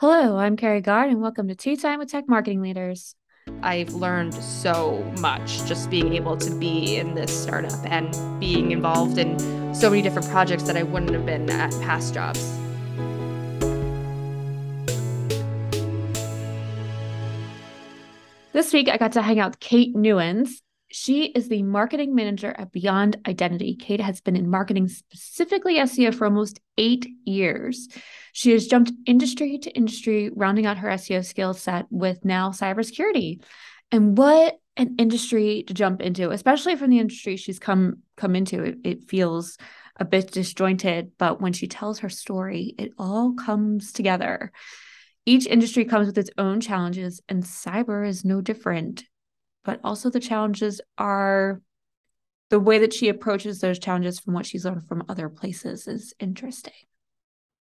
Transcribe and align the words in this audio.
Hello, 0.00 0.36
I'm 0.36 0.56
Carrie 0.56 0.80
Gard, 0.80 1.10
and 1.10 1.20
welcome 1.20 1.48
to 1.48 1.56
Tea 1.56 1.74
Time 1.74 1.98
with 1.98 2.08
Tech 2.08 2.28
Marketing 2.28 2.62
Leaders. 2.62 3.16
I've 3.64 3.94
learned 3.94 4.32
so 4.32 5.02
much 5.18 5.64
just 5.64 5.90
being 5.90 6.14
able 6.14 6.36
to 6.36 6.54
be 6.54 6.94
in 6.94 7.16
this 7.16 7.36
startup 7.36 7.84
and 7.84 8.16
being 8.38 8.70
involved 8.70 9.18
in 9.18 9.36
so 9.74 9.90
many 9.90 10.00
different 10.00 10.28
projects 10.28 10.62
that 10.62 10.76
I 10.76 10.84
wouldn't 10.84 11.10
have 11.14 11.26
been 11.26 11.50
at 11.50 11.72
past 11.82 12.14
jobs. 12.14 12.38
This 18.52 18.72
week, 18.72 18.88
I 18.88 18.98
got 18.98 19.10
to 19.14 19.22
hang 19.22 19.40
out 19.40 19.50
with 19.50 19.58
Kate 19.58 19.96
Newens. 19.96 20.62
She 20.90 21.26
is 21.26 21.48
the 21.48 21.62
marketing 21.62 22.14
manager 22.14 22.54
at 22.56 22.72
Beyond 22.72 23.18
Identity. 23.26 23.76
Kate 23.76 24.00
has 24.00 24.20
been 24.20 24.36
in 24.36 24.48
marketing, 24.48 24.88
specifically 24.88 25.76
SEO, 25.76 26.14
for 26.14 26.24
almost 26.24 26.60
eight 26.78 27.06
years. 27.24 27.88
She 28.32 28.52
has 28.52 28.66
jumped 28.66 28.92
industry 29.04 29.58
to 29.58 29.70
industry, 29.70 30.30
rounding 30.34 30.64
out 30.64 30.78
her 30.78 30.88
SEO 30.88 31.24
skill 31.24 31.52
set 31.52 31.86
with 31.90 32.24
now 32.24 32.50
cybersecurity. 32.50 33.42
And 33.92 34.16
what 34.16 34.58
an 34.78 34.94
industry 34.98 35.64
to 35.66 35.74
jump 35.74 36.00
into, 36.00 36.30
especially 36.30 36.76
from 36.76 36.90
the 36.90 37.00
industry 37.00 37.36
she's 37.36 37.58
come 37.58 37.98
come 38.16 38.34
into. 38.34 38.62
It, 38.62 38.78
it 38.84 39.10
feels 39.10 39.58
a 39.96 40.04
bit 40.04 40.30
disjointed, 40.30 41.12
but 41.18 41.40
when 41.40 41.52
she 41.52 41.66
tells 41.66 41.98
her 41.98 42.08
story, 42.08 42.74
it 42.78 42.92
all 42.98 43.34
comes 43.34 43.92
together. 43.92 44.52
Each 45.26 45.46
industry 45.46 45.84
comes 45.84 46.06
with 46.06 46.16
its 46.16 46.30
own 46.38 46.60
challenges, 46.60 47.20
and 47.28 47.42
cyber 47.42 48.08
is 48.08 48.24
no 48.24 48.40
different. 48.40 49.04
But 49.64 49.80
also, 49.84 50.10
the 50.10 50.20
challenges 50.20 50.80
are 50.96 51.60
the 52.50 52.60
way 52.60 52.78
that 52.78 52.94
she 52.94 53.08
approaches 53.08 53.60
those 53.60 53.78
challenges 53.78 54.18
from 54.18 54.34
what 54.34 54.46
she's 54.46 54.64
learned 54.64 54.86
from 54.86 55.04
other 55.08 55.28
places 55.28 55.86
is 55.86 56.14
interesting. 56.18 56.72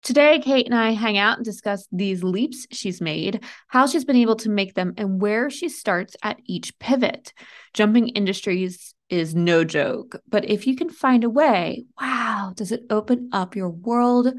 Today, 0.02 0.38
Kate 0.38 0.66
and 0.66 0.74
I 0.74 0.92
hang 0.92 1.19
out 1.19 1.38
and 1.38 1.45
discuss 1.45 1.88
these 1.91 2.22
leaps 2.22 2.66
she's 2.70 3.00
made, 3.00 3.45
how 3.66 3.86
she's 3.86 4.05
been 4.05 4.16
able 4.16 4.36
to 4.36 4.48
make 4.48 4.74
them, 4.74 4.95
and 4.96 5.20
where 5.20 5.50
she 5.50 5.69
starts 5.69 6.17
at 6.22 6.39
each 6.47 6.78
pivot. 6.78 7.33
Jumping 7.75 8.08
industries 8.08 8.95
is 9.11 9.34
no 9.34 9.64
joke, 9.64 10.20
but 10.28 10.48
if 10.48 10.67
you 10.67 10.77
can 10.77 10.89
find 10.89 11.24
a 11.24 11.30
way, 11.30 11.84
wow, 12.00 12.52
does 12.56 12.70
it 12.72 12.84
open 12.91 13.30
up 13.33 13.56
your 13.56 13.70
world, 13.70 14.33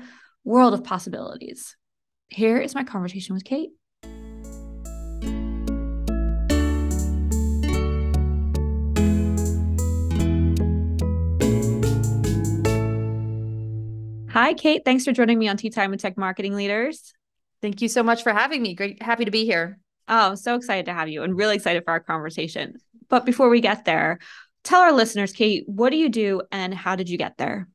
world 0.44 0.74
of 0.74 0.84
possibilities. 0.84 1.76
Here 2.30 2.58
is 2.60 2.76
my 2.76 2.84
conversation 2.84 3.34
with 3.36 3.44
Kate. 3.44 3.72
Hi, 14.42 14.54
Kate. 14.54 14.84
Thanks 14.86 15.04
for 15.04 15.12
joining 15.12 15.38
me 15.38 15.50
on 15.50 15.58
Tea 15.58 15.70
Time 15.70 15.92
with 15.92 16.00
Tech 16.00 16.18
Marketing 16.18 16.56
Leaders. 16.56 17.14
Thank 17.62 17.82
you 17.82 17.90
so 17.90 18.04
much 18.04 18.24
for 18.24 18.32
having 18.32 18.62
me. 18.62 18.74
Great. 18.74 19.04
Happy 19.04 19.26
to 19.26 19.32
be 19.32 19.44
here. 19.44 19.80
Oh, 20.08 20.36
so 20.36 20.56
excited 20.56 20.86
to 20.86 20.94
have 20.94 21.10
you 21.10 21.24
and 21.24 21.36
really 21.36 21.58
excited 21.58 21.84
for 21.84 21.92
our 21.92 22.00
conversation. 22.00 22.76
But 23.10 23.26
before 23.26 23.50
we 23.50 23.60
get 23.60 23.84
there, 23.84 24.20
tell 24.64 24.80
our 24.80 24.94
listeners, 24.94 25.34
Kate, 25.34 25.66
what 25.68 25.90
do 25.90 25.98
you 25.98 26.08
do 26.08 26.42
and 26.54 26.74
how 26.74 26.96
did 26.96 27.10
you 27.10 27.18
get 27.18 27.38
there? 27.38 27.68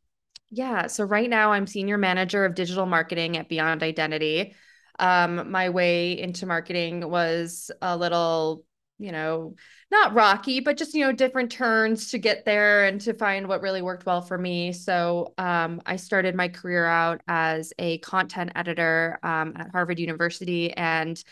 Yeah. 0.48 0.86
So, 0.86 1.04
right 1.04 1.28
now, 1.28 1.52
I'm 1.52 1.66
senior 1.66 1.98
manager 1.98 2.46
of 2.46 2.54
digital 2.54 2.86
marketing 2.86 3.36
at 3.36 3.50
Beyond 3.50 3.82
Identity. 3.82 4.54
Um, 4.98 5.50
my 5.50 5.68
way 5.68 6.18
into 6.18 6.46
marketing 6.46 7.06
was 7.06 7.70
a 7.82 7.94
little 7.94 8.64
you 8.98 9.12
know, 9.12 9.54
not 9.90 10.14
rocky, 10.14 10.60
but 10.60 10.76
just, 10.76 10.94
you 10.94 11.04
know, 11.04 11.12
different 11.12 11.50
turns 11.50 12.10
to 12.10 12.18
get 12.18 12.44
there 12.44 12.84
and 12.84 13.00
to 13.02 13.14
find 13.14 13.48
what 13.48 13.60
really 13.60 13.82
worked 13.82 14.06
well 14.06 14.22
for 14.22 14.38
me. 14.38 14.72
So 14.72 15.34
um, 15.36 15.82
I 15.84 15.96
started 15.96 16.34
my 16.34 16.48
career 16.48 16.86
out 16.86 17.20
as 17.26 17.72
a 17.78 17.98
content 17.98 18.52
editor 18.54 19.18
um, 19.22 19.54
at 19.56 19.70
Harvard 19.72 19.98
University. 19.98 20.72
And 20.72 21.22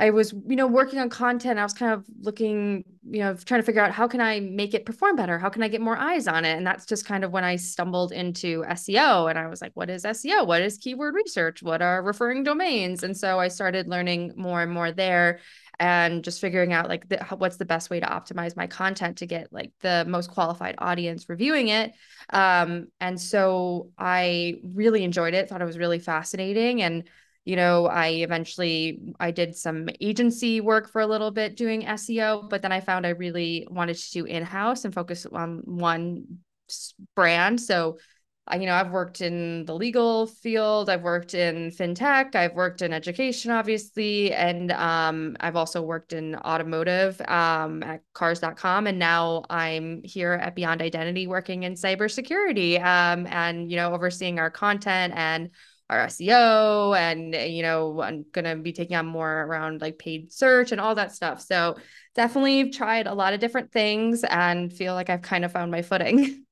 I 0.00 0.10
was, 0.10 0.32
you 0.32 0.56
know, 0.56 0.66
working 0.66 0.98
on 0.98 1.10
content. 1.10 1.58
I 1.58 1.62
was 1.62 1.74
kind 1.74 1.92
of 1.92 2.06
looking, 2.22 2.84
you 3.10 3.20
know, 3.20 3.34
trying 3.34 3.60
to 3.60 3.66
figure 3.66 3.82
out 3.82 3.92
how 3.92 4.08
can 4.08 4.22
I 4.22 4.40
make 4.40 4.72
it 4.72 4.86
perform 4.86 5.14
better? 5.14 5.38
How 5.38 5.50
can 5.50 5.62
I 5.62 5.68
get 5.68 5.82
more 5.82 5.96
eyes 5.96 6.26
on 6.26 6.46
it? 6.46 6.56
And 6.56 6.66
that's 6.66 6.86
just 6.86 7.04
kind 7.04 7.22
of 7.22 7.32
when 7.32 7.44
I 7.44 7.56
stumbled 7.56 8.10
into 8.10 8.62
SEO. 8.62 9.28
And 9.28 9.38
I 9.38 9.46
was 9.46 9.60
like, 9.60 9.72
what 9.74 9.90
is 9.90 10.04
SEO? 10.04 10.46
What 10.46 10.62
is 10.62 10.78
keyword 10.78 11.14
research? 11.14 11.62
What 11.62 11.82
are 11.82 12.02
referring 12.02 12.44
domains? 12.44 13.02
And 13.02 13.14
so 13.14 13.38
I 13.38 13.48
started 13.48 13.88
learning 13.88 14.32
more 14.36 14.62
and 14.62 14.72
more 14.72 14.90
there 14.90 15.40
and 15.80 16.22
just 16.22 16.40
figuring 16.40 16.72
out 16.72 16.88
like 16.88 17.08
the, 17.08 17.18
what's 17.38 17.56
the 17.56 17.64
best 17.64 17.90
way 17.90 17.98
to 17.98 18.06
optimize 18.06 18.56
my 18.56 18.68
content 18.68 19.16
to 19.18 19.26
get 19.26 19.52
like 19.52 19.72
the 19.80 20.04
most 20.06 20.30
qualified 20.30 20.76
audience 20.78 21.28
reviewing 21.28 21.68
it. 21.68 21.92
Um, 22.30 22.88
and 23.00 23.20
so 23.20 23.90
i 23.98 24.60
really 24.62 25.02
enjoyed 25.02 25.34
it 25.34 25.48
thought 25.48 25.62
it 25.62 25.66
was 25.66 25.78
really 25.78 25.98
fascinating. 25.98 26.82
And 26.82 27.08
you 27.46 27.56
know 27.56 27.86
i 27.86 28.08
eventually 28.08 29.00
i 29.18 29.30
did 29.30 29.56
some 29.56 29.88
agency 29.98 30.60
work 30.60 30.90
for 30.90 31.00
a 31.00 31.06
little 31.06 31.30
bit 31.30 31.56
doing 31.56 31.82
seo 31.84 32.46
but 32.50 32.60
then 32.60 32.70
i 32.70 32.80
found 32.80 33.06
i 33.06 33.10
really 33.10 33.66
wanted 33.70 33.96
to 33.96 34.10
do 34.10 34.26
in-house 34.26 34.84
and 34.84 34.92
focus 34.92 35.24
on 35.24 35.62
one 35.64 36.26
brand. 37.14 37.60
So 37.60 37.98
you 38.58 38.66
know, 38.66 38.74
I've 38.74 38.90
worked 38.90 39.20
in 39.20 39.64
the 39.64 39.74
legal 39.74 40.26
field, 40.26 40.88
I've 40.88 41.02
worked 41.02 41.34
in 41.34 41.70
fintech, 41.70 42.34
I've 42.34 42.54
worked 42.54 42.82
in 42.82 42.92
education, 42.92 43.50
obviously, 43.50 44.32
and 44.32 44.72
um, 44.72 45.36
I've 45.40 45.56
also 45.56 45.82
worked 45.82 46.12
in 46.12 46.36
automotive 46.36 47.20
um, 47.28 47.82
at 47.82 48.02
cars.com. 48.12 48.86
And 48.86 48.98
now 48.98 49.44
I'm 49.50 50.02
here 50.02 50.32
at 50.32 50.54
Beyond 50.54 50.82
Identity 50.82 51.26
working 51.26 51.62
in 51.62 51.74
cybersecurity 51.74 52.82
um, 52.82 53.26
and, 53.28 53.70
you 53.70 53.76
know, 53.76 53.92
overseeing 53.92 54.38
our 54.38 54.50
content 54.50 55.14
and 55.16 55.50
our 55.88 56.06
SEO. 56.06 56.96
And, 56.96 57.34
you 57.34 57.62
know, 57.62 58.00
I'm 58.00 58.24
going 58.32 58.44
to 58.44 58.56
be 58.56 58.72
taking 58.72 58.96
on 58.96 59.06
more 59.06 59.42
around 59.42 59.80
like 59.80 59.98
paid 59.98 60.32
search 60.32 60.72
and 60.72 60.80
all 60.80 60.94
that 60.94 61.12
stuff. 61.12 61.40
So 61.40 61.76
definitely 62.14 62.70
tried 62.70 63.06
a 63.06 63.14
lot 63.14 63.34
of 63.34 63.40
different 63.40 63.72
things 63.72 64.24
and 64.24 64.72
feel 64.72 64.94
like 64.94 65.10
I've 65.10 65.22
kind 65.22 65.44
of 65.44 65.52
found 65.52 65.70
my 65.70 65.82
footing. 65.82 66.44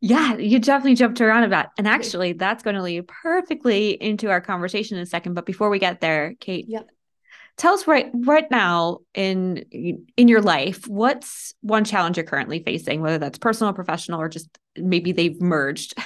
Yeah, 0.00 0.36
you 0.36 0.58
definitely 0.58 0.96
jumped 0.96 1.20
around 1.20 1.44
about. 1.44 1.68
And 1.78 1.86
actually, 1.86 2.32
that's 2.32 2.62
going 2.62 2.76
to 2.76 2.82
lead 2.82 3.06
perfectly 3.06 3.90
into 3.90 4.30
our 4.30 4.40
conversation 4.40 4.96
in 4.96 5.02
a 5.02 5.06
second. 5.06 5.34
But 5.34 5.46
before 5.46 5.70
we 5.70 5.78
get 5.78 6.00
there, 6.00 6.34
Kate, 6.40 6.66
yeah. 6.68 6.82
tell 7.56 7.74
us 7.74 7.86
right 7.86 8.10
right 8.14 8.50
now 8.50 8.98
in 9.14 9.58
in 10.16 10.28
your 10.28 10.40
life, 10.42 10.86
what's 10.88 11.54
one 11.60 11.84
challenge 11.84 12.16
you're 12.16 12.26
currently 12.26 12.62
facing, 12.62 13.00
whether 13.00 13.18
that's 13.18 13.38
personal 13.38 13.70
or 13.70 13.74
professional, 13.74 14.20
or 14.20 14.28
just 14.28 14.48
maybe 14.76 15.12
they've 15.12 15.40
merged. 15.40 15.94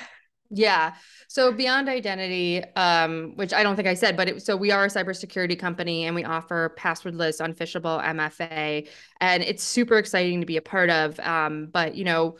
Yeah. 0.50 0.94
So 1.28 1.52
Beyond 1.52 1.88
Identity, 1.88 2.62
um, 2.76 3.32
which 3.34 3.52
I 3.52 3.62
don't 3.62 3.74
think 3.74 3.88
I 3.88 3.94
said, 3.94 4.16
but 4.16 4.28
it, 4.28 4.42
so 4.42 4.56
we 4.56 4.70
are 4.70 4.84
a 4.84 4.88
cybersecurity 4.88 5.58
company 5.58 6.04
and 6.04 6.14
we 6.14 6.24
offer 6.24 6.74
passwordless, 6.78 7.40
unphishable 7.40 8.00
MFA, 8.00 8.88
and 9.20 9.42
it's 9.42 9.64
super 9.64 9.98
exciting 9.98 10.40
to 10.40 10.46
be 10.46 10.56
a 10.56 10.62
part 10.62 10.88
of. 10.88 11.18
Um, 11.20 11.66
but 11.66 11.96
you 11.96 12.04
know, 12.04 12.36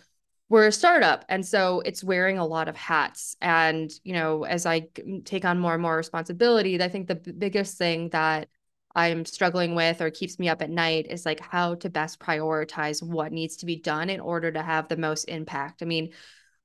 we're 0.49 0.67
a 0.67 0.73
startup 0.73 1.25
and 1.29 1.45
so 1.45 1.81
it's 1.81 2.05
wearing 2.05 2.39
a 2.39 2.47
lot 2.47 2.69
of 2.69 2.77
hats 2.77 3.37
and 3.41 3.91
you 4.05 4.12
know 4.12 4.45
as 4.45 4.67
i 4.67 4.87
take 5.25 5.45
on 5.45 5.59
more 5.59 5.75
and 5.75 5.83
more 5.83 5.97
responsibility 5.97 6.81
i 6.83 6.89
think 6.89 7.09
the 7.09 7.15
biggest 7.17 7.77
thing 7.77 8.09
that 8.11 8.49
i'm 8.95 9.25
struggling 9.25 9.75
with 9.75 10.01
or 10.01 10.11
keeps 10.11 10.39
me 10.39 10.49
up 10.49 10.62
at 10.62 10.71
night 10.71 11.07
is 11.11 11.27
like 11.27 11.41
how 11.41 11.75
to 11.75 11.91
best 11.91 12.21
prioritize 12.21 13.03
what 13.03 13.33
needs 13.33 13.57
to 13.57 13.67
be 13.67 13.77
done 13.77 14.09
in 14.09 14.21
order 14.21 14.51
to 14.51 14.62
have 14.62 14.89
the 14.89 14.97
most 14.97 15.25
impact. 15.25 15.83
I 15.83 15.87
mean 15.87 16.12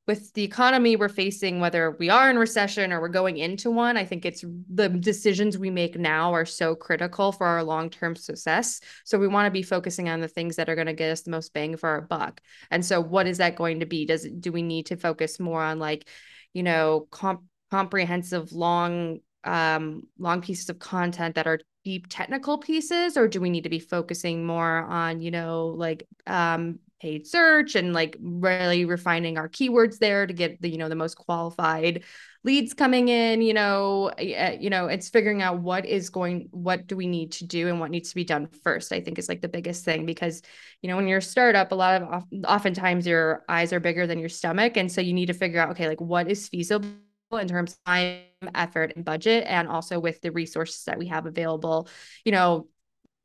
with 0.08 0.34
the 0.34 0.44
economy 0.44 0.96
we're 0.96 1.10
facing, 1.10 1.60
whether 1.60 1.92
we 1.92 2.10
are 2.10 2.30
in 2.30 2.38
recession 2.40 2.92
or 2.92 3.00
we're 3.00 3.08
going 3.08 3.38
into 3.38 3.70
one, 3.70 3.98
I 3.98 4.06
think 4.06 4.26
it's 4.26 4.44
the 4.74 4.90
decisions 4.90 5.58
we 5.58 5.70
make 5.70 5.98
now 5.98 6.34
are 6.34 6.46
so 6.46 6.76
critical 6.76 7.32
for 7.32 7.46
our 7.46 7.64
long 7.64 7.90
term 7.90 8.16
success. 8.16 8.82
So 9.06 9.20
we 9.20 9.28
want 9.28 9.46
to 9.46 9.52
be 9.52 9.62
focusing 9.62 10.10
on 10.10 10.20
the 10.20 10.28
things 10.28 10.56
that 10.56 10.70
are 10.70 10.76
going 10.76 10.88
to 10.88 10.94
get 10.94 11.12
us 11.12 11.22
the 11.22 11.32
most 11.32 11.54
bang 11.54 11.78
for 11.78 11.88
our 11.88 12.02
buck. 12.02 12.42
And 12.72 12.84
so, 12.84 13.00
what 13.00 13.28
is 13.28 13.38
that 13.38 13.56
going 13.56 13.82
to 13.82 13.86
be? 13.86 14.06
Does 14.06 14.28
do 14.28 14.52
we 14.52 14.64
need 14.64 14.88
to 14.88 14.98
focus 14.98 15.40
more 15.40 15.62
on 15.62 15.78
like, 15.78 16.08
you 16.54 16.64
know, 16.64 17.08
comp- 17.12 17.46
comprehensive 17.70 18.52
long 18.52 19.20
um 19.44 20.04
long 20.20 20.42
pieces 20.42 20.70
of 20.70 20.78
content 20.78 21.34
that 21.36 21.48
are 21.48 21.60
deep 21.84 22.06
technical 22.10 22.60
pieces 22.60 23.18
or 23.18 23.28
do 23.28 23.42
we 23.42 23.50
need 23.50 23.64
to 23.64 23.70
be 23.70 23.80
focusing 23.80 24.46
more 24.46 24.84
on 24.84 25.20
you 25.20 25.32
know 25.32 25.68
like 25.76 26.06
um 26.28 26.78
paid 27.02 27.26
search 27.26 27.74
and 27.76 27.94
like 27.94 28.16
really 28.22 28.86
refining 28.86 29.38
our 29.38 29.50
keywords 29.50 29.98
there 29.98 30.28
to 30.28 30.34
get 30.34 30.62
the 30.62 30.70
you 30.70 30.78
know 30.78 30.88
the 30.88 30.96
most 30.96 31.16
qualified 31.16 32.04
leads 32.44 32.76
coming 32.76 33.08
in 33.08 33.42
you 33.42 33.54
know 33.54 34.12
eh, 34.20 34.34
eh, 34.34 34.58
you 34.60 34.70
know 34.70 34.86
it's 34.86 35.10
figuring 35.10 35.42
out 35.42 35.60
what 35.60 35.86
is 35.86 36.12
going 36.12 36.48
what 36.52 36.86
do 36.86 36.96
we 36.96 37.08
need 37.08 37.32
to 37.32 37.46
do 37.46 37.68
and 37.68 37.80
what 37.80 37.90
needs 37.90 38.10
to 38.10 38.16
be 38.16 38.24
done 38.24 38.48
first 38.64 38.94
i 38.94 39.02
think 39.02 39.18
is 39.18 39.28
like 39.28 39.42
the 39.42 39.48
biggest 39.48 39.84
thing 39.84 40.06
because 40.06 40.44
you 40.84 40.90
know 40.90 40.96
when 40.96 41.08
you're 41.08 41.18
a 41.18 41.24
startup 41.24 41.72
a 41.72 41.76
lot 41.76 42.04
of 42.04 42.24
oftentimes 42.46 43.08
your 43.08 43.44
eyes 43.50 43.74
are 43.74 43.80
bigger 43.80 44.06
than 44.06 44.20
your 44.20 44.30
stomach 44.30 44.78
and 44.78 44.92
so 44.92 45.02
you 45.02 45.14
need 45.14 45.28
to 45.28 45.34
figure 45.34 45.60
out 45.60 45.72
okay 45.72 45.88
like 45.88 46.02
what 46.02 46.30
is 46.30 46.48
feasible 46.48 46.88
in 47.32 47.48
terms 47.48 47.72
of 47.72 47.84
time 47.86 48.20
effort 48.54 48.94
and 48.96 49.06
budget 49.06 49.44
and 49.48 49.68
also 49.68 50.00
with 50.00 50.22
the 50.22 50.32
resources 50.32 50.84
that 50.84 51.00
we 51.00 51.08
have 51.08 51.26
available 51.26 51.88
you 52.26 52.32
know 52.32 52.68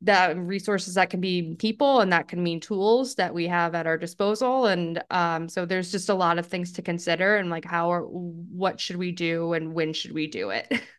that 0.01 0.37
resources 0.37 0.93
that 0.93 1.09
can 1.09 1.19
be 1.19 1.55
people 1.55 2.01
and 2.01 2.11
that 2.11 2.27
can 2.27 2.43
mean 2.43 2.59
tools 2.59 3.15
that 3.15 3.33
we 3.33 3.47
have 3.47 3.73
at 3.73 3.87
our 3.87 3.97
disposal 3.97 4.67
and 4.67 5.03
um, 5.09 5.49
so 5.49 5.65
there's 5.65 5.91
just 5.91 6.09
a 6.09 6.13
lot 6.13 6.37
of 6.37 6.45
things 6.45 6.71
to 6.73 6.83
consider 6.83 7.37
and 7.37 7.49
like 7.49 7.65
how 7.65 7.91
or 7.91 8.01
what 8.01 8.79
should 8.79 8.97
we 8.97 9.11
do 9.11 9.53
and 9.53 9.73
when 9.73 9.93
should 9.93 10.11
we 10.11 10.27
do 10.27 10.51
it 10.51 10.71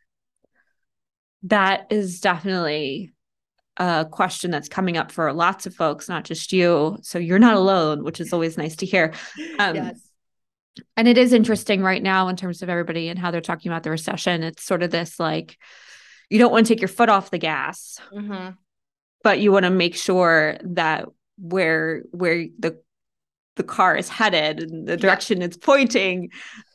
That 1.45 1.87
is 1.91 2.21
definitely 2.21 3.13
a 3.77 4.07
question 4.11 4.51
that's 4.51 4.69
coming 4.69 4.97
up 4.97 5.13
for 5.13 5.33
lots 5.33 5.67
of 5.67 5.75
folks, 5.75 6.09
not 6.09 6.25
just 6.25 6.53
you. 6.53 6.99
So 7.03 7.19
you're 7.19 7.39
not 7.39 7.55
alone, 7.55 8.03
which 8.03 8.21
is 8.21 8.33
always 8.33 8.59
nice 8.59 8.77
to 8.77 8.87
hear. 8.87 9.15
Um, 9.59 9.77
yes. 9.77 10.01
And 10.97 11.09
it 11.09 11.19
is 11.19 11.33
interesting 11.33 11.83
right 11.83 12.03
now 12.03 12.29
in 12.29 12.37
terms 12.37 12.63
of 12.63 12.69
everybody 12.69 13.09
and 13.09 13.19
how 13.19 13.31
they're 13.31 13.41
talking 13.41 13.71
about 13.71 13.83
the 13.83 13.91
recession. 13.91 14.43
It's 14.43 14.65
sort 14.65 14.83
of 14.83 14.91
this 14.91 15.19
like, 15.19 15.57
you 16.29 16.39
don't 16.39 16.53
want 16.53 16.67
to 16.67 16.75
take 16.75 16.81
your 16.81 16.89
foot 16.89 17.09
off 17.09 17.31
the 17.31 17.39
gas, 17.39 17.99
mm-hmm. 18.13 18.51
But 19.29 19.41
you 19.41 19.53
want 19.53 19.65
to 19.65 19.71
make 19.71 19.95
sure 19.95 20.57
that 20.63 21.05
where 21.37 22.03
where 22.13 22.47
the 22.59 22.81
the 23.57 23.63
car 23.63 23.95
is 23.95 24.09
headed 24.09 24.63
and 24.63 24.89
the 24.89 24.97
direction 24.97 25.41
yeah. 25.41 25.45
it's 25.45 25.57
pointing 25.59 26.31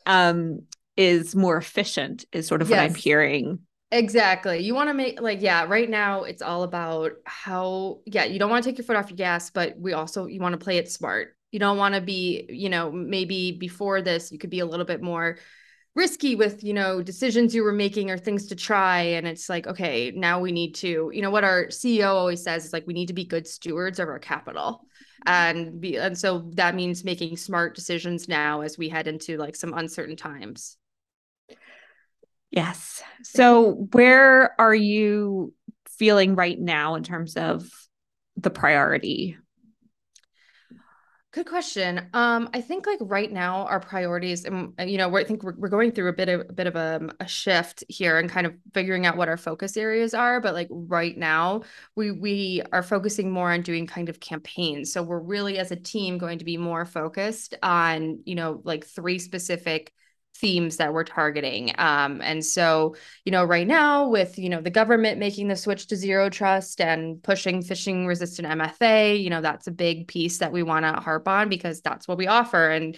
um, 0.06 0.60
is 0.96 1.34
more 1.34 1.56
efficient. 1.56 2.24
Is 2.30 2.46
sort 2.46 2.62
of 2.62 2.70
yes. 2.70 2.76
what 2.76 2.84
I'm 2.84 2.94
hearing. 2.94 3.58
Exactly. 3.90 4.60
You 4.60 4.72
want 4.72 4.88
to 4.88 4.94
make 4.94 5.20
like 5.20 5.42
yeah, 5.42 5.64
right 5.64 5.90
now 5.90 6.22
it's 6.22 6.42
all 6.42 6.62
about 6.62 7.14
how 7.24 7.98
yeah, 8.06 8.22
you 8.22 8.38
don't 8.38 8.50
want 8.50 8.62
to 8.62 8.70
take 8.70 8.78
your 8.78 8.84
foot 8.84 8.94
off 8.94 9.10
your 9.10 9.16
gas, 9.16 9.50
but 9.50 9.76
we 9.76 9.92
also 9.92 10.26
you 10.26 10.38
want 10.38 10.52
to 10.52 10.64
play 10.64 10.78
it 10.78 10.88
smart. 10.88 11.36
You 11.50 11.58
don't 11.58 11.76
want 11.76 11.96
to 11.96 12.00
be, 12.00 12.46
you 12.48 12.68
know, 12.68 12.92
maybe 12.92 13.50
before 13.50 14.00
this 14.00 14.30
you 14.30 14.38
could 14.38 14.50
be 14.50 14.60
a 14.60 14.66
little 14.66 14.86
bit 14.86 15.02
more 15.02 15.38
risky 15.94 16.34
with, 16.34 16.64
you 16.64 16.74
know, 16.74 17.02
decisions 17.02 17.54
you 17.54 17.62
were 17.62 17.72
making 17.72 18.10
or 18.10 18.18
things 18.18 18.46
to 18.48 18.56
try 18.56 19.00
and 19.00 19.26
it's 19.26 19.48
like 19.48 19.66
okay, 19.66 20.12
now 20.14 20.40
we 20.40 20.52
need 20.52 20.74
to, 20.76 21.10
you 21.12 21.22
know, 21.22 21.30
what 21.30 21.44
our 21.44 21.66
CEO 21.66 22.08
always 22.08 22.42
says 22.42 22.64
is 22.64 22.72
like 22.72 22.86
we 22.86 22.94
need 22.94 23.06
to 23.06 23.14
be 23.14 23.24
good 23.24 23.46
stewards 23.46 23.98
of 23.98 24.08
our 24.08 24.18
capital. 24.18 24.82
Mm-hmm. 25.26 25.32
And 25.32 25.80
be 25.80 25.96
and 25.96 26.18
so 26.18 26.50
that 26.54 26.74
means 26.74 27.04
making 27.04 27.36
smart 27.36 27.74
decisions 27.74 28.28
now 28.28 28.62
as 28.62 28.76
we 28.76 28.88
head 28.88 29.06
into 29.06 29.36
like 29.36 29.56
some 29.56 29.72
uncertain 29.72 30.16
times. 30.16 30.76
Yes. 32.54 33.02
So, 33.24 33.88
where 33.92 34.54
are 34.60 34.74
you 34.74 35.52
feeling 35.88 36.36
right 36.36 36.58
now 36.58 36.94
in 36.94 37.02
terms 37.02 37.36
of 37.36 37.68
the 38.36 38.50
priority? 38.50 39.36
Good 41.34 41.46
question. 41.46 42.00
Um, 42.14 42.48
I 42.54 42.60
think 42.60 42.86
like 42.86 43.00
right 43.00 43.30
now 43.32 43.66
our 43.66 43.80
priorities, 43.80 44.44
and 44.44 44.72
you 44.78 44.96
know, 44.96 45.16
I 45.16 45.24
think 45.24 45.42
we're, 45.42 45.56
we're 45.56 45.68
going 45.68 45.90
through 45.90 46.08
a 46.08 46.12
bit 46.12 46.28
of 46.28 46.42
a 46.48 46.52
bit 46.52 46.68
of 46.68 46.76
a, 46.76 47.08
a 47.18 47.26
shift 47.26 47.82
here 47.88 48.20
and 48.20 48.30
kind 48.30 48.46
of 48.46 48.54
figuring 48.72 49.04
out 49.04 49.16
what 49.16 49.28
our 49.28 49.36
focus 49.36 49.76
areas 49.76 50.14
are. 50.14 50.40
But 50.40 50.54
like 50.54 50.68
right 50.70 51.18
now, 51.18 51.62
we 51.96 52.12
we 52.12 52.62
are 52.70 52.84
focusing 52.84 53.32
more 53.32 53.50
on 53.50 53.62
doing 53.62 53.84
kind 53.84 54.08
of 54.08 54.20
campaigns. 54.20 54.92
So 54.92 55.02
we're 55.02 55.18
really 55.18 55.58
as 55.58 55.72
a 55.72 55.76
team 55.76 56.18
going 56.18 56.38
to 56.38 56.44
be 56.44 56.56
more 56.56 56.84
focused 56.84 57.56
on 57.64 58.20
you 58.24 58.36
know 58.36 58.60
like 58.62 58.86
three 58.86 59.18
specific 59.18 59.92
themes 60.36 60.78
that 60.78 60.92
we're 60.92 61.04
targeting. 61.04 61.72
Um, 61.78 62.20
and 62.22 62.44
so, 62.44 62.96
you 63.24 63.32
know, 63.32 63.44
right 63.44 63.66
now 63.66 64.08
with, 64.08 64.38
you 64.38 64.48
know, 64.48 64.60
the 64.60 64.70
government 64.70 65.18
making 65.18 65.48
the 65.48 65.56
switch 65.56 65.86
to 65.88 65.96
zero 65.96 66.28
trust 66.28 66.80
and 66.80 67.22
pushing 67.22 67.62
phishing 67.62 68.06
resistant 68.06 68.48
MFA, 68.48 69.22
you 69.22 69.30
know, 69.30 69.40
that's 69.40 69.66
a 69.66 69.72
big 69.72 70.08
piece 70.08 70.38
that 70.38 70.52
we 70.52 70.62
want 70.62 70.84
to 70.84 71.00
harp 71.00 71.28
on 71.28 71.48
because 71.48 71.80
that's 71.80 72.08
what 72.08 72.18
we 72.18 72.26
offer. 72.26 72.70
And 72.70 72.96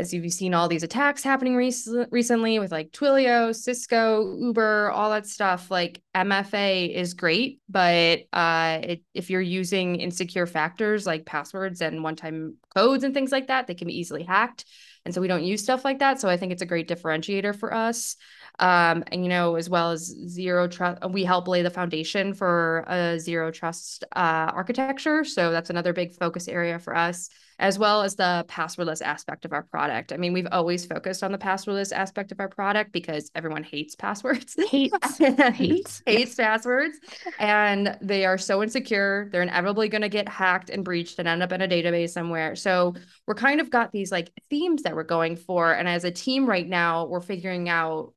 as 0.00 0.14
you've 0.14 0.32
seen 0.32 0.54
all 0.54 0.66
these 0.66 0.82
attacks 0.82 1.22
happening 1.22 1.54
rec- 1.54 2.08
recently 2.10 2.58
with 2.58 2.72
like 2.72 2.90
Twilio, 2.90 3.54
Cisco, 3.54 4.34
Uber, 4.38 4.90
all 4.90 5.10
that 5.10 5.26
stuff, 5.26 5.70
like 5.70 6.02
MFA 6.14 6.94
is 6.94 7.12
great, 7.12 7.60
but 7.68 8.20
uh, 8.32 8.78
it, 8.82 9.02
if 9.12 9.28
you're 9.28 9.42
using 9.42 9.96
insecure 9.96 10.46
factors 10.46 11.06
like 11.06 11.26
passwords 11.26 11.82
and 11.82 12.02
one-time 12.02 12.56
codes 12.74 13.04
and 13.04 13.12
things 13.12 13.30
like 13.30 13.48
that, 13.48 13.66
they 13.66 13.74
can 13.74 13.88
be 13.88 13.98
easily 13.98 14.22
hacked. 14.22 14.64
And 15.04 15.14
so 15.14 15.20
we 15.20 15.28
don't 15.28 15.44
use 15.44 15.62
stuff 15.62 15.84
like 15.84 16.00
that. 16.00 16.20
So 16.20 16.28
I 16.28 16.36
think 16.36 16.52
it's 16.52 16.62
a 16.62 16.66
great 16.66 16.88
differentiator 16.88 17.56
for 17.56 17.72
us. 17.72 18.16
Um, 18.58 19.02
and, 19.10 19.22
you 19.22 19.30
know, 19.30 19.54
as 19.54 19.70
well 19.70 19.92
as 19.92 20.14
zero 20.28 20.68
trust, 20.68 21.02
we 21.10 21.24
help 21.24 21.48
lay 21.48 21.62
the 21.62 21.70
foundation 21.70 22.34
for 22.34 22.84
a 22.86 23.18
zero 23.18 23.50
trust 23.50 24.04
uh, 24.14 24.52
architecture. 24.52 25.24
So 25.24 25.50
that's 25.50 25.70
another 25.70 25.94
big 25.94 26.14
focus 26.14 26.48
area 26.48 26.78
for 26.78 26.94
us, 26.94 27.30
as 27.60 27.78
well 27.78 28.02
as 28.02 28.16
the 28.16 28.44
passwordless 28.48 29.02
aspect 29.02 29.44
of 29.44 29.52
our 29.52 29.62
product. 29.62 30.12
I 30.12 30.16
mean, 30.16 30.32
we've 30.32 30.48
always 30.50 30.86
focused 30.86 31.22
on 31.22 31.30
the 31.30 31.38
passwordless 31.38 31.92
aspect 31.92 32.32
of 32.32 32.40
our 32.40 32.48
product 32.48 32.90
because 32.90 33.30
everyone 33.34 33.62
hates 33.62 33.94
passwords, 33.94 34.56
hates, 34.70 35.18
hates, 35.18 36.02
hates 36.06 36.34
passwords, 36.34 36.98
and 37.38 37.98
they 38.00 38.24
are 38.24 38.38
so 38.38 38.62
insecure. 38.62 39.28
They're 39.30 39.42
inevitably 39.42 39.90
going 39.90 40.02
to 40.02 40.08
get 40.08 40.26
hacked 40.26 40.70
and 40.70 40.82
breached 40.82 41.18
and 41.18 41.28
end 41.28 41.42
up 41.42 41.52
in 41.52 41.60
a 41.60 41.68
database 41.68 42.10
somewhere. 42.10 42.56
So 42.56 42.94
we're 43.26 43.34
kind 43.34 43.60
of 43.60 43.70
got 43.70 43.92
these 43.92 44.10
like 44.10 44.30
themes 44.48 44.82
that 44.82 44.96
we're 44.96 45.04
going 45.04 45.36
for. 45.36 45.70
And 45.70 45.86
as 45.86 46.04
a 46.04 46.10
team 46.10 46.46
right 46.46 46.66
now, 46.66 47.06
we're 47.06 47.20
figuring 47.20 47.68
out 47.68 48.14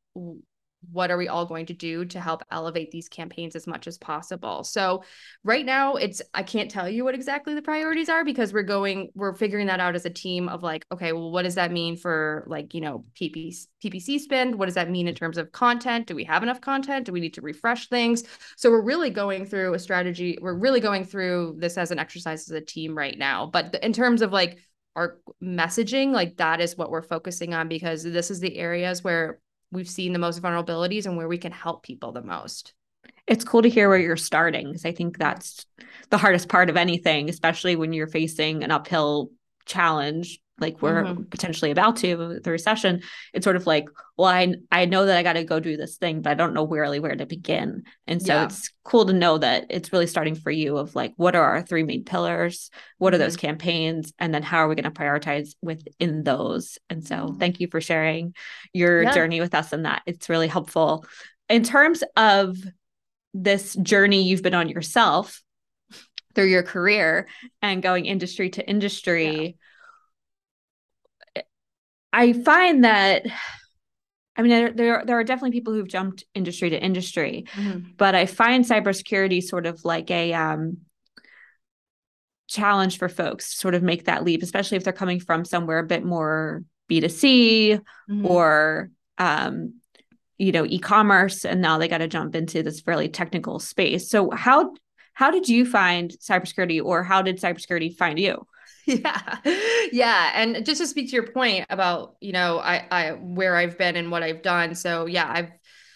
what 0.91 1.11
are 1.11 1.17
we 1.17 1.27
all 1.27 1.45
going 1.45 1.65
to 1.67 1.73
do 1.73 2.05
to 2.05 2.19
help 2.19 2.43
elevate 2.51 2.91
these 2.91 3.09
campaigns 3.09 3.55
as 3.55 3.67
much 3.67 3.87
as 3.87 3.97
possible? 3.97 4.63
So 4.63 5.03
right 5.43 5.65
now 5.65 5.95
it's 5.95 6.21
i 6.33 6.43
can't 6.43 6.71
tell 6.71 6.87
you 6.87 7.03
what 7.03 7.15
exactly 7.15 7.53
the 7.53 7.61
priorities 7.61 8.09
are 8.09 8.23
because 8.23 8.53
we're 8.53 8.63
going 8.63 9.09
we're 9.13 9.33
figuring 9.33 9.67
that 9.67 9.79
out 9.79 9.95
as 9.95 10.05
a 10.05 10.09
team 10.09 10.47
of 10.47 10.63
like 10.63 10.85
okay 10.91 11.11
well 11.11 11.31
what 11.31 11.43
does 11.43 11.55
that 11.55 11.71
mean 11.71 11.97
for 11.97 12.45
like 12.47 12.73
you 12.73 12.81
know 12.81 13.05
ppc 13.19 13.67
ppc 13.83 14.19
spend? 14.19 14.55
What 14.55 14.65
does 14.65 14.75
that 14.75 14.89
mean 14.89 15.07
in 15.07 15.15
terms 15.15 15.37
of 15.37 15.51
content? 15.51 16.07
Do 16.07 16.15
we 16.15 16.23
have 16.23 16.43
enough 16.43 16.61
content? 16.61 17.05
Do 17.05 17.11
we 17.11 17.19
need 17.19 17.33
to 17.35 17.41
refresh 17.41 17.89
things? 17.89 18.23
So 18.57 18.69
we're 18.69 18.81
really 18.81 19.09
going 19.09 19.45
through 19.45 19.73
a 19.73 19.79
strategy 19.79 20.37
we're 20.41 20.53
really 20.53 20.79
going 20.79 21.05
through 21.05 21.57
this 21.59 21.77
as 21.77 21.91
an 21.91 21.99
exercise 21.99 22.49
as 22.49 22.51
a 22.51 22.61
team 22.61 22.97
right 22.97 23.17
now. 23.17 23.47
But 23.47 23.75
in 23.81 23.93
terms 23.93 24.21
of 24.21 24.31
like 24.31 24.59
our 24.95 25.17
messaging 25.41 26.11
like 26.11 26.37
that 26.37 26.61
is 26.61 26.77
what 26.77 26.91
we're 26.91 27.01
focusing 27.01 27.53
on 27.53 27.67
because 27.67 28.03
this 28.03 28.29
is 28.29 28.39
the 28.39 28.57
areas 28.57 29.03
where 29.03 29.39
we've 29.73 29.89
seen 29.89 30.13
the 30.13 30.19
most 30.19 30.41
vulnerabilities 30.41 31.05
and 31.05 31.17
where 31.17 31.27
we 31.27 31.37
can 31.37 31.51
help 31.51 31.83
people 31.83 32.11
the 32.11 32.21
most. 32.21 32.73
It's 33.27 33.43
cool 33.43 33.61
to 33.61 33.69
hear 33.69 33.89
where 33.89 33.97
you're 33.97 34.17
starting 34.17 34.67
because 34.67 34.85
I 34.85 34.91
think 34.91 35.17
that's 35.17 35.65
the 36.09 36.17
hardest 36.17 36.49
part 36.49 36.69
of 36.69 36.77
anything, 36.77 37.29
especially 37.29 37.75
when 37.75 37.93
you're 37.93 38.07
facing 38.07 38.63
an 38.63 38.71
uphill 38.71 39.31
challenge 39.65 40.39
like 40.59 40.81
we're 40.81 41.03
mm-hmm. 41.03 41.23
potentially 41.23 41.71
about 41.71 41.95
to 41.97 42.39
the 42.43 42.51
recession 42.51 43.01
it's 43.33 43.43
sort 43.43 43.55
of 43.55 43.65
like 43.65 43.85
well 44.17 44.29
i 44.29 44.53
i 44.71 44.85
know 44.85 45.05
that 45.05 45.17
i 45.17 45.23
got 45.23 45.33
to 45.33 45.43
go 45.43 45.59
do 45.59 45.75
this 45.75 45.97
thing 45.97 46.21
but 46.21 46.29
i 46.29 46.33
don't 46.33 46.53
know 46.53 46.67
really 46.67 46.99
where 46.99 47.15
to 47.15 47.25
begin 47.25 47.83
and 48.05 48.21
so 48.21 48.33
yeah. 48.33 48.45
it's 48.45 48.71
cool 48.83 49.05
to 49.05 49.13
know 49.13 49.37
that 49.37 49.65
it's 49.69 49.91
really 49.91 50.05
starting 50.05 50.35
for 50.35 50.51
you 50.51 50.77
of 50.77 50.93
like 50.95 51.13
what 51.17 51.35
are 51.35 51.43
our 51.43 51.61
three 51.63 51.83
main 51.83 52.03
pillars 52.03 52.69
what 52.99 53.13
are 53.13 53.17
those 53.17 53.35
mm-hmm. 53.35 53.47
campaigns 53.47 54.13
and 54.19 54.33
then 54.33 54.43
how 54.43 54.59
are 54.59 54.67
we 54.67 54.75
going 54.75 54.83
to 54.83 54.91
prioritize 54.91 55.55
within 55.61 56.23
those 56.23 56.77
and 56.89 57.05
so 57.05 57.15
mm-hmm. 57.15 57.39
thank 57.39 57.59
you 57.59 57.67
for 57.67 57.81
sharing 57.81 58.33
your 58.73 59.03
yeah. 59.03 59.13
journey 59.13 59.39
with 59.39 59.55
us 59.55 59.73
in 59.73 59.83
that 59.83 60.03
it's 60.05 60.29
really 60.29 60.47
helpful 60.47 61.05
in 61.49 61.63
terms 61.63 62.03
of 62.15 62.57
this 63.33 63.73
journey 63.75 64.23
you've 64.23 64.43
been 64.43 64.53
on 64.53 64.69
yourself 64.69 65.41
through 66.35 66.45
your 66.45 66.63
career 66.63 67.27
and 67.63 67.81
going 67.81 68.05
industry 68.05 68.51
to 68.51 68.67
industry 68.67 69.45
yeah 69.45 69.51
I 72.13 72.33
find 72.33 72.83
that 72.83 73.25
I 74.35 74.41
mean, 74.41 74.49
there, 74.49 74.71
there, 74.71 75.03
there 75.05 75.19
are 75.19 75.23
definitely 75.23 75.51
people 75.51 75.73
who've 75.73 75.87
jumped 75.87 76.23
industry 76.33 76.71
to 76.71 76.81
industry, 76.81 77.45
mm-hmm. 77.53 77.91
but 77.97 78.15
I 78.15 78.25
find 78.25 78.65
cybersecurity 78.65 79.43
sort 79.43 79.67
of 79.67 79.85
like 79.85 80.09
a 80.09 80.33
um, 80.33 80.77
challenge 82.47 82.97
for 82.97 83.09
folks 83.09 83.51
to 83.51 83.57
sort 83.57 83.75
of 83.75 83.83
make 83.83 84.05
that 84.05 84.23
leap, 84.23 84.41
especially 84.41 84.77
if 84.77 84.83
they're 84.83 84.93
coming 84.93 85.19
from 85.19 85.45
somewhere 85.45 85.79
a 85.79 85.85
bit 85.85 86.03
more 86.03 86.63
B2C 86.89 87.79
mm-hmm. 87.79 88.25
or, 88.25 88.89
um, 89.19 89.79
you 90.39 90.51
know, 90.51 90.65
e-commerce, 90.65 91.45
and 91.45 91.61
now 91.61 91.77
they 91.77 91.87
got 91.87 91.99
to 91.99 92.07
jump 92.07 92.35
into 92.35 92.63
this 92.63 92.81
fairly 92.81 93.09
technical 93.09 93.59
space. 93.59 94.09
So 94.09 94.31
how 94.31 94.73
how 95.13 95.29
did 95.29 95.47
you 95.47 95.63
find 95.63 96.09
cybersecurity, 96.09 96.83
or 96.83 97.03
how 97.03 97.21
did 97.21 97.39
cybersecurity 97.39 97.95
find 97.95 98.17
you? 98.17 98.47
yeah 98.87 99.37
yeah 99.91 100.31
and 100.35 100.65
just 100.65 100.81
to 100.81 100.87
speak 100.87 101.07
to 101.09 101.15
your 101.15 101.27
point 101.31 101.65
about 101.69 102.15
you 102.19 102.31
know 102.33 102.59
i 102.59 102.85
i 102.91 103.11
where 103.11 103.55
i've 103.55 103.77
been 103.77 103.95
and 103.95 104.11
what 104.11 104.23
i've 104.23 104.41
done 104.41 104.75
so 104.75 105.05
yeah 105.05 105.27
i've 105.29 105.51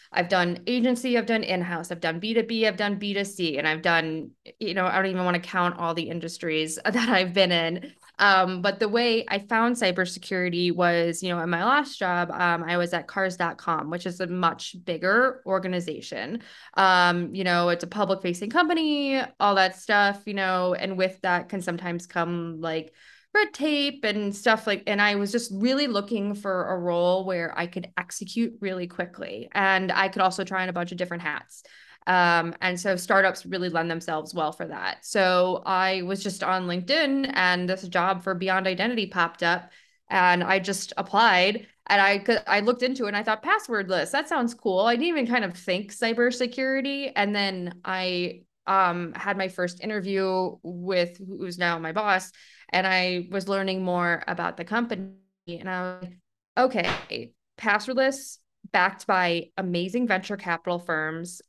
I've 0.10 0.29
done 0.29 0.63
agency, 0.67 1.17
I've 1.17 1.25
done 1.25 1.44
in-house, 1.44 1.91
I've 1.91 2.00
done 2.00 2.20
B2B, 2.22 2.65
I've 2.65 2.77
done 2.77 2.98
B2C, 2.98 3.58
and 3.58 3.67
I've 3.67 3.82
done, 3.82 4.32
you 4.58 4.74
know, 4.74 4.86
I 4.88 4.96
don't 4.96 5.08
even 5.12 5.25
want 5.25 5.36
to 5.36 5.41
count 5.50 5.77
all 5.77 5.94
the 5.94 6.10
industries 6.10 6.79
that 6.86 7.10
I've 7.10 7.34
been 7.34 7.51
in. 7.51 7.91
Um, 8.19 8.62
but 8.62 8.79
the 8.79 8.89
way 8.89 9.25
I 9.27 9.39
found 9.39 9.75
cybersecurity 9.75 10.75
was, 10.75 11.21
you 11.21 11.29
know, 11.29 11.39
in 11.39 11.50
my 11.50 11.63
last 11.63 11.97
job, 12.00 12.31
um, 12.31 12.63
I 12.63 12.77
was 12.77 12.93
at 12.93 13.07
cars.com, 13.07 13.89
which 13.89 14.05
is 14.05 14.19
a 14.19 14.27
much 14.27 14.75
bigger 14.86 15.41
organization. 15.45 16.41
Um, 16.75 17.33
you 17.36 17.43
know, 17.43 17.69
it's 17.69 17.83
a 17.83 17.88
public 17.88 18.21
facing 18.21 18.50
company, 18.50 19.21
all 19.39 19.55
that 19.55 19.75
stuff, 19.75 20.24
you 20.25 20.33
know, 20.33 20.74
and 20.74 20.97
with 20.97 21.21
that 21.21 21.50
can 21.50 21.62
sometimes 21.62 22.07
come 22.07 22.59
like 22.59 22.93
red 23.33 23.53
tape 23.53 24.03
and 24.03 24.36
stuff 24.36 24.65
like 24.65 24.83
and 24.88 25.01
I 25.01 25.15
was 25.15 25.31
just 25.31 25.51
really 25.53 25.86
looking 25.88 26.33
for 26.33 26.69
a 26.69 26.77
role 26.77 27.25
where 27.25 27.57
I 27.57 27.67
could 27.67 27.88
execute 27.97 28.53
really 28.62 28.88
quickly 28.88 29.50
and 29.51 29.91
I 29.91 30.07
could 30.09 30.21
also 30.21 30.43
try 30.43 30.63
on 30.63 30.69
a 30.69 30.74
bunch 30.74 30.91
of 30.91 30.97
different 30.97 31.24
hats. 31.24 31.63
Um, 32.07 32.55
and 32.61 32.79
so 32.79 32.95
startups 32.95 33.45
really 33.45 33.69
lend 33.69 33.91
themselves 33.91 34.33
well 34.33 34.51
for 34.51 34.65
that. 34.67 35.05
So 35.05 35.61
I 35.65 36.01
was 36.03 36.23
just 36.23 36.43
on 36.43 36.65
LinkedIn 36.65 37.31
and 37.35 37.69
this 37.69 37.87
job 37.87 38.23
for 38.23 38.33
Beyond 38.33 38.65
Identity 38.65 39.07
popped 39.07 39.43
up 39.43 39.71
and 40.09 40.43
I 40.43 40.59
just 40.59 40.93
applied. 40.97 41.67
and 41.87 42.01
I 42.01 42.19
could 42.19 42.43
I 42.47 42.59
looked 42.61 42.83
into 42.83 43.05
it 43.05 43.09
and 43.09 43.17
I 43.17 43.23
thought 43.23 43.43
passwordless 43.43 44.11
that 44.11 44.29
sounds 44.29 44.53
cool. 44.53 44.79
I 44.79 44.95
didn't 44.95 45.07
even 45.07 45.27
kind 45.27 45.45
of 45.45 45.53
think 45.57 45.93
cybersecurity, 45.93 47.11
and 47.15 47.35
then 47.35 47.81
I 47.85 48.41
um 48.67 49.13
had 49.13 49.37
my 49.37 49.47
first 49.47 49.81
interview 49.81 50.57
with 50.63 51.17
who's 51.17 51.57
now 51.57 51.79
my 51.79 51.91
boss, 51.91 52.31
and 52.69 52.85
I 52.85 53.27
was 53.31 53.47
learning 53.47 53.83
more 53.83 54.23
about 54.27 54.57
the 54.57 54.65
company, 54.65 55.13
and 55.47 55.69
I 55.69 55.81
was 55.81 56.03
like, 56.03 56.17
okay, 56.57 57.31
passwordless 57.57 58.37
backed 58.71 59.07
by 59.07 59.49
amazing 59.57 60.07
venture 60.07 60.37
capital 60.37 60.79
firms 60.79 61.41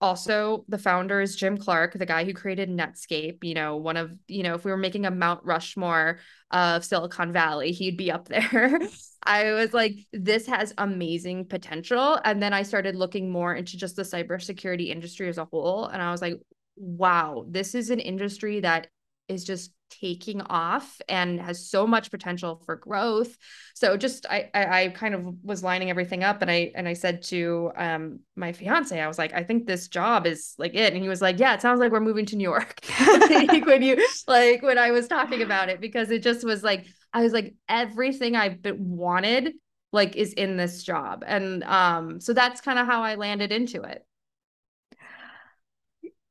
also 0.00 0.64
the 0.68 0.78
founder 0.78 1.20
is 1.20 1.36
Jim 1.36 1.56
Clark, 1.56 1.94
the 1.94 2.06
guy 2.06 2.24
who 2.24 2.34
created 2.34 2.68
Netscape. 2.68 3.42
You 3.42 3.54
know, 3.54 3.76
one 3.76 3.96
of, 3.96 4.16
you 4.28 4.42
know, 4.42 4.54
if 4.54 4.64
we 4.64 4.70
were 4.70 4.76
making 4.76 5.06
a 5.06 5.10
Mount 5.10 5.44
Rushmore 5.44 6.18
of 6.50 6.84
Silicon 6.84 7.32
Valley, 7.32 7.72
he'd 7.72 7.96
be 7.96 8.10
up 8.10 8.28
there. 8.28 8.78
I 9.22 9.52
was 9.52 9.72
like, 9.72 9.94
this 10.12 10.46
has 10.46 10.74
amazing 10.76 11.46
potential. 11.46 12.18
And 12.24 12.42
then 12.42 12.52
I 12.52 12.62
started 12.62 12.94
looking 12.94 13.30
more 13.30 13.54
into 13.54 13.78
just 13.78 13.96
the 13.96 14.02
cybersecurity 14.02 14.88
industry 14.88 15.28
as 15.28 15.38
a 15.38 15.46
whole. 15.46 15.86
And 15.86 16.02
I 16.02 16.10
was 16.10 16.20
like, 16.20 16.38
wow, 16.76 17.46
this 17.48 17.74
is 17.74 17.90
an 17.90 18.00
industry 18.00 18.60
that 18.60 18.88
is 19.28 19.44
just 19.44 19.72
taking 19.90 20.40
off 20.42 21.00
and 21.08 21.40
has 21.40 21.68
so 21.68 21.86
much 21.86 22.10
potential 22.10 22.60
for 22.66 22.76
growth. 22.76 23.36
So 23.74 23.96
just 23.96 24.26
I, 24.28 24.50
I, 24.52 24.82
I 24.82 24.88
kind 24.88 25.14
of 25.14 25.34
was 25.42 25.62
lining 25.62 25.90
everything 25.90 26.24
up 26.24 26.42
and 26.42 26.50
I 26.50 26.72
and 26.74 26.88
I 26.88 26.94
said 26.94 27.22
to 27.24 27.70
um 27.76 28.20
my 28.36 28.52
fiance, 28.52 28.98
I 28.98 29.06
was 29.06 29.18
like, 29.18 29.32
I 29.32 29.44
think 29.44 29.66
this 29.66 29.88
job 29.88 30.26
is 30.26 30.54
like 30.58 30.74
it. 30.74 30.92
And 30.92 31.02
he 31.02 31.08
was 31.08 31.22
like, 31.22 31.38
Yeah, 31.38 31.54
it 31.54 31.62
sounds 31.62 31.80
like 31.80 31.92
we're 31.92 32.00
moving 32.00 32.26
to 32.26 32.36
New 32.36 32.44
York. 32.44 32.80
like 33.30 33.66
when 33.66 33.82
you 33.82 34.04
like 34.28 34.62
when 34.62 34.78
I 34.78 34.90
was 34.90 35.08
talking 35.08 35.42
about 35.42 35.68
it, 35.68 35.80
because 35.80 36.10
it 36.10 36.22
just 36.22 36.44
was 36.44 36.62
like 36.62 36.86
I 37.12 37.22
was 37.22 37.32
like, 37.32 37.54
everything 37.68 38.34
I've 38.36 38.62
been 38.62 38.96
wanted 38.96 39.54
like 39.92 40.16
is 40.16 40.32
in 40.32 40.56
this 40.56 40.82
job. 40.82 41.22
And 41.26 41.62
um, 41.64 42.20
so 42.20 42.32
that's 42.32 42.60
kind 42.60 42.78
of 42.78 42.86
how 42.86 43.02
I 43.02 43.14
landed 43.14 43.52
into 43.52 43.82
it. 43.82 44.04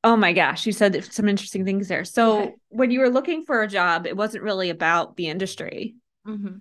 Oh 0.04 0.18
my 0.18 0.34
gosh, 0.34 0.66
you 0.66 0.74
said 0.74 1.06
some 1.14 1.30
interesting 1.30 1.64
things 1.64 1.88
there. 1.88 2.04
So 2.04 2.42
okay. 2.42 2.56
when 2.70 2.92
you 2.92 3.00
were 3.00 3.10
looking 3.10 3.46
for 3.46 3.62
a 3.62 3.68
job, 3.68 4.06
it 4.06 4.18
wasn't 4.18 4.44
really 4.44 4.70
about 4.70 5.16
the 5.16 5.30
industry. 5.30 5.96
Mm-hmm. 6.28 6.58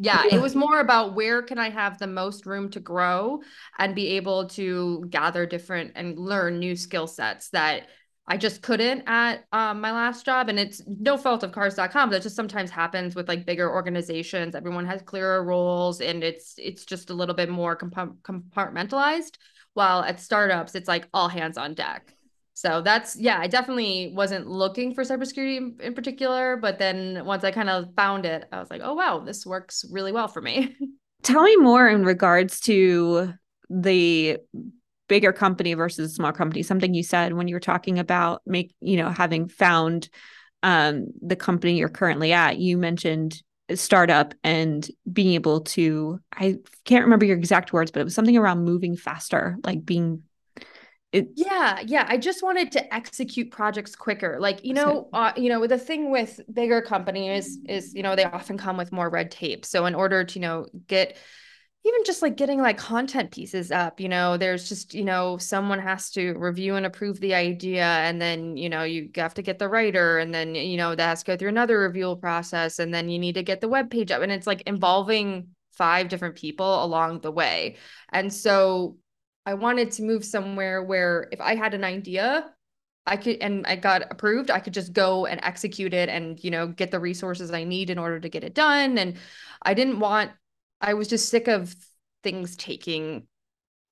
Yeah, 0.00 0.22
it 0.30 0.40
was 0.40 0.54
more 0.54 0.78
about 0.78 1.16
where 1.16 1.42
can 1.42 1.58
I 1.58 1.70
have 1.70 1.98
the 1.98 2.06
most 2.06 2.46
room 2.46 2.70
to 2.70 2.80
grow 2.80 3.42
and 3.78 3.96
be 3.96 4.10
able 4.10 4.46
to 4.50 5.04
gather 5.10 5.44
different 5.44 5.92
and 5.96 6.16
learn 6.16 6.60
new 6.60 6.76
skill 6.76 7.08
sets 7.08 7.48
that 7.50 7.88
I 8.28 8.36
just 8.36 8.62
couldn't 8.62 9.04
at 9.08 9.44
um, 9.52 9.80
my 9.80 9.90
last 9.90 10.24
job. 10.24 10.48
And 10.48 10.58
it's 10.58 10.82
no 10.86 11.16
fault 11.16 11.42
of 11.42 11.50
cars.com. 11.50 12.10
That 12.10 12.22
just 12.22 12.36
sometimes 12.36 12.70
happens 12.70 13.16
with 13.16 13.26
like 13.26 13.44
bigger 13.44 13.68
organizations. 13.68 14.54
Everyone 14.54 14.86
has 14.86 15.02
clearer 15.02 15.42
roles 15.42 16.00
and 16.00 16.22
it's 16.22 16.54
it's 16.58 16.84
just 16.84 17.10
a 17.10 17.14
little 17.14 17.34
bit 17.34 17.48
more 17.48 17.74
comp- 17.74 18.22
compartmentalized. 18.22 19.36
While 19.74 20.02
at 20.02 20.20
startups, 20.20 20.76
it's 20.76 20.88
like 20.88 21.08
all 21.12 21.28
hands 21.28 21.58
on 21.58 21.74
deck. 21.74 22.14
So 22.58 22.82
that's 22.82 23.14
yeah, 23.14 23.38
I 23.38 23.46
definitely 23.46 24.10
wasn't 24.16 24.48
looking 24.48 24.92
for 24.92 25.04
cybersecurity 25.04 25.80
in, 25.80 25.94
particular, 25.94 26.56
but 26.56 26.80
then 26.80 27.24
once 27.24 27.44
I 27.44 27.52
kind 27.52 27.70
of 27.70 27.94
found 27.94 28.26
it, 28.26 28.48
I 28.50 28.58
was 28.58 28.68
like, 28.68 28.80
oh 28.82 28.94
wow, 28.94 29.20
this 29.20 29.46
works 29.46 29.84
really 29.92 30.10
well 30.10 30.26
for 30.26 30.42
me. 30.42 30.76
Tell 31.22 31.44
me 31.44 31.54
more 31.54 31.88
in 31.88 32.04
regards 32.04 32.58
to 32.62 33.32
the 33.70 34.38
bigger 35.06 35.32
company 35.32 35.74
versus 35.74 36.10
a 36.10 36.14
small 36.16 36.32
company. 36.32 36.64
Something 36.64 36.94
you 36.94 37.04
said 37.04 37.32
when 37.34 37.46
you 37.46 37.54
were 37.54 37.60
talking 37.60 38.00
about 38.00 38.42
make 38.44 38.74
you 38.80 38.96
know 38.96 39.10
having 39.10 39.46
found 39.46 40.08
um, 40.64 41.06
the 41.22 41.36
company 41.36 41.78
you're 41.78 41.88
currently 41.88 42.32
at. 42.32 42.58
You 42.58 42.76
mentioned 42.76 43.40
startup 43.74 44.34
and 44.42 44.90
being 45.12 45.34
able 45.34 45.60
to 45.60 46.18
I 46.34 46.56
can't 46.84 47.04
remember 47.04 47.24
your 47.24 47.36
exact 47.36 47.72
words, 47.72 47.92
but 47.92 48.00
it 48.00 48.04
was 48.04 48.16
something 48.16 48.36
around 48.36 48.64
moving 48.64 48.96
faster, 48.96 49.58
like 49.62 49.84
being 49.84 50.24
it, 51.12 51.28
yeah 51.34 51.80
yeah 51.86 52.04
i 52.08 52.18
just 52.18 52.42
wanted 52.42 52.70
to 52.70 52.94
execute 52.94 53.50
projects 53.50 53.96
quicker 53.96 54.38
like 54.40 54.64
you 54.64 54.74
know 54.74 55.08
uh, 55.12 55.32
you 55.36 55.48
know 55.48 55.66
the 55.66 55.78
thing 55.78 56.10
with 56.10 56.40
bigger 56.52 56.82
companies 56.82 57.58
is 57.66 57.94
you 57.94 58.02
know 58.02 58.14
they 58.14 58.24
often 58.24 58.58
come 58.58 58.76
with 58.76 58.92
more 58.92 59.08
red 59.08 59.30
tape 59.30 59.64
so 59.64 59.86
in 59.86 59.94
order 59.94 60.22
to 60.22 60.38
you 60.38 60.42
know 60.42 60.66
get 60.86 61.16
even 61.86 62.00
just 62.04 62.20
like 62.20 62.36
getting 62.36 62.60
like 62.60 62.76
content 62.76 63.30
pieces 63.30 63.70
up 63.72 64.00
you 64.00 64.08
know 64.08 64.36
there's 64.36 64.68
just 64.68 64.92
you 64.92 65.04
know 65.04 65.38
someone 65.38 65.78
has 65.78 66.10
to 66.10 66.34
review 66.34 66.74
and 66.74 66.84
approve 66.84 67.18
the 67.20 67.34
idea 67.34 67.84
and 67.84 68.20
then 68.20 68.58
you 68.58 68.68
know 68.68 68.82
you 68.82 69.08
have 69.14 69.32
to 69.32 69.40
get 69.40 69.58
the 69.58 69.68
writer 69.68 70.18
and 70.18 70.34
then 70.34 70.54
you 70.54 70.76
know 70.76 70.94
that 70.94 71.08
has 71.08 71.22
to 71.22 71.32
go 71.32 71.36
through 71.38 71.48
another 71.48 71.86
review 71.86 72.14
process 72.16 72.78
and 72.78 72.92
then 72.92 73.08
you 73.08 73.18
need 73.18 73.34
to 73.34 73.42
get 73.42 73.62
the 73.62 73.68
web 73.68 73.90
page 73.90 74.10
up 74.10 74.20
and 74.20 74.32
it's 74.32 74.46
like 74.46 74.60
involving 74.66 75.48
five 75.78 76.08
different 76.08 76.34
people 76.34 76.84
along 76.84 77.20
the 77.20 77.30
way. 77.30 77.76
And 78.12 78.34
so 78.34 78.96
I 79.48 79.54
wanted 79.54 79.92
to 79.92 80.02
move 80.02 80.26
somewhere 80.26 80.82
where 80.82 81.26
if 81.32 81.40
I 81.40 81.54
had 81.54 81.72
an 81.72 81.82
idea, 81.82 82.50
I 83.06 83.16
could 83.16 83.38
and 83.40 83.66
I 83.66 83.76
got 83.76 84.02
approved, 84.10 84.50
I 84.50 84.60
could 84.60 84.74
just 84.74 84.92
go 84.92 85.24
and 85.24 85.40
execute 85.42 85.94
it 85.94 86.10
and 86.10 86.38
you 86.44 86.50
know 86.50 86.66
get 86.66 86.90
the 86.90 87.00
resources 87.00 87.50
I 87.50 87.64
need 87.64 87.88
in 87.88 87.98
order 87.98 88.20
to 88.20 88.28
get 88.28 88.44
it 88.44 88.54
done. 88.54 88.98
And 88.98 89.16
I 89.62 89.72
didn't 89.72 90.00
want 90.00 90.32
I 90.82 90.92
was 90.92 91.08
just 91.08 91.30
sick 91.30 91.48
of 91.48 91.74
things 92.22 92.56
taking 92.56 93.26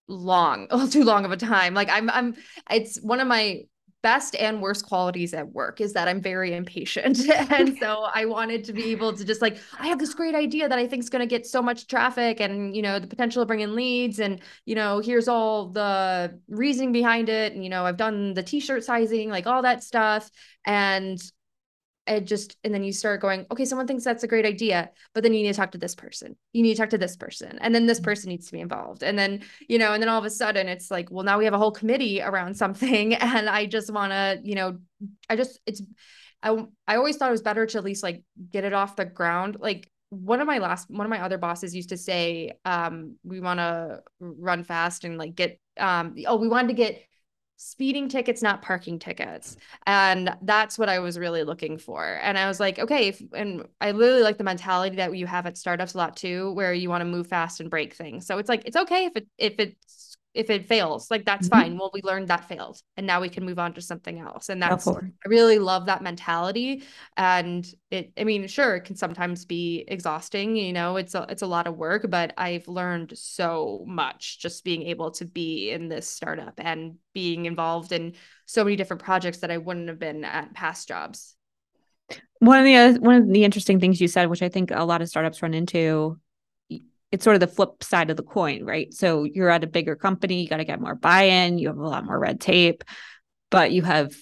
long, 0.08 0.68
too 0.90 1.04
long 1.04 1.24
of 1.24 1.32
a 1.32 1.38
time. 1.38 1.72
Like 1.72 1.88
I'm 1.88 2.10
I'm 2.10 2.34
it's 2.70 3.00
one 3.00 3.20
of 3.20 3.26
my 3.26 3.62
best 4.06 4.36
and 4.36 4.62
worst 4.62 4.86
qualities 4.86 5.34
at 5.34 5.52
work 5.52 5.80
is 5.80 5.92
that 5.94 6.06
I'm 6.06 6.20
very 6.20 6.54
impatient. 6.54 7.28
and 7.50 7.76
so 7.76 8.06
I 8.14 8.24
wanted 8.24 8.62
to 8.66 8.72
be 8.72 8.92
able 8.92 9.12
to 9.12 9.24
just 9.24 9.42
like, 9.42 9.58
I 9.80 9.88
have 9.88 9.98
this 9.98 10.14
great 10.14 10.36
idea 10.36 10.68
that 10.68 10.78
I 10.78 10.86
think 10.86 11.02
is 11.02 11.10
going 11.10 11.22
to 11.22 11.26
get 11.26 11.44
so 11.44 11.60
much 11.60 11.88
traffic 11.88 12.40
and, 12.40 12.76
you 12.76 12.82
know, 12.82 13.00
the 13.00 13.08
potential 13.08 13.42
to 13.42 13.46
bring 13.46 13.62
in 13.62 13.74
leads. 13.74 14.20
And, 14.20 14.40
you 14.64 14.76
know, 14.76 15.00
here's 15.00 15.26
all 15.26 15.70
the 15.70 16.38
reasoning 16.48 16.92
behind 16.92 17.28
it. 17.28 17.52
And, 17.52 17.64
you 17.64 17.68
know, 17.68 17.84
I've 17.84 17.96
done 17.96 18.34
the 18.34 18.44
t 18.44 18.60
shirt 18.60 18.84
sizing, 18.84 19.28
like 19.28 19.48
all 19.48 19.62
that 19.62 19.82
stuff. 19.82 20.30
And 20.64 21.20
it 22.06 22.24
just 22.24 22.56
and 22.64 22.72
then 22.72 22.84
you 22.84 22.92
start 22.92 23.20
going 23.20 23.46
okay 23.50 23.64
someone 23.64 23.86
thinks 23.86 24.04
that's 24.04 24.22
a 24.22 24.28
great 24.28 24.46
idea 24.46 24.90
but 25.14 25.22
then 25.22 25.34
you 25.34 25.42
need 25.42 25.52
to 25.52 25.56
talk 25.56 25.72
to 25.72 25.78
this 25.78 25.94
person. 25.94 26.36
You 26.52 26.62
need 26.62 26.74
to 26.74 26.80
talk 26.80 26.90
to 26.90 26.98
this 26.98 27.16
person. 27.16 27.58
And 27.60 27.74
then 27.74 27.86
this 27.86 28.00
person 28.00 28.30
needs 28.30 28.46
to 28.46 28.52
be 28.52 28.60
involved. 28.60 29.02
And 29.02 29.18
then 29.18 29.42
you 29.68 29.78
know 29.78 29.92
and 29.92 30.02
then 30.02 30.08
all 30.08 30.18
of 30.18 30.24
a 30.24 30.30
sudden 30.30 30.68
it's 30.68 30.90
like 30.90 31.10
well 31.10 31.24
now 31.24 31.38
we 31.38 31.44
have 31.44 31.54
a 31.54 31.58
whole 31.58 31.72
committee 31.72 32.22
around 32.22 32.56
something. 32.56 33.14
And 33.14 33.48
i 33.48 33.66
just 33.66 33.92
want 33.92 34.12
to 34.12 34.40
you 34.42 34.54
know 34.54 34.78
i 35.28 35.36
just 35.36 35.60
it's 35.66 35.82
i 36.42 36.56
i 36.86 36.96
always 36.96 37.16
thought 37.16 37.28
it 37.28 37.32
was 37.32 37.42
better 37.42 37.66
to 37.66 37.78
at 37.78 37.84
least 37.84 38.02
like 38.02 38.22
get 38.50 38.64
it 38.64 38.72
off 38.72 38.96
the 38.96 39.04
ground. 39.04 39.56
Like 39.60 39.90
one 40.10 40.40
of 40.40 40.46
my 40.46 40.58
last 40.58 40.88
one 40.88 41.04
of 41.04 41.10
my 41.10 41.22
other 41.22 41.38
bosses 41.38 41.74
used 41.74 41.88
to 41.88 41.96
say 41.96 42.52
um 42.64 43.16
we 43.24 43.40
want 43.40 43.58
to 43.58 44.00
run 44.20 44.62
fast 44.62 45.04
and 45.04 45.18
like 45.18 45.34
get 45.34 45.58
um 45.78 46.14
oh 46.26 46.36
we 46.36 46.48
wanted 46.48 46.68
to 46.68 46.74
get 46.74 47.02
speeding 47.56 48.08
tickets, 48.08 48.42
not 48.42 48.62
parking 48.62 48.98
tickets. 48.98 49.56
And 49.86 50.34
that's 50.42 50.78
what 50.78 50.88
I 50.88 50.98
was 50.98 51.18
really 51.18 51.42
looking 51.42 51.78
for. 51.78 52.18
And 52.22 52.36
I 52.38 52.48
was 52.48 52.60
like, 52.60 52.78
okay, 52.78 53.08
if, 53.08 53.22
and 53.32 53.66
I 53.80 53.90
really 53.90 54.22
like 54.22 54.38
the 54.38 54.44
mentality 54.44 54.96
that 54.96 55.16
you 55.16 55.26
have 55.26 55.46
at 55.46 55.56
startups 55.56 55.94
a 55.94 55.98
lot 55.98 56.16
too, 56.16 56.52
where 56.52 56.72
you 56.72 56.88
want 56.88 57.00
to 57.00 57.06
move 57.06 57.26
fast 57.26 57.60
and 57.60 57.70
break 57.70 57.94
things. 57.94 58.26
So 58.26 58.38
it's 58.38 58.48
like, 58.48 58.62
it's 58.66 58.76
okay 58.76 59.06
if 59.06 59.16
it, 59.16 59.26
if 59.38 59.54
it's 59.58 60.15
if 60.36 60.50
it 60.50 60.68
fails, 60.68 61.10
like 61.10 61.24
that's 61.24 61.48
mm-hmm. 61.48 61.60
fine. 61.60 61.78
Well, 61.78 61.90
we 61.92 62.02
learned 62.02 62.28
that 62.28 62.46
failed 62.46 62.80
and 62.96 63.06
now 63.06 63.20
we 63.20 63.28
can 63.28 63.44
move 63.44 63.58
on 63.58 63.72
to 63.74 63.80
something 63.80 64.18
else. 64.18 64.48
And 64.48 64.62
that's, 64.62 64.86
I 64.86 65.00
really 65.26 65.58
love 65.58 65.86
that 65.86 66.02
mentality. 66.02 66.82
And 67.16 67.66
it, 67.90 68.12
I 68.18 68.24
mean, 68.24 68.46
sure, 68.46 68.76
it 68.76 68.84
can 68.84 68.96
sometimes 68.96 69.44
be 69.44 69.84
exhausting, 69.88 70.56
you 70.56 70.72
know, 70.72 70.96
it's 70.96 71.14
a, 71.14 71.26
it's 71.28 71.42
a 71.42 71.46
lot 71.46 71.66
of 71.66 71.76
work, 71.76 72.06
but 72.10 72.34
I've 72.36 72.68
learned 72.68 73.16
so 73.16 73.84
much 73.86 74.38
just 74.38 74.62
being 74.62 74.82
able 74.82 75.10
to 75.12 75.24
be 75.24 75.70
in 75.70 75.88
this 75.88 76.06
startup 76.08 76.54
and 76.58 76.96
being 77.14 77.46
involved 77.46 77.92
in 77.92 78.14
so 78.44 78.62
many 78.62 78.76
different 78.76 79.02
projects 79.02 79.38
that 79.38 79.50
I 79.50 79.56
wouldn't 79.56 79.88
have 79.88 79.98
been 79.98 80.24
at 80.24 80.52
past 80.52 80.86
jobs. 80.86 81.34
One 82.38 82.58
of 82.58 82.64
the 82.64 83.00
one 83.00 83.14
of 83.14 83.28
the 83.28 83.44
interesting 83.44 83.80
things 83.80 84.00
you 84.00 84.08
said, 84.08 84.28
which 84.28 84.42
I 84.42 84.50
think 84.50 84.70
a 84.70 84.84
lot 84.84 85.00
of 85.00 85.08
startups 85.08 85.42
run 85.42 85.54
into, 85.54 86.20
it's 87.12 87.24
sort 87.24 87.36
of 87.36 87.40
the 87.40 87.46
flip 87.46 87.82
side 87.82 88.10
of 88.10 88.16
the 88.16 88.22
coin, 88.22 88.64
right? 88.64 88.92
So 88.92 89.24
you're 89.24 89.50
at 89.50 89.64
a 89.64 89.68
bigger 89.68 89.96
company, 89.96 90.42
you 90.42 90.48
got 90.48 90.56
to 90.56 90.64
get 90.64 90.80
more 90.80 90.94
buy-in, 90.94 91.58
you 91.58 91.68
have 91.68 91.78
a 91.78 91.88
lot 91.88 92.04
more 92.04 92.18
red 92.18 92.40
tape, 92.40 92.82
but 93.50 93.70
you 93.70 93.82
have 93.82 94.14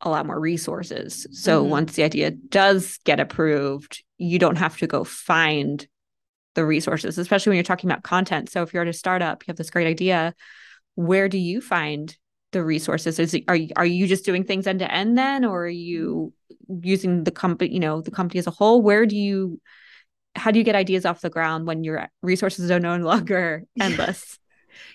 a 0.00 0.08
lot 0.08 0.26
more 0.26 0.38
resources. 0.38 1.26
So 1.32 1.60
mm-hmm. 1.60 1.70
once 1.70 1.94
the 1.94 2.04
idea 2.04 2.30
does 2.30 2.98
get 3.04 3.18
approved, 3.18 4.04
you 4.16 4.38
don't 4.38 4.58
have 4.58 4.76
to 4.78 4.86
go 4.86 5.02
find 5.04 5.86
the 6.54 6.64
resources, 6.64 7.18
especially 7.18 7.50
when 7.50 7.56
you're 7.56 7.64
talking 7.64 7.90
about 7.90 8.04
content. 8.04 8.50
So 8.50 8.62
if 8.62 8.72
you're 8.72 8.82
at 8.82 8.88
a 8.88 8.92
startup, 8.92 9.42
you 9.42 9.50
have 9.50 9.56
this 9.56 9.70
great 9.70 9.86
idea, 9.86 10.34
where 10.94 11.28
do 11.28 11.38
you 11.38 11.60
find 11.60 12.16
the 12.52 12.64
resources? 12.64 13.18
Is 13.18 13.34
it, 13.34 13.44
are 13.48 13.56
you, 13.56 13.70
are 13.76 13.86
you 13.86 14.06
just 14.06 14.24
doing 14.24 14.44
things 14.44 14.66
end 14.66 14.78
to 14.78 14.92
end 14.92 15.18
then, 15.18 15.44
or 15.44 15.64
are 15.64 15.68
you 15.68 16.32
using 16.82 17.24
the 17.24 17.30
company, 17.30 17.74
you 17.74 17.80
know, 17.80 18.00
the 18.00 18.10
company 18.10 18.38
as 18.38 18.46
a 18.46 18.52
whole? 18.52 18.80
Where 18.80 19.06
do 19.06 19.16
you 19.16 19.60
how 20.38 20.50
do 20.50 20.58
you 20.58 20.64
get 20.64 20.74
ideas 20.74 21.04
off 21.04 21.20
the 21.20 21.30
ground 21.30 21.66
when 21.66 21.84
your 21.84 22.08
resources 22.22 22.70
are 22.70 22.80
no 22.80 22.96
longer 22.98 23.64
endless? 23.80 24.38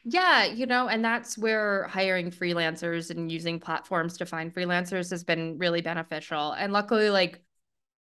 Yeah, 0.03 0.45
you 0.45 0.65
know, 0.65 0.87
and 0.87 1.03
that's 1.03 1.37
where 1.37 1.87
hiring 1.87 2.31
freelancers 2.31 3.09
and 3.09 3.31
using 3.31 3.59
platforms 3.59 4.17
to 4.17 4.25
find 4.25 4.53
freelancers 4.53 5.09
has 5.11 5.23
been 5.23 5.57
really 5.57 5.81
beneficial. 5.81 6.51
And 6.53 6.73
luckily, 6.73 7.09
like 7.09 7.41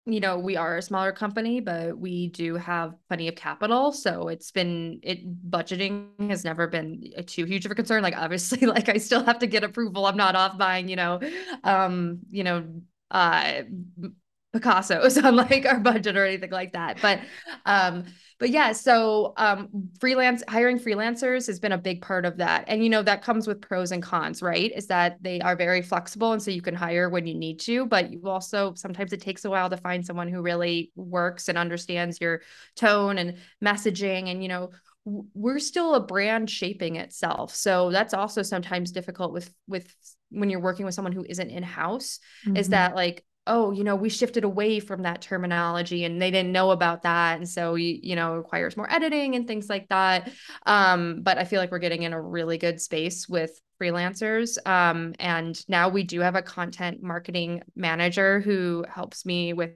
you 0.06 0.20
know, 0.20 0.38
we 0.38 0.56
are 0.56 0.78
a 0.78 0.82
smaller 0.82 1.12
company, 1.12 1.60
but 1.60 1.98
we 1.98 2.28
do 2.28 2.54
have 2.56 2.94
plenty 3.08 3.28
of 3.28 3.34
capital. 3.34 3.92
So 3.92 4.28
it's 4.28 4.52
been 4.52 5.00
it 5.02 5.50
budgeting 5.50 6.30
has 6.30 6.44
never 6.44 6.68
been 6.68 7.12
too 7.26 7.44
huge 7.44 7.66
of 7.66 7.72
a 7.72 7.74
concern. 7.74 8.02
Like 8.02 8.16
obviously, 8.16 8.66
like 8.66 8.88
I 8.88 8.98
still 8.98 9.24
have 9.24 9.40
to 9.40 9.48
get 9.48 9.64
approval. 9.64 10.06
I'm 10.06 10.16
not 10.16 10.36
off 10.36 10.58
buying, 10.58 10.88
you 10.88 10.96
know, 10.96 11.20
um, 11.64 12.20
you 12.30 12.44
know, 12.44 12.66
uh 13.10 13.62
Picasso's 14.58 15.18
on 15.24 15.36
like 15.36 15.66
our 15.66 15.80
budget 15.80 16.16
or 16.16 16.24
anything 16.24 16.50
like 16.50 16.72
that. 16.72 17.00
But 17.02 17.20
um, 17.64 18.04
but 18.38 18.50
yeah, 18.50 18.72
so 18.72 19.32
um 19.36 19.90
freelance 20.00 20.42
hiring 20.48 20.78
freelancers 20.78 21.46
has 21.46 21.58
been 21.58 21.72
a 21.72 21.78
big 21.78 22.02
part 22.02 22.24
of 22.24 22.36
that. 22.38 22.64
And 22.68 22.82
you 22.82 22.90
know, 22.90 23.02
that 23.02 23.22
comes 23.22 23.46
with 23.46 23.60
pros 23.60 23.92
and 23.92 24.02
cons, 24.02 24.42
right? 24.42 24.72
Is 24.74 24.86
that 24.88 25.22
they 25.22 25.40
are 25.40 25.56
very 25.56 25.82
flexible 25.82 26.32
and 26.32 26.42
so 26.42 26.50
you 26.50 26.62
can 26.62 26.74
hire 26.74 27.08
when 27.08 27.26
you 27.26 27.34
need 27.34 27.60
to, 27.60 27.86
but 27.86 28.10
you 28.10 28.22
also 28.24 28.74
sometimes 28.74 29.12
it 29.12 29.20
takes 29.20 29.44
a 29.44 29.50
while 29.50 29.70
to 29.70 29.76
find 29.76 30.04
someone 30.04 30.28
who 30.28 30.42
really 30.42 30.92
works 30.96 31.48
and 31.48 31.56
understands 31.56 32.20
your 32.20 32.42
tone 32.74 33.18
and 33.18 33.38
messaging 33.64 34.30
and 34.30 34.42
you 34.42 34.48
know 34.48 34.70
we're 35.04 35.60
still 35.60 35.94
a 35.94 36.00
brand 36.00 36.50
shaping 36.50 36.96
itself 36.96 37.54
so 37.54 37.92
that's 37.92 38.12
also 38.12 38.42
sometimes 38.42 38.90
difficult 38.90 39.32
with 39.32 39.54
with 39.68 39.94
when 40.30 40.50
you're 40.50 40.60
working 40.60 40.84
with 40.84 40.94
someone 40.94 41.12
who 41.12 41.24
isn't 41.28 41.50
in 41.50 41.62
house 41.62 42.18
mm-hmm. 42.44 42.56
is 42.56 42.70
that 42.70 42.96
like 42.96 43.24
oh, 43.46 43.70
you 43.70 43.84
know, 43.84 43.96
we 43.96 44.08
shifted 44.08 44.44
away 44.44 44.80
from 44.80 45.02
that 45.02 45.22
terminology 45.22 46.04
and 46.04 46.20
they 46.20 46.30
didn't 46.30 46.52
know 46.52 46.70
about 46.70 47.02
that. 47.02 47.38
And 47.38 47.48
so, 47.48 47.74
you, 47.74 48.16
know, 48.16 48.34
requires 48.34 48.76
more 48.76 48.90
editing 48.92 49.34
and 49.34 49.46
things 49.46 49.68
like 49.68 49.88
that. 49.88 50.30
Um, 50.66 51.22
but 51.22 51.38
I 51.38 51.44
feel 51.44 51.60
like 51.60 51.70
we're 51.70 51.78
getting 51.78 52.02
in 52.02 52.12
a 52.12 52.20
really 52.20 52.58
good 52.58 52.80
space 52.80 53.28
with 53.28 53.60
freelancers. 53.80 54.58
Um, 54.66 55.14
and 55.18 55.62
now 55.68 55.88
we 55.88 56.02
do 56.02 56.20
have 56.20 56.34
a 56.34 56.42
content 56.42 57.02
marketing 57.02 57.62
manager 57.74 58.40
who 58.40 58.84
helps 58.88 59.24
me 59.24 59.52
with 59.52 59.72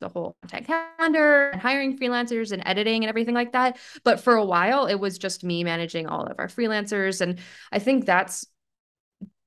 the 0.00 0.08
whole 0.08 0.36
content 0.42 0.66
calendar 0.66 1.50
and 1.50 1.60
hiring 1.60 1.98
freelancers 1.98 2.52
and 2.52 2.62
editing 2.64 3.04
and 3.04 3.08
everything 3.08 3.34
like 3.34 3.52
that. 3.52 3.78
But 4.02 4.20
for 4.20 4.34
a 4.34 4.44
while, 4.44 4.86
it 4.86 4.96
was 4.96 5.18
just 5.18 5.44
me 5.44 5.62
managing 5.62 6.06
all 6.06 6.24
of 6.24 6.36
our 6.38 6.48
freelancers. 6.48 7.20
And 7.20 7.38
I 7.70 7.78
think 7.78 8.06
that's 8.06 8.46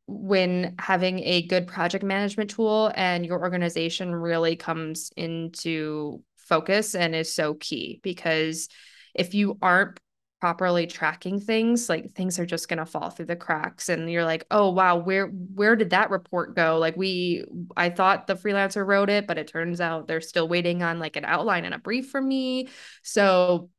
when 0.07 0.75
having 0.79 1.19
a 1.19 1.43
good 1.43 1.67
project 1.67 2.03
management 2.03 2.49
tool 2.49 2.91
and 2.95 3.25
your 3.25 3.39
organization 3.39 4.13
really 4.13 4.55
comes 4.55 5.11
into 5.15 6.21
focus 6.37 6.93
and 6.93 7.15
is 7.15 7.33
so 7.33 7.53
key. 7.55 7.99
Because 8.03 8.67
if 9.13 9.33
you 9.33 9.57
aren't 9.61 9.99
properly 10.41 10.85
tracking 10.85 11.39
things 11.39 11.87
like 11.87 12.11
things 12.11 12.37
are 12.37 12.45
just 12.45 12.67
going 12.67 12.77
to 12.77 12.85
fall 12.85 13.09
through 13.09 13.25
the 13.25 13.33
cracks 13.33 13.87
and 13.87 14.11
you're 14.11 14.25
like 14.25 14.45
oh 14.51 14.69
wow 14.69 14.97
where 14.97 15.27
where 15.27 15.73
did 15.77 15.91
that 15.91 16.09
report 16.09 16.53
go? 16.53 16.77
Like 16.77 16.97
we 16.97 17.45
i 17.77 17.89
thought 17.89 18.27
the 18.27 18.35
freelancer 18.35 18.85
wrote 18.85 19.09
it 19.09 19.25
but 19.25 19.37
it 19.37 19.47
turns 19.47 19.79
out 19.79 20.05
they're 20.05 20.19
still 20.19 20.49
waiting 20.49 20.83
on 20.83 20.99
like 20.99 21.15
an 21.15 21.23
outline 21.23 21.63
and 21.63 21.73
a 21.73 21.79
brief 21.79 22.09
from 22.09 22.27
me. 22.27 22.67
So 23.03 23.69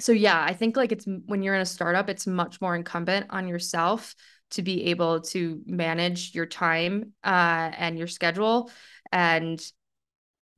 so 0.00 0.12
yeah 0.12 0.42
i 0.42 0.52
think 0.52 0.76
like 0.76 0.92
it's 0.92 1.06
when 1.26 1.42
you're 1.42 1.54
in 1.54 1.60
a 1.60 1.66
startup 1.66 2.10
it's 2.10 2.26
much 2.26 2.60
more 2.60 2.76
incumbent 2.76 3.26
on 3.30 3.48
yourself 3.48 4.14
to 4.54 4.62
be 4.62 4.86
able 4.86 5.20
to 5.20 5.60
manage 5.66 6.34
your 6.34 6.46
time 6.46 7.12
uh, 7.22 7.70
and 7.76 7.98
your 7.98 8.06
schedule 8.06 8.70
and 9.12 9.60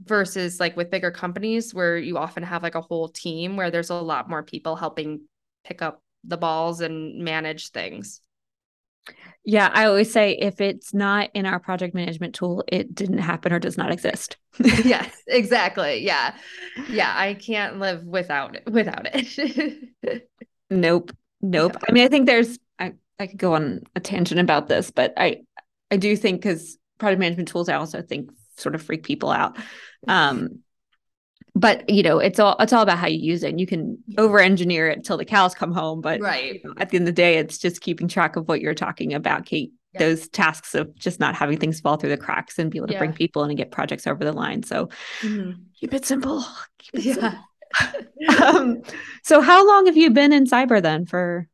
versus 0.03 0.61
like 0.61 0.77
with 0.77 0.91
bigger 0.91 1.11
companies 1.11 1.75
where 1.75 1.97
you 1.97 2.19
often 2.19 2.43
have 2.43 2.63
like 2.63 2.75
a 2.75 2.81
whole 2.81 3.09
team 3.09 3.57
where 3.57 3.71
there's 3.71 3.91
a 3.91 3.95
lot 3.95 4.29
more 4.29 4.43
people 4.43 4.77
helping 4.77 5.23
pick 5.65 5.83
up 5.83 6.03
the 6.25 6.37
balls 6.37 6.81
and 6.81 7.23
manage 7.25 7.71
things 7.71 8.21
yeah, 9.45 9.71
I 9.73 9.87
always 9.87 10.13
say 10.13 10.33
if 10.33 10.61
it's 10.61 10.93
not 10.93 11.31
in 11.33 11.47
our 11.47 11.61
project 11.61 11.95
management 11.95 12.35
tool, 12.35 12.65
it 12.67 12.95
didn't 12.95 13.19
happen 13.19 13.53
or 13.53 13.61
does 13.61 13.79
not 13.79 13.93
exist. 13.93 14.37
yes, 14.59 15.23
exactly. 15.29 16.05
Yeah. 16.05 16.35
Yeah, 16.91 17.13
I 17.17 17.35
can't 17.35 17.79
live 17.79 18.05
without 18.05 18.57
it 18.57 18.65
without 18.67 19.07
it. 19.13 20.29
nope. 20.71 21.13
Nope. 21.41 21.77
I 21.89 21.93
mean, 21.93 22.05
I 22.05 22.09
think 22.09 22.27
there's 22.27 22.59
I, 23.19 23.27
could 23.27 23.39
go 23.39 23.55
on 23.55 23.83
a 23.95 24.01
tangent 24.01 24.41
about 24.41 24.69
this, 24.69 24.91
but 24.91 25.15
I 25.17 25.43
I 25.91 25.97
do 25.97 26.17
think 26.17 26.43
because 26.43 26.79
project 26.99 27.21
management 27.21 27.49
tools, 27.49 27.69
I 27.69 27.75
also 27.75 28.03
think 28.03 28.31
sort 28.57 28.75
of 28.75 28.83
freak 28.83 29.03
people 29.03 29.31
out. 29.31 29.57
Um, 30.09 30.61
but 31.55 31.89
you 31.89 32.03
know, 32.03 32.19
it's 32.19 32.39
all 32.39 32.57
it's 32.61 32.73
all 32.73 32.83
about 32.83 32.99
how 32.99 33.07
you 33.07 33.19
use 33.19 33.43
it. 33.43 33.51
And 33.51 33.61
you 33.61 33.67
can 33.67 33.99
over 34.19 34.39
engineer 34.39 34.89
it 34.89 35.05
till 35.05 35.17
the 35.17 35.25
cows 35.25 35.55
come 35.55 35.73
home, 35.73 36.03
but 36.03 36.21
right 36.21 36.55
you 36.55 36.61
know, 36.65 36.75
at 36.77 36.91
the 36.91 36.97
end 36.97 37.09
of 37.09 37.15
the 37.15 37.21
day, 37.21 37.39
it's 37.39 37.59
just 37.59 37.81
keeping 37.81 38.09
track 38.09 38.37
of 38.37 38.47
what 38.47 38.61
you're 38.61 38.75
talking 38.75 39.15
about, 39.15 39.47
Kate. 39.47 39.73
Yeah. 39.95 40.01
Those 40.01 40.29
tasks 40.29 40.75
of 40.75 40.95
just 40.95 41.19
not 41.19 41.35
having 41.35 41.59
things 41.59 41.81
fall 41.81 41.97
through 41.97 42.11
the 42.11 42.19
cracks 42.19 42.59
and 42.59 42.71
be 42.71 42.77
able 42.77 42.89
to 42.89 42.93
yeah. 42.93 42.99
bring 42.99 43.15
people 43.15 43.43
in 43.45 43.51
and 43.51 43.57
get 43.57 43.71
projects 43.71 44.07
over 44.07 44.23
the 44.23 44.33
line. 44.33 44.63
So 44.63 44.91
mm-hmm. 45.23 45.53
keep 45.81 45.95
it 45.95 46.05
simple. 46.05 46.45
Keep 46.79 46.97
it 46.97 47.05
yeah. 47.05 47.15
Simple. 47.15 47.39
um, 48.45 48.83
so 49.23 49.41
how 49.41 49.67
long 49.67 49.87
have 49.87 49.97
you 49.97 50.11
been 50.11 50.33
in 50.35 50.45
cyber 50.45 50.83
then 50.83 51.07
for 51.07 51.49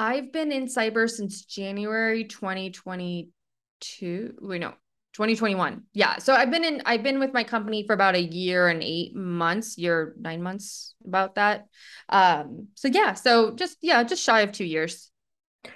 I've 0.00 0.32
been 0.32 0.50
in 0.50 0.66
cyber 0.66 1.08
since 1.08 1.44
January 1.44 2.24
2022. 2.24 4.34
Wait, 4.40 4.58
no, 4.58 4.70
2021. 5.12 5.82
Yeah. 5.92 6.16
So 6.16 6.32
I've 6.32 6.50
been 6.50 6.64
in, 6.64 6.80
I've 6.86 7.02
been 7.02 7.18
with 7.18 7.34
my 7.34 7.44
company 7.44 7.84
for 7.86 7.92
about 7.92 8.14
a 8.14 8.22
year 8.22 8.68
and 8.68 8.82
eight 8.82 9.14
months, 9.14 9.76
year, 9.76 10.14
nine 10.18 10.42
months 10.42 10.94
about 11.06 11.34
that. 11.34 11.66
Um, 12.08 12.68
so 12.76 12.88
yeah. 12.88 13.12
So 13.12 13.54
just, 13.54 13.76
yeah, 13.82 14.02
just 14.02 14.24
shy 14.24 14.40
of 14.40 14.52
two 14.52 14.64
years. 14.64 15.10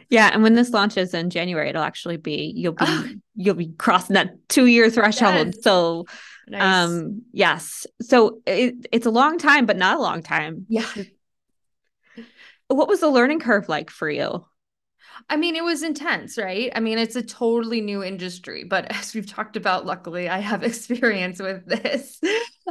Yeah. 0.09 0.31
And 0.33 0.43
when 0.43 0.55
this 0.55 0.71
launches 0.71 1.13
in 1.13 1.29
January, 1.29 1.69
it'll 1.69 1.83
actually 1.83 2.17
be, 2.17 2.51
you'll 2.57 2.73
be, 2.73 3.21
you'll 3.37 3.57
be 3.57 3.75
crossing 3.77 4.15
that 4.15 4.49
two 4.49 4.65
year 4.65 4.89
threshold. 4.89 5.49
Yes. 5.49 5.63
So, 5.63 6.07
nice. 6.49 6.89
um, 6.89 7.25
yes. 7.31 7.87
So 8.01 8.41
it, 8.47 8.87
it's 8.91 9.05
a 9.05 9.11
long 9.11 9.37
time, 9.37 9.67
but 9.67 9.77
not 9.77 9.99
a 9.99 10.03
long 10.03 10.23
time. 10.23 10.65
Yeah 10.71 10.87
what 12.69 12.89
was 12.89 13.01
the 13.01 13.09
learning 13.11 13.41
curve 13.41 13.69
like 13.69 13.91
for 13.91 14.09
you? 14.11 14.45
I 15.29 15.37
mean, 15.37 15.57
it 15.57 15.65
was 15.65 15.83
intense, 15.83 16.37
right? 16.39 16.73
I 16.75 16.81
mean, 16.81 16.99
it's 16.99 17.17
a 17.17 17.23
totally 17.23 17.81
new 17.81 18.03
industry, 18.03 18.65
but 18.65 18.91
as 18.93 19.15
we've 19.15 19.27
talked 19.27 19.57
about, 19.57 19.87
luckily 19.87 20.29
I 20.29 20.39
have 20.39 20.63
experience 20.65 21.41
with 21.41 21.67
this. 21.67 22.21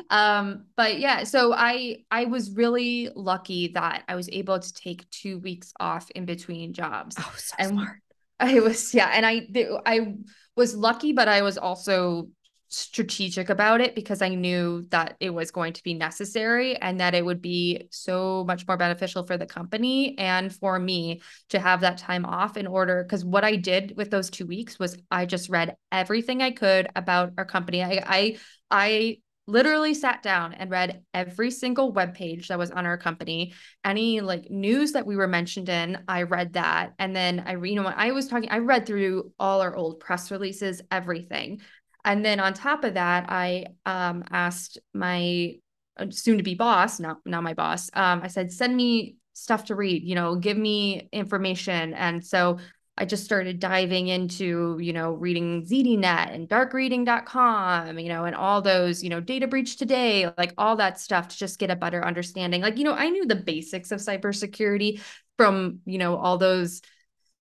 um, 0.10 0.66
but 0.76 1.00
yeah, 1.00 1.24
so 1.24 1.54
I 1.54 1.98
I 2.12 2.26
was 2.26 2.52
really 2.52 3.10
lucky 3.16 3.70
that 3.70 4.04
I 4.08 4.16
was 4.16 4.30
able 4.30 4.60
to 4.60 4.74
take 4.74 5.10
two 5.10 5.40
weeks 5.40 5.74
off 5.80 6.10
in 6.12 6.26
between 6.26 6.74
jobs. 6.74 7.16
Oh, 7.20 7.34
so 7.38 7.56
and 7.60 7.70
smart. 7.70 8.00
I 8.40 8.60
was 8.60 8.94
yeah, 8.94 9.10
and 9.14 9.26
I 9.26 9.48
I 9.86 10.16
was 10.56 10.76
lucky, 10.76 11.14
but 11.14 11.28
I 11.28 11.42
was 11.42 11.58
also 11.58 12.30
strategic 12.74 13.50
about 13.50 13.82
it 13.82 13.96
because 13.96 14.22
I 14.22 14.30
knew 14.30 14.86
that 14.90 15.16
it 15.20 15.30
was 15.30 15.52
going 15.52 15.74
to 15.74 15.84
be 15.84 15.94
necessary 15.94 16.76
and 16.76 17.00
that 17.00 17.14
it 17.14 17.24
would 17.24 17.42
be 17.42 17.88
so 17.92 18.44
much 18.46 18.68
more 18.68 18.78
beneficial 18.78 19.26
for 19.26 19.38
the 19.38 19.46
company 19.46 20.18
and 20.18 20.54
for 20.54 20.80
me 20.80 21.22
to 21.50 21.60
have 21.60 21.82
that 21.82 21.98
time 21.98 22.26
off 22.26 22.58
in 22.58 22.68
order 22.68 23.04
because 23.04 23.24
what 23.24 23.44
I 23.44 23.56
did 23.56 23.94
with 23.96 24.10
those 24.10 24.30
2 24.30 24.46
weeks 24.46 24.80
was 24.80 24.98
I 25.12 25.26
just 25.26 25.50
read 25.50 25.76
everything 25.92 26.42
I 26.42 26.52
could 26.52 26.88
about 26.96 27.34
our 27.38 27.46
company. 27.46 27.84
I 27.84 28.04
I 28.06 28.38
I 28.72 29.18
literally 29.46 29.94
sat 29.94 30.24
down 30.24 30.54
and 30.54 30.70
read 30.70 31.02
every 31.14 31.52
single 31.52 31.92
web 31.92 32.14
page 32.14 32.48
that 32.48 32.58
was 32.58 32.72
on 32.72 32.86
our 32.86 32.98
company. 32.98 33.54
Any 33.84 34.22
like 34.22 34.50
news 34.50 34.94
that 34.94 35.06
we 35.06 35.18
were 35.18 35.28
mentioned 35.28 35.70
in 35.70 36.00
i 36.08 36.24
read 36.24 36.54
that. 36.54 36.94
And 36.98 37.16
then 37.16 37.44
i 37.46 37.52
you 37.52 37.76
know 37.76 37.84
when 37.84 37.94
i 37.98 38.12
was 38.12 38.28
talking 38.28 38.50
i 38.50 38.60
read 38.60 38.86
through 38.86 39.32
all 39.38 39.62
our 39.62 39.76
old 39.76 40.00
press 40.00 40.32
releases 40.32 40.82
everything 40.92 41.62
and 42.06 42.24
then 42.24 42.40
on 42.40 42.54
top 42.54 42.84
of 42.84 42.96
that, 42.96 43.26
I 43.30 43.68
um, 43.86 44.24
asked 44.30 44.78
my 44.94 45.56
uh, 45.98 46.08
soon 46.10 46.38
to 46.38 46.44
be 46.44 46.56
boss, 46.56 47.00
not, 47.00 47.20
not 47.26 47.44
my 47.44 47.54
boss, 47.54 47.90
um, 47.94 48.22
I 48.24 48.28
said, 48.28 48.52
send 48.52 48.76
me 48.76 49.18
stuff 49.34 49.66
to 49.66 49.76
read, 49.76 50.04
you 50.04 50.16
know, 50.16 50.36
give 50.36 50.58
me 50.58 51.10
information. 51.12 51.94
And 51.94 52.26
so 52.26 52.58
I 52.98 53.06
just 53.06 53.24
started 53.24 53.60
diving 53.60 54.08
into, 54.08 54.78
you 54.80 54.94
know, 54.94 55.14
reading 55.14 55.66
ZDNet 55.66 56.34
and 56.34 56.48
darkreading.com, 56.48 57.98
you 57.98 58.10
know, 58.10 58.26
and 58.26 58.36
all 58.36 58.62
those, 58.62 59.04
you 59.04 59.10
know, 59.10 59.20
data 59.20 59.48
breach 59.48 59.78
today, 59.78 60.32
like 60.38 60.54
all 60.58 60.76
that 60.76 61.00
stuff 61.00 61.30
to 61.30 61.38
just 61.38 61.58
get 61.58 61.72
a 61.72 61.76
better 61.76 62.06
understanding. 62.06 62.62
Like, 62.62 62.78
you 62.78 62.84
know, 62.84 62.94
I 62.94 63.10
knew 63.10 63.26
the 63.26 63.36
basics 63.36 63.92
of 63.92 64.00
cybersecurity 64.00 65.02
from, 65.38 65.80
you 65.86 65.98
know, 65.98 66.18
all 66.18 66.38
those 66.38 66.82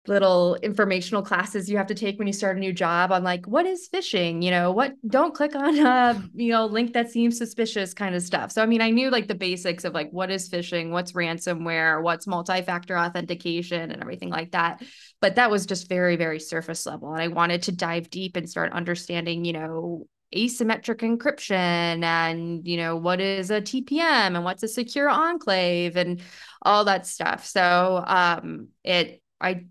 little 0.08 0.56
informational 0.56 1.22
classes 1.22 1.70
you 1.70 1.76
have 1.76 1.86
to 1.86 1.94
take 1.94 2.18
when 2.18 2.26
you 2.26 2.32
start 2.32 2.56
a 2.56 2.60
new 2.60 2.72
job 2.72 3.12
on 3.12 3.22
like 3.22 3.46
what 3.46 3.66
is 3.66 3.88
phishing? 3.92 4.42
You 4.42 4.50
know 4.50 4.72
what 4.72 4.94
don't 5.08 5.34
click 5.34 5.54
on 5.54 5.78
a 5.78 6.22
you 6.34 6.50
know 6.50 6.66
link 6.66 6.92
that 6.94 7.10
seems 7.10 7.38
suspicious 7.38 7.94
kind 7.94 8.14
of 8.14 8.22
stuff. 8.22 8.50
So 8.50 8.62
i 8.62 8.66
mean 8.66 8.80
i 8.80 8.90
knew 8.90 9.10
like 9.10 9.28
the 9.28 9.34
basics 9.34 9.84
of 9.84 9.94
like 9.94 10.10
what 10.10 10.30
is 10.30 10.48
phishing 10.48 10.90
what's 10.90 11.12
ransomware 11.12 12.02
what's 12.02 12.26
multi-factor 12.26 12.98
authentication 12.98 13.92
and 13.92 14.02
everything 14.02 14.30
like 14.30 14.52
that. 14.52 14.82
But 15.20 15.36
that 15.36 15.50
was 15.50 15.66
just 15.66 15.88
very 15.88 16.16
very 16.16 16.40
surface 16.40 16.84
level 16.84 17.12
and 17.12 17.22
i 17.22 17.28
wanted 17.28 17.62
to 17.62 17.72
dive 17.72 18.10
deep 18.10 18.36
and 18.36 18.50
start 18.50 18.72
understanding 18.72 19.44
you 19.44 19.52
know 19.52 20.06
asymmetric 20.34 21.00
encryption 21.00 22.02
and 22.02 22.66
you 22.66 22.76
know 22.76 22.96
what 22.96 23.20
is 23.20 23.50
a 23.50 23.60
tpm 23.60 24.00
and 24.34 24.44
what's 24.44 24.62
a 24.62 24.68
secure 24.68 25.08
enclave 25.08 25.96
and 25.96 26.22
all 26.62 26.86
that 26.86 27.06
stuff. 27.06 27.44
So 27.44 28.02
um 28.04 28.68
it 28.82 29.22
i 29.40 29.64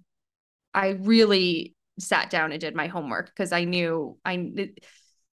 I 0.73 0.89
really 0.89 1.75
sat 1.99 2.29
down 2.29 2.51
and 2.51 2.59
did 2.59 2.75
my 2.75 2.87
homework 2.87 3.27
because 3.27 3.51
I 3.51 3.65
knew 3.65 4.17
I 4.25 4.71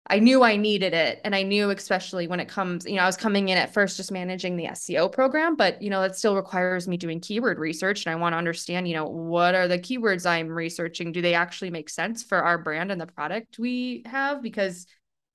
I 0.08 0.20
knew 0.20 0.42
I 0.42 0.56
needed 0.56 0.94
it. 0.94 1.20
And 1.24 1.34
I 1.34 1.42
knew, 1.42 1.70
especially 1.70 2.28
when 2.28 2.38
it 2.38 2.48
comes, 2.48 2.86
you 2.86 2.94
know, 2.94 3.02
I 3.02 3.06
was 3.06 3.16
coming 3.16 3.48
in 3.48 3.58
at 3.58 3.74
first 3.74 3.96
just 3.96 4.12
managing 4.12 4.56
the 4.56 4.66
SEO 4.66 5.10
program, 5.10 5.56
but, 5.56 5.82
you 5.82 5.90
know, 5.90 6.00
that 6.02 6.16
still 6.16 6.36
requires 6.36 6.86
me 6.86 6.96
doing 6.96 7.20
keyword 7.20 7.58
research. 7.58 8.06
And 8.06 8.12
I 8.12 8.16
want 8.16 8.32
to 8.32 8.36
understand, 8.38 8.86
you 8.86 8.94
know, 8.94 9.06
what 9.06 9.54
are 9.54 9.66
the 9.66 9.78
keywords 9.78 10.24
I'm 10.24 10.48
researching? 10.48 11.12
Do 11.12 11.22
they 11.22 11.34
actually 11.34 11.70
make 11.70 11.88
sense 11.88 12.22
for 12.22 12.38
our 12.38 12.58
brand 12.58 12.92
and 12.92 13.00
the 13.00 13.06
product 13.06 13.58
we 13.58 14.02
have? 14.06 14.42
Because 14.42 14.86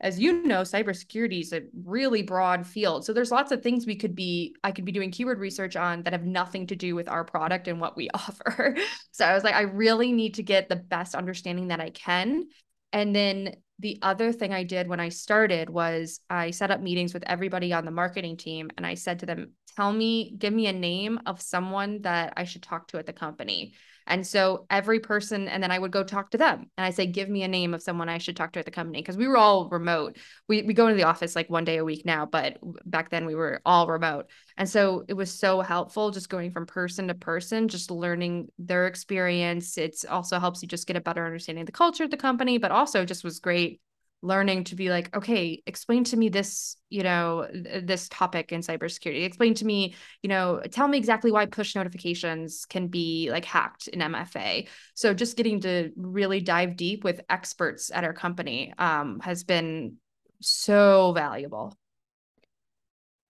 as 0.02 0.20
you 0.20 0.44
know, 0.44 0.62
cybersecurity 0.62 1.42
is 1.42 1.54
a 1.54 1.62
really 1.86 2.24
broad 2.24 2.66
field. 2.66 3.06
So 3.06 3.14
there's 3.14 3.32
lots 3.32 3.52
of 3.52 3.62
things 3.62 3.86
we 3.86 3.96
could 3.96 4.16
be, 4.16 4.56
I 4.64 4.72
could 4.72 4.84
be 4.84 4.92
doing 4.92 5.12
keyword 5.12 5.40
research 5.40 5.76
on 5.76 6.02
that 6.04 6.14
have 6.14 6.26
nothing 6.26 6.68
to 6.68 6.76
do 6.76 6.96
with 6.96 7.08
our 7.08 7.24
product 7.24 7.68
and 7.68 7.80
what 7.80 7.96
we 7.96 8.10
offer. 8.14 8.76
so 9.12 9.26
I 9.26 9.34
was 9.34 9.44
like, 9.44 9.54
I 9.54 9.62
really 9.62 10.12
need 10.12 10.34
to 10.36 10.44
get 10.44 10.70
the 10.70 10.76
best 10.76 11.14
understanding 11.14 11.68
that 11.68 11.80
I 11.80 11.92
can. 11.92 12.46
And 12.92 13.16
then 13.16 13.56
the 13.78 14.00
other 14.02 14.32
thing 14.32 14.54
I 14.54 14.64
did 14.64 14.88
when 14.88 15.00
I 15.00 15.10
started 15.10 15.70
was 15.70 16.20
I 16.30 16.52
set 16.52 16.72
up 16.72 16.82
meetings 16.82 17.14
with 17.14 17.24
everybody 17.28 17.72
on 17.72 17.86
the 17.86 17.92
marketing 17.92 18.38
team 18.38 18.70
and 18.78 18.86
I 18.86 18.96
said 18.96 19.20
to 19.20 19.26
them, 19.26 19.52
tell 19.76 19.94
me, 19.94 20.36
give 20.38 20.54
me 20.54 20.68
a 20.68 20.74
name 20.74 21.20
of 21.26 21.42
someone 21.42 22.02
that 22.02 22.34
I 22.38 22.44
should 22.44 22.64
talk 22.64 22.88
to 22.90 22.98
at 22.98 23.06
the 23.06 23.14
company. 23.14 23.74
And 24.08 24.26
so 24.26 24.66
every 24.70 25.00
person, 25.00 25.48
and 25.48 25.62
then 25.62 25.72
I 25.72 25.80
would 25.80 25.92
go 25.92 26.04
talk 26.04 26.32
to 26.32 26.38
them 26.38 26.70
and 26.78 26.86
I 26.86 26.90
say, 26.90 27.06
give 27.06 27.30
me 27.30 27.44
a 27.44 27.48
name 27.48 27.74
of 27.74 27.82
someone 27.82 28.10
I 28.10 28.18
should 28.18 28.36
talk 28.36 28.54
to 28.54 28.60
at 28.60 28.66
the 28.66 28.72
company. 28.72 29.02
Cause 29.04 29.18
we 29.18 29.28
were 29.28 29.38
all 29.38 29.70
remote. 29.70 30.18
We, 30.48 30.64
we 30.64 30.74
go 30.74 30.88
into 30.88 30.98
the 30.98 31.08
office 31.08 31.36
like 31.36 31.50
one 31.50 31.64
day 31.64 31.78
a 31.78 31.86
week 31.86 32.06
now, 32.06 32.26
but 32.26 32.58
back 32.86 33.10
then 33.10 33.26
we 33.26 33.36
were 33.36 33.62
all 33.66 33.88
remote. 33.88 34.28
And 34.58 34.70
so 34.70 35.06
it 35.08 35.14
was 35.14 35.32
so 35.32 35.62
helpful 35.62 36.12
just 36.12 36.30
going 36.30 36.52
from 36.52 36.66
person 36.66 37.08
to 37.08 37.14
person, 37.14 37.68
just 37.68 37.92
learning 37.92 38.48
their 38.60 38.88
experience. 38.88 39.78
It's 39.78 40.06
also 40.06 40.40
helps 40.40 40.62
you 40.62 40.68
just 40.68 40.88
get 40.88 40.98
a 40.98 41.02
better 41.02 41.26
understanding 41.26 41.62
of 41.62 41.68
the 41.68 41.72
culture 41.72 42.04
of 42.04 42.12
the 42.12 42.18
company, 42.18 42.58
but 42.58 42.72
also 42.72 43.06
just 43.06 43.24
was 43.24 43.40
great 43.40 43.82
learning 44.22 44.64
to 44.64 44.76
be 44.76 44.90
like 44.90 45.16
okay 45.16 45.64
explain 45.66 46.04
to 46.04 46.16
me 46.16 46.30
this 46.30 46.78
you 46.90 47.02
know 47.02 47.48
this 47.52 48.08
topic 48.10 48.52
in 48.52 48.62
cybersecurity. 48.62 49.24
Explain 49.24 49.54
to 49.56 49.66
me 49.66 49.96
you 50.22 50.30
know 50.30 50.62
tell 50.72 50.88
me 50.88 50.98
exactly 50.98 51.32
why 51.32 51.46
push 51.46 51.76
notifications 51.76 52.66
can 52.66 52.88
be 52.88 53.30
like 53.32 53.46
hacked 53.46 53.88
in 53.88 54.00
mfa 54.00 54.68
so 54.94 55.14
just 55.14 55.38
getting 55.38 55.60
to 55.62 55.92
really 55.96 56.40
dive 56.42 56.76
deep 56.76 57.04
with 57.04 57.22
experts 57.30 57.92
at 57.92 58.04
our 58.04 58.14
company 58.14 58.74
um, 58.78 59.20
has 59.22 59.44
been 59.44 59.98
so 60.42 61.14
valuable. 61.14 61.78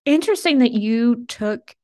Interesting 0.05 0.59
that 0.59 0.71
you 0.71 1.25
took 1.27 1.75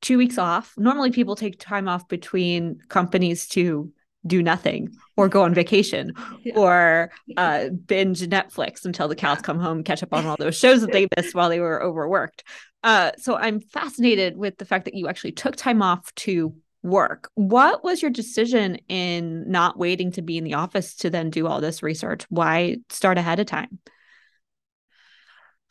two 0.00 0.18
weeks 0.18 0.38
off. 0.38 0.74
Normally 0.76 1.10
people 1.10 1.36
take 1.36 1.58
time 1.60 1.88
off 1.88 2.08
between 2.08 2.80
companies 2.88 3.46
to 3.48 3.92
do 4.26 4.42
nothing 4.42 4.94
or 5.16 5.28
go 5.28 5.42
on 5.42 5.54
vacation 5.54 6.12
yeah. 6.44 6.54
or 6.56 7.10
uh, 7.36 7.68
binge 7.68 8.20
Netflix 8.20 8.84
until 8.84 9.08
the 9.08 9.16
cows 9.16 9.40
come 9.40 9.58
home, 9.58 9.82
catch 9.82 10.02
up 10.02 10.12
on 10.12 10.26
all 10.26 10.36
those 10.38 10.58
shows 10.58 10.80
that 10.82 10.92
they 10.92 11.06
missed 11.16 11.34
while 11.34 11.48
they 11.48 11.60
were 11.60 11.82
overworked. 11.82 12.44
Uh, 12.82 13.12
so 13.18 13.36
I'm 13.36 13.60
fascinated 13.60 14.36
with 14.36 14.58
the 14.58 14.64
fact 14.64 14.86
that 14.86 14.94
you 14.94 15.08
actually 15.08 15.32
took 15.32 15.56
time 15.56 15.82
off 15.82 16.14
to 16.16 16.54
work. 16.82 17.30
What 17.34 17.84
was 17.84 18.00
your 18.00 18.10
decision 18.10 18.76
in 18.88 19.50
not 19.50 19.78
waiting 19.78 20.12
to 20.12 20.22
be 20.22 20.38
in 20.38 20.44
the 20.44 20.54
office 20.54 20.94
to 20.96 21.10
then 21.10 21.30
do 21.30 21.46
all 21.46 21.60
this 21.60 21.82
research? 21.82 22.24
Why 22.30 22.78
start 22.88 23.18
ahead 23.18 23.40
of 23.40 23.46
time? 23.46 23.78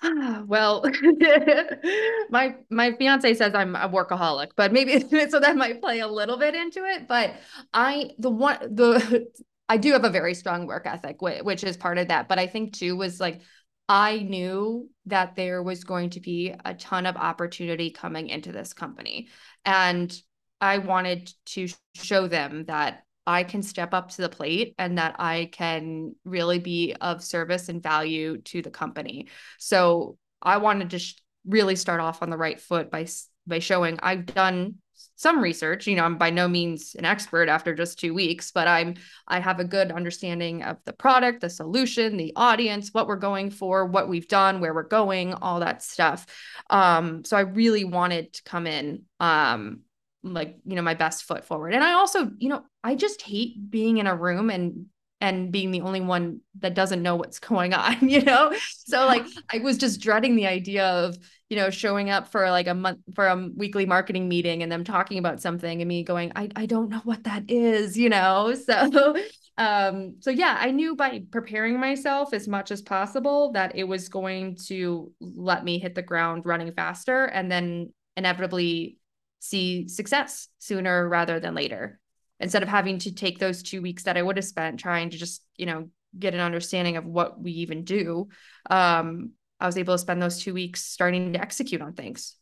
well 0.47 0.83
my 2.29 2.55
my 2.69 2.91
fiance 2.93 3.33
says 3.33 3.53
i'm 3.53 3.75
a 3.75 3.89
workaholic 3.89 4.49
but 4.55 4.71
maybe 4.71 4.99
so 5.29 5.39
that 5.39 5.57
might 5.57 5.81
play 5.81 5.99
a 5.99 6.07
little 6.07 6.37
bit 6.37 6.55
into 6.55 6.85
it 6.85 7.07
but 7.07 7.33
i 7.73 8.09
the 8.17 8.29
one 8.29 8.57
the 8.75 9.27
i 9.69 9.77
do 9.77 9.91
have 9.91 10.05
a 10.05 10.09
very 10.09 10.33
strong 10.33 10.65
work 10.67 10.85
ethic 10.85 11.21
which 11.21 11.63
is 11.63 11.75
part 11.75 11.97
of 11.97 12.07
that 12.07 12.29
but 12.29 12.39
i 12.39 12.47
think 12.47 12.73
too 12.73 12.95
was 12.95 13.19
like 13.19 13.41
i 13.89 14.19
knew 14.19 14.89
that 15.05 15.35
there 15.35 15.61
was 15.61 15.83
going 15.83 16.09
to 16.09 16.21
be 16.21 16.53
a 16.63 16.73
ton 16.73 17.05
of 17.05 17.17
opportunity 17.17 17.91
coming 17.91 18.29
into 18.29 18.53
this 18.53 18.73
company 18.73 19.27
and 19.65 20.21
i 20.61 20.77
wanted 20.77 21.29
to 21.45 21.67
show 21.95 22.27
them 22.27 22.63
that 22.65 23.03
I 23.29 23.43
can 23.43 23.61
step 23.61 23.93
up 23.93 24.09
to 24.11 24.23
the 24.23 24.29
plate 24.29 24.73
and 24.79 24.97
that 24.97 25.17
I 25.19 25.49
can 25.51 26.15
really 26.25 26.57
be 26.57 26.95
of 26.99 27.23
service 27.23 27.69
and 27.69 27.81
value 27.81 28.39
to 28.45 28.63
the 28.63 28.71
company. 28.71 29.27
So 29.59 30.17
I 30.41 30.57
wanted 30.57 30.89
to 30.89 30.99
sh- 30.99 31.15
really 31.45 31.75
start 31.75 32.01
off 32.01 32.23
on 32.23 32.31
the 32.31 32.37
right 32.37 32.59
foot 32.59 32.89
by 32.89 33.05
by 33.45 33.59
showing 33.59 33.99
I've 34.01 34.25
done 34.25 34.75
some 35.15 35.41
research. 35.41 35.85
You 35.85 35.95
know, 35.95 36.05
I'm 36.05 36.17
by 36.17 36.31
no 36.31 36.47
means 36.47 36.95
an 36.97 37.05
expert 37.05 37.49
after 37.49 37.75
just 37.75 37.99
two 37.99 38.15
weeks, 38.15 38.49
but 38.49 38.67
I'm 38.67 38.95
I 39.27 39.39
have 39.39 39.59
a 39.59 39.63
good 39.63 39.91
understanding 39.91 40.63
of 40.63 40.77
the 40.85 40.93
product, 40.93 41.41
the 41.41 41.51
solution, 41.51 42.17
the 42.17 42.33
audience, 42.35 42.95
what 42.95 43.05
we're 43.05 43.15
going 43.15 43.51
for, 43.51 43.85
what 43.85 44.09
we've 44.09 44.27
done, 44.27 44.59
where 44.59 44.73
we're 44.73 44.83
going, 44.83 45.35
all 45.35 45.59
that 45.59 45.83
stuff. 45.83 46.25
Um, 46.71 47.23
so 47.25 47.37
I 47.37 47.41
really 47.41 47.83
wanted 47.83 48.33
to 48.33 48.43
come 48.43 48.65
in 48.65 49.03
um, 49.19 49.81
like 50.23 50.57
you 50.65 50.75
know 50.75 50.81
my 50.81 50.93
best 50.93 51.23
foot 51.23 51.45
forward. 51.45 51.73
And 51.73 51.83
i 51.83 51.93
also 51.93 52.31
you 52.37 52.49
know 52.49 52.63
i 52.83 52.95
just 52.95 53.21
hate 53.21 53.69
being 53.69 53.97
in 53.97 54.07
a 54.07 54.15
room 54.15 54.49
and 54.49 54.85
and 55.21 55.51
being 55.51 55.71
the 55.71 55.81
only 55.81 55.99
one 55.99 56.39
that 56.59 56.73
doesn't 56.73 57.01
know 57.03 57.15
what's 57.15 57.39
going 57.51 57.73
on 57.73 58.07
you 58.07 58.21
know? 58.21 58.53
So 58.85 59.05
like 59.05 59.25
i 59.53 59.59
was 59.59 59.77
just 59.77 60.01
dreading 60.01 60.35
the 60.35 60.47
idea 60.47 60.85
of 60.85 61.17
you 61.49 61.57
know 61.57 61.69
showing 61.69 62.09
up 62.09 62.31
for 62.31 62.49
like 62.51 62.67
a 62.67 62.73
month 62.73 62.99
for 63.15 63.27
a 63.27 63.49
weekly 63.55 63.85
marketing 63.85 64.27
meeting 64.27 64.61
and 64.61 64.71
them 64.71 64.83
talking 64.83 65.17
about 65.17 65.41
something 65.41 65.81
and 65.81 65.87
me 65.87 66.03
going 66.03 66.31
i, 66.35 66.49
I 66.55 66.65
don't 66.65 66.89
know 66.89 67.01
what 67.03 67.23
that 67.23 67.49
is 67.49 67.97
you 67.97 68.09
know? 68.09 68.55
So 68.65 69.15
um 69.57 70.15
so 70.21 70.31
yeah 70.31 70.57
i 70.59 70.71
knew 70.71 70.95
by 70.95 71.21
preparing 71.31 71.79
myself 71.79 72.33
as 72.33 72.47
much 72.47 72.71
as 72.71 72.81
possible 72.81 73.51
that 73.51 73.75
it 73.75 73.83
was 73.83 74.07
going 74.07 74.55
to 74.67 75.11
let 75.19 75.65
me 75.65 75.79
hit 75.79 75.95
the 75.95 76.01
ground 76.01 76.45
running 76.45 76.71
faster 76.71 77.25
and 77.25 77.51
then 77.51 77.91
inevitably 78.15 78.98
see 79.39 79.87
success 79.87 80.47
sooner 80.59 81.07
rather 81.07 81.39
than 81.39 81.55
later 81.55 81.99
instead 82.39 82.63
of 82.63 82.69
having 82.69 82.99
to 82.99 83.13
take 83.13 83.39
those 83.39 83.63
two 83.63 83.81
weeks 83.81 84.03
that 84.03 84.17
I 84.17 84.21
would 84.21 84.37
have 84.37 84.45
spent 84.45 84.79
trying 84.79 85.09
to 85.09 85.17
just, 85.17 85.43
you 85.57 85.65
know, 85.65 85.89
get 86.17 86.33
an 86.33 86.39
understanding 86.39 86.97
of 86.97 87.05
what 87.05 87.39
we 87.39 87.51
even 87.51 87.83
do. 87.83 88.29
Um, 88.69 89.31
I 89.59 89.65
was 89.65 89.77
able 89.77 89.93
to 89.93 89.97
spend 89.97 90.21
those 90.21 90.41
two 90.41 90.53
weeks 90.53 90.83
starting 90.83 91.33
to 91.33 91.41
execute 91.41 91.81
on 91.81 91.93
things. 91.93 92.35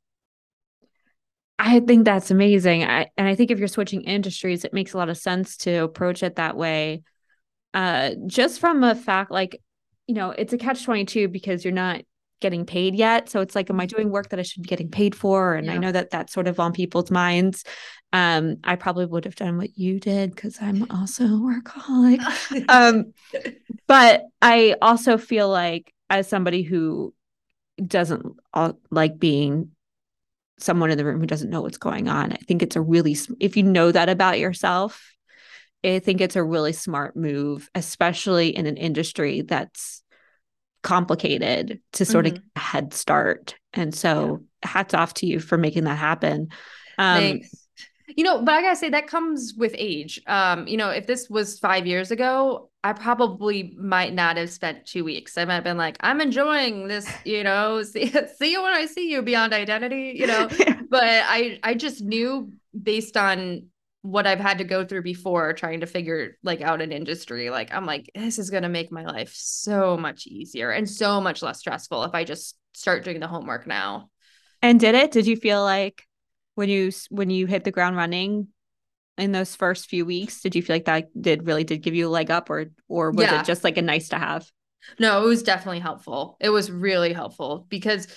I 1.60 1.80
think 1.80 2.06
that's 2.06 2.30
amazing. 2.30 2.84
I, 2.84 3.08
and 3.18 3.28
I 3.28 3.34
think 3.34 3.50
if 3.50 3.58
you're 3.58 3.68
switching 3.68 4.04
industries, 4.04 4.64
it 4.64 4.74
makes 4.74 4.94
a 4.94 4.98
lot 4.98 5.10
of 5.10 5.18
sense 5.18 5.58
to 5.58 5.84
approach 5.84 6.22
it 6.22 6.36
that 6.36 6.56
way. 6.56 7.02
Uh, 7.74 8.12
just 8.28 8.60
from 8.60 8.84
a 8.84 8.94
fact, 8.94 9.32
like, 9.32 9.60
you 10.06 10.14
know, 10.14 10.30
it's 10.30 10.54
a 10.54 10.58
catch 10.58 10.84
22 10.84 11.28
because 11.28 11.66
you're 11.66 11.74
not 11.74 12.02
getting 12.40 12.66
paid 12.66 12.96
yet. 12.96 13.30
So 13.30 13.42
it's 13.42 13.56
like, 13.56 13.70
am 13.70 13.80
I 13.80 13.86
doing 13.86 14.10
work 14.10 14.30
that 14.30 14.40
I 14.40 14.44
should 14.44 14.64
be 14.64 14.68
getting 14.68 14.90
paid 14.90 15.16
for? 15.16 15.56
And 15.56 15.68
yeah. 15.68 15.74
I 15.74 15.78
know 15.78 15.92
that 15.92 16.12
that's 16.12 16.34
sort 16.34 16.48
of 16.48 16.60
on 16.60 16.74
people's 16.74 17.12
minds. 17.12 17.64
Um, 18.14 18.58
I 18.64 18.76
probably 18.76 19.06
would 19.06 19.26
have 19.26 19.36
done 19.36 19.58
what 19.58 19.78
you 19.78 20.00
did 20.00 20.34
because 20.34 20.58
I'm 20.62 20.86
also 20.90 21.26
a 21.26 21.28
workaholic. 21.28 22.70
um, 22.70 23.14
but 23.88 24.24
I 24.42 24.76
also 24.82 25.18
feel 25.18 25.50
like 25.50 25.94
as 26.10 26.28
somebody 26.28 26.62
who 26.62 27.14
doesn't 27.86 28.26
like 28.90 29.20
being 29.20 29.72
someone 30.60 30.90
in 30.90 30.98
the 30.98 31.06
room 31.06 31.20
who 31.20 31.28
doesn't 31.28 31.50
know 31.50 31.62
what's 31.62 31.78
going 31.78 32.08
on, 32.08 32.32
I 32.32 32.38
think 32.48 32.62
it's 32.62 32.76
a 32.76 32.82
really, 32.82 33.18
if 33.40 33.58
you 33.58 33.64
know 33.64 33.92
that 33.92 34.10
about 34.10 34.40
yourself, 34.40 35.14
I 35.84 36.00
think 36.00 36.22
it's 36.22 36.36
a 36.36 36.44
really 36.44 36.74
smart 36.74 37.16
move, 37.16 37.70
especially 37.76 38.56
in 38.56 38.66
an 38.66 38.78
industry 38.78 39.42
that's 39.42 40.04
complicated 40.84 41.82
to 41.94 42.06
sort 42.06 42.26
mm-hmm. 42.26 42.36
of 42.38 42.44
get 42.44 42.52
a 42.56 42.60
head 42.60 42.94
start. 42.94 43.56
And 43.74 43.94
so 43.94 44.42
yeah. 44.64 44.70
hats 44.70 44.94
off 44.94 45.14
to 45.16 45.26
you 45.26 45.40
for 45.40 45.58
making 45.58 45.86
that 45.86 45.98
happen. 45.98 46.50
Um, 46.98 47.20
Thanks. 47.20 47.68
You 48.16 48.24
know, 48.24 48.42
but 48.42 48.54
I 48.54 48.62
gotta 48.62 48.78
say 48.78 48.90
that 48.90 49.08
comes 49.08 49.54
with 49.58 49.76
age. 49.78 50.22
Um, 50.28 50.66
you 50.66 50.78
know, 50.78 50.90
if 50.90 51.08
this 51.08 51.30
was 51.30 51.60
five 51.60 51.86
years 51.86 52.10
ago, 52.10 52.70
I 52.84 52.94
probably 52.94 53.76
might 53.78 54.14
not 54.14 54.38
have 54.38 54.50
spent 54.50 54.86
two 54.86 55.04
weeks. 55.04 55.38
I 55.38 55.44
might 55.44 55.56
have 55.56 55.66
been 55.66 55.78
like, 55.78 55.98
I'm 56.00 56.22
enjoying 56.22 56.88
this, 56.88 57.12
you 57.26 57.44
know, 57.44 57.84
see, 57.84 58.10
see 58.38 58.52
you 58.52 58.64
when 58.64 58.74
I 58.74 58.86
see 58.86 59.12
you 59.12 59.22
beyond 59.22 59.54
identity, 59.54 60.14
you 60.16 60.26
know. 60.26 60.48
but 60.90 61.04
I 61.04 61.60
I 61.64 61.74
just 61.74 62.02
knew 62.02 62.54
based 62.82 63.18
on 63.18 63.68
what 64.08 64.26
I've 64.26 64.40
had 64.40 64.60
to 64.60 64.64
go 64.64 64.86
through 64.86 65.02
before 65.02 65.52
trying 65.52 65.82
to 65.82 65.86
figure 65.86 66.38
like 66.42 66.62
out 66.62 66.82
an 66.82 66.94
industry. 66.94 67.50
Like 67.50 67.74
I'm 67.74 67.86
like, 67.86 68.10
this 68.16 68.40
is 68.40 68.50
gonna 68.50 68.70
make 68.70 68.90
my 68.90 69.04
life 69.04 69.34
so 69.36 69.98
much 69.98 70.26
easier 70.26 70.72
and 70.72 70.90
so 70.90 71.20
much 71.20 71.42
less 71.42 71.60
stressful 71.60 72.06
if 72.06 72.16
I 72.16 72.24
just 72.24 72.58
start 72.74 73.04
doing 73.04 73.20
the 73.20 73.28
homework 73.28 73.68
now. 73.68 74.10
And 74.62 74.80
did 74.80 74.96
it? 74.96 75.12
Did 75.12 75.28
you 75.28 75.36
feel 75.36 75.62
like 75.62 76.04
when 76.56 76.70
you 76.70 76.92
when 77.10 77.30
you 77.30 77.48
hit 77.48 77.66
the 77.66 77.72
ground 77.72 77.98
running 77.98 78.48
in 79.18 79.34
those 79.34 79.58
first 79.58 79.90
few 79.90 80.06
weeks, 80.06 80.40
did 80.42 80.56
you 80.56 80.62
feel 80.62 80.78
like 80.78 80.86
that 80.86 81.10
did 81.20 81.46
really 81.46 81.66
did 81.66 81.82
give 81.82 81.94
you 81.94 82.08
a 82.08 82.10
leg 82.10 82.32
up 82.32 82.50
or 82.50 82.68
or 82.88 83.12
was 83.12 83.26
yeah. 83.26 83.42
it 83.42 83.46
just 83.46 83.66
like 83.66 83.76
a 83.76 83.82
nice 83.82 84.08
to 84.10 84.18
have? 84.18 84.50
No, 85.00 85.22
it 85.22 85.28
was 85.28 85.44
definitely 85.44 85.80
helpful. 85.80 86.38
It 86.40 86.50
was 86.50 86.72
really 86.72 87.12
helpful 87.12 87.66
because 87.68 88.08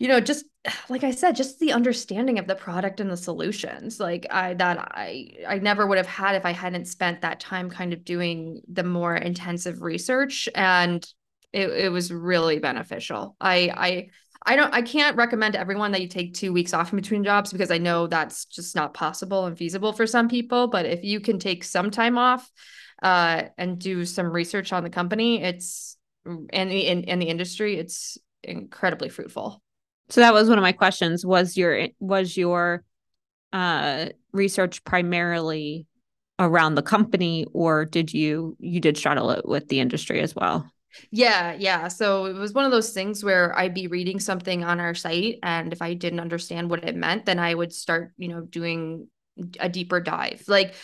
you 0.00 0.08
know 0.08 0.18
just 0.20 0.44
like 0.88 1.04
i 1.04 1.12
said 1.12 1.36
just 1.36 1.60
the 1.60 1.72
understanding 1.72 2.40
of 2.40 2.48
the 2.48 2.56
product 2.56 2.98
and 2.98 3.10
the 3.10 3.16
solutions 3.16 4.00
like 4.00 4.26
i 4.30 4.54
that 4.54 4.78
i 4.78 5.28
i 5.46 5.58
never 5.58 5.86
would 5.86 5.98
have 5.98 6.08
had 6.08 6.34
if 6.34 6.44
i 6.44 6.52
hadn't 6.52 6.86
spent 6.86 7.20
that 7.20 7.38
time 7.38 7.70
kind 7.70 7.92
of 7.92 8.04
doing 8.04 8.60
the 8.66 8.82
more 8.82 9.14
intensive 9.14 9.80
research 9.82 10.48
and 10.56 11.06
it, 11.52 11.70
it 11.70 11.92
was 11.92 12.12
really 12.12 12.58
beneficial. 12.58 13.36
I 13.40 13.70
I 13.74 14.08
I 14.44 14.56
don't 14.56 14.72
I 14.72 14.82
can't 14.82 15.16
recommend 15.16 15.54
to 15.54 15.60
everyone 15.60 15.92
that 15.92 16.00
you 16.00 16.08
take 16.08 16.34
two 16.34 16.52
weeks 16.52 16.72
off 16.72 16.92
in 16.92 16.96
between 16.96 17.24
jobs 17.24 17.52
because 17.52 17.70
I 17.70 17.78
know 17.78 18.06
that's 18.06 18.44
just 18.46 18.76
not 18.76 18.94
possible 18.94 19.46
and 19.46 19.56
feasible 19.56 19.92
for 19.92 20.06
some 20.06 20.28
people. 20.28 20.68
But 20.68 20.86
if 20.86 21.04
you 21.04 21.20
can 21.20 21.38
take 21.38 21.64
some 21.64 21.90
time 21.90 22.18
off 22.18 22.50
uh, 23.02 23.44
and 23.58 23.78
do 23.78 24.04
some 24.04 24.30
research 24.30 24.72
on 24.72 24.84
the 24.84 24.90
company, 24.90 25.42
it's 25.42 25.96
and 26.24 26.70
the 26.70 26.86
in, 26.86 27.04
in 27.04 27.18
the 27.18 27.28
industry, 27.28 27.76
it's 27.76 28.18
incredibly 28.42 29.08
fruitful. 29.08 29.62
So 30.10 30.20
that 30.20 30.34
was 30.34 30.48
one 30.48 30.58
of 30.58 30.62
my 30.62 30.72
questions. 30.72 31.24
Was 31.24 31.56
your 31.56 31.88
was 31.98 32.36
your 32.36 32.84
uh, 33.52 34.06
research 34.32 34.84
primarily 34.84 35.86
around 36.38 36.74
the 36.74 36.82
company, 36.82 37.46
or 37.52 37.84
did 37.84 38.12
you 38.12 38.56
you 38.58 38.80
did 38.80 38.96
straddle 38.96 39.30
it 39.30 39.46
with 39.46 39.68
the 39.68 39.80
industry 39.80 40.20
as 40.20 40.34
well? 40.34 40.70
Yeah, 41.12 41.52
yeah. 41.52 41.88
So 41.88 42.26
it 42.26 42.34
was 42.34 42.52
one 42.52 42.64
of 42.64 42.72
those 42.72 42.90
things 42.92 43.22
where 43.22 43.56
I'd 43.56 43.74
be 43.74 43.86
reading 43.86 44.18
something 44.18 44.64
on 44.64 44.80
our 44.80 44.94
site, 44.94 45.38
and 45.42 45.72
if 45.72 45.80
I 45.80 45.94
didn't 45.94 46.20
understand 46.20 46.68
what 46.68 46.84
it 46.84 46.96
meant, 46.96 47.26
then 47.26 47.38
I 47.38 47.54
would 47.54 47.72
start, 47.72 48.12
you 48.16 48.28
know, 48.28 48.40
doing 48.40 49.08
a 49.60 49.68
deeper 49.68 50.00
dive. 50.00 50.42
Like, 50.48 50.74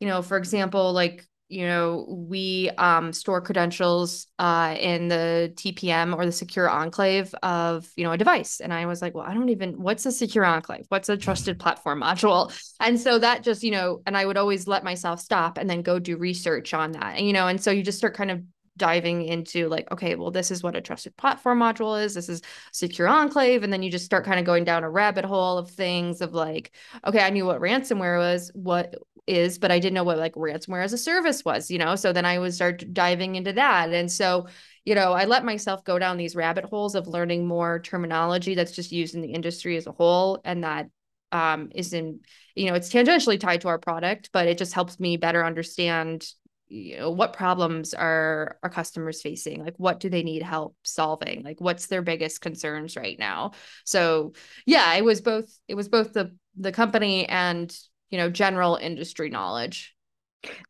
you 0.00 0.08
know, 0.08 0.22
for 0.22 0.36
example, 0.36 0.92
like 0.92 1.24
you 1.48 1.66
know, 1.66 2.06
we 2.08 2.70
um, 2.78 3.12
store 3.12 3.40
credentials 3.42 4.26
uh, 4.38 4.74
in 4.78 5.08
the 5.08 5.52
TPM 5.54 6.16
or 6.16 6.24
the 6.24 6.32
secure 6.32 6.68
enclave 6.68 7.34
of, 7.42 7.86
you 7.94 8.04
know, 8.04 8.12
a 8.12 8.16
device. 8.16 8.60
And 8.60 8.72
I 8.72 8.86
was 8.86 9.02
like, 9.02 9.14
well, 9.14 9.26
I 9.26 9.34
don't 9.34 9.50
even, 9.50 9.82
what's 9.82 10.06
a 10.06 10.12
secure 10.12 10.46
enclave? 10.46 10.86
What's 10.88 11.10
a 11.10 11.16
trusted 11.16 11.58
platform 11.58 12.00
module? 12.00 12.52
And 12.80 12.98
so 12.98 13.18
that 13.20 13.44
just, 13.44 13.62
you 13.62 13.70
know, 13.70 14.02
and 14.06 14.16
I 14.16 14.26
would 14.26 14.36
always 14.36 14.66
let 14.66 14.82
myself 14.82 15.20
stop 15.20 15.56
and 15.56 15.70
then 15.70 15.82
go 15.82 16.00
do 16.00 16.16
research 16.16 16.74
on 16.74 16.92
that, 16.92 17.16
and, 17.16 17.24
you 17.24 17.32
know, 17.32 17.46
and 17.46 17.62
so 17.62 17.70
you 17.70 17.84
just 17.84 17.98
start 17.98 18.14
kind 18.14 18.30
of 18.30 18.42
diving 18.76 19.22
into 19.22 19.68
like 19.68 19.90
okay 19.92 20.14
well 20.14 20.30
this 20.30 20.50
is 20.50 20.62
what 20.62 20.74
a 20.74 20.80
trusted 20.80 21.14
platform 21.16 21.60
module 21.60 22.02
is 22.02 22.14
this 22.14 22.28
is 22.28 22.40
secure 22.72 23.06
enclave 23.06 23.62
and 23.62 23.72
then 23.72 23.82
you 23.82 23.90
just 23.90 24.04
start 24.04 24.24
kind 24.24 24.40
of 24.40 24.46
going 24.46 24.64
down 24.64 24.82
a 24.82 24.90
rabbit 24.90 25.24
hole 25.24 25.58
of 25.58 25.70
things 25.70 26.20
of 26.20 26.32
like 26.32 26.72
okay 27.06 27.20
i 27.20 27.30
knew 27.30 27.44
what 27.44 27.60
ransomware 27.60 28.18
was 28.18 28.50
what 28.54 28.94
is, 29.26 29.58
but 29.58 29.70
I 29.70 29.78
didn't 29.78 29.94
know 29.94 30.04
what 30.04 30.18
like 30.18 30.34
ransomware 30.34 30.84
as 30.84 30.92
a 30.92 30.98
service 30.98 31.44
was, 31.44 31.70
you 31.70 31.78
know? 31.78 31.94
So 31.94 32.12
then 32.12 32.24
I 32.24 32.38
would 32.38 32.54
start 32.54 32.92
diving 32.92 33.36
into 33.36 33.52
that. 33.52 33.92
And 33.92 34.10
so, 34.10 34.46
you 34.84 34.94
know, 34.94 35.12
I 35.12 35.24
let 35.24 35.44
myself 35.44 35.84
go 35.84 35.98
down 35.98 36.16
these 36.16 36.36
rabbit 36.36 36.64
holes 36.64 36.94
of 36.94 37.06
learning 37.06 37.46
more 37.46 37.78
terminology 37.80 38.54
that's 38.54 38.72
just 38.72 38.92
used 38.92 39.14
in 39.14 39.20
the 39.20 39.32
industry 39.32 39.76
as 39.76 39.86
a 39.86 39.92
whole. 39.92 40.40
And 40.44 40.64
that 40.64 40.88
um, 41.30 41.70
is 41.74 41.92
in, 41.92 42.20
you 42.54 42.66
know, 42.66 42.74
it's 42.74 42.92
tangentially 42.92 43.38
tied 43.38 43.60
to 43.62 43.68
our 43.68 43.78
product, 43.78 44.30
but 44.32 44.48
it 44.48 44.58
just 44.58 44.74
helps 44.74 44.98
me 44.98 45.16
better 45.16 45.44
understand 45.44 46.26
you 46.72 46.96
know 46.96 47.10
what 47.10 47.32
problems 47.34 47.92
are 47.94 48.58
our 48.62 48.70
customers 48.70 49.20
facing 49.20 49.64
like 49.64 49.74
what 49.76 50.00
do 50.00 50.08
they 50.08 50.22
need 50.22 50.42
help 50.42 50.74
solving 50.82 51.42
like 51.42 51.60
what's 51.60 51.86
their 51.86 52.02
biggest 52.02 52.40
concerns 52.40 52.96
right 52.96 53.18
now 53.18 53.52
so 53.84 54.32
yeah 54.66 54.94
it 54.94 55.04
was 55.04 55.20
both 55.20 55.54
it 55.68 55.74
was 55.74 55.88
both 55.88 56.12
the 56.12 56.34
the 56.56 56.72
company 56.72 57.28
and 57.28 57.76
you 58.12 58.18
know, 58.18 58.30
general 58.30 58.76
industry 58.76 59.30
knowledge. 59.30 59.96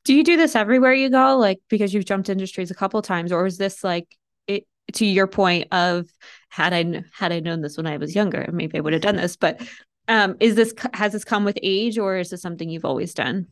Do 0.05 0.15
you 0.15 0.23
do 0.23 0.37
this 0.37 0.55
everywhere 0.55 0.95
you 0.95 1.11
go? 1.11 1.37
Like 1.37 1.61
because 1.69 1.93
you've 1.93 2.05
jumped 2.05 2.29
industries 2.31 2.71
a 2.71 2.75
couple 2.75 3.03
times, 3.03 3.33
or 3.33 3.45
is 3.47 3.59
this 3.59 3.83
like 3.83 4.17
it 4.47 4.65
to 4.95 5.05
your 5.05 5.27
point 5.27 5.69
of 5.73 6.07
had 6.49 6.73
I 6.73 7.03
had 7.13 7.33
I 7.33 7.41
known 7.41 7.61
this 7.61 7.77
when 7.77 7.87
I 7.87 7.97
was 7.97 8.15
younger, 8.15 8.49
maybe 8.53 8.79
I 8.79 8.81
would 8.81 8.93
have 8.93 9.03
done 9.03 9.17
this. 9.17 9.37
But 9.37 9.61
um, 10.09 10.37
is 10.41 10.55
this 10.55 10.73
has 10.95 11.13
this 11.13 11.25
come 11.25 11.45
with 11.45 11.59
age, 11.63 11.99
or 11.99 12.17
is 12.17 12.31
this 12.31 12.43
something 12.43 12.69
you've 12.69 12.85
always 12.85 13.13
done? 13.13 13.49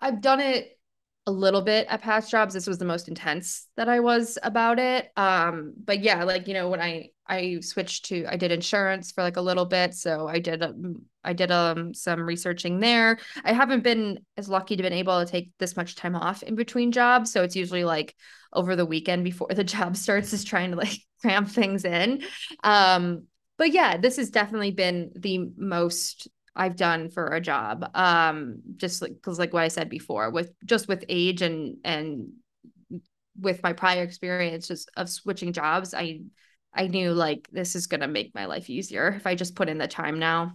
I've 0.00 0.20
done 0.20 0.40
it 0.40 0.77
a 1.28 1.30
little 1.30 1.60
bit 1.60 1.86
at 1.90 2.00
past 2.00 2.30
jobs. 2.30 2.54
This 2.54 2.66
was 2.66 2.78
the 2.78 2.86
most 2.86 3.06
intense 3.06 3.68
that 3.76 3.86
I 3.86 4.00
was 4.00 4.38
about 4.42 4.78
it. 4.78 5.12
Um, 5.14 5.74
but 5.84 6.00
yeah, 6.00 6.24
like 6.24 6.48
you 6.48 6.54
know, 6.54 6.70
when 6.70 6.80
I 6.80 7.10
I 7.26 7.58
switched 7.60 8.06
to 8.06 8.24
I 8.26 8.36
did 8.36 8.50
insurance 8.50 9.12
for 9.12 9.22
like 9.22 9.36
a 9.36 9.42
little 9.42 9.66
bit, 9.66 9.92
so 9.92 10.26
I 10.26 10.38
did 10.38 10.62
um, 10.62 11.02
I 11.22 11.34
did 11.34 11.50
um 11.50 11.92
some 11.92 12.22
researching 12.22 12.80
there. 12.80 13.18
I 13.44 13.52
haven't 13.52 13.84
been 13.84 14.20
as 14.38 14.48
lucky 14.48 14.74
to 14.74 14.82
been 14.82 14.94
able 14.94 15.22
to 15.22 15.30
take 15.30 15.52
this 15.58 15.76
much 15.76 15.96
time 15.96 16.16
off 16.16 16.42
in 16.42 16.54
between 16.54 16.92
jobs, 16.92 17.30
so 17.30 17.42
it's 17.42 17.56
usually 17.56 17.84
like 17.84 18.16
over 18.54 18.74
the 18.74 18.86
weekend 18.86 19.22
before 19.22 19.48
the 19.54 19.64
job 19.64 19.98
starts, 19.98 20.32
is 20.32 20.44
trying 20.44 20.70
to 20.70 20.78
like 20.78 20.98
cram 21.20 21.44
things 21.44 21.84
in. 21.84 22.22
Um, 22.64 23.24
but 23.58 23.72
yeah, 23.72 23.98
this 23.98 24.16
has 24.16 24.30
definitely 24.30 24.70
been 24.70 25.12
the 25.14 25.50
most 25.58 26.26
I've 26.54 26.76
done 26.76 27.10
for 27.10 27.26
a 27.26 27.40
job. 27.40 27.90
Um, 27.94 28.60
just 28.76 29.02
like 29.02 29.14
because 29.14 29.38
like 29.38 29.52
what 29.52 29.62
I 29.62 29.68
said 29.68 29.88
before, 29.88 30.30
with 30.30 30.52
just 30.64 30.88
with 30.88 31.04
age 31.08 31.42
and 31.42 31.76
and 31.84 32.28
with 33.40 33.62
my 33.62 33.72
prior 33.72 34.02
experiences 34.02 34.86
of 34.96 35.08
switching 35.08 35.52
jobs, 35.52 35.94
I 35.94 36.20
I 36.74 36.88
knew 36.88 37.12
like 37.12 37.48
this 37.52 37.76
is 37.76 37.86
gonna 37.86 38.08
make 38.08 38.34
my 38.34 38.46
life 38.46 38.68
easier 38.70 39.08
if 39.08 39.26
I 39.26 39.34
just 39.34 39.54
put 39.54 39.68
in 39.68 39.78
the 39.78 39.88
time 39.88 40.18
now. 40.18 40.54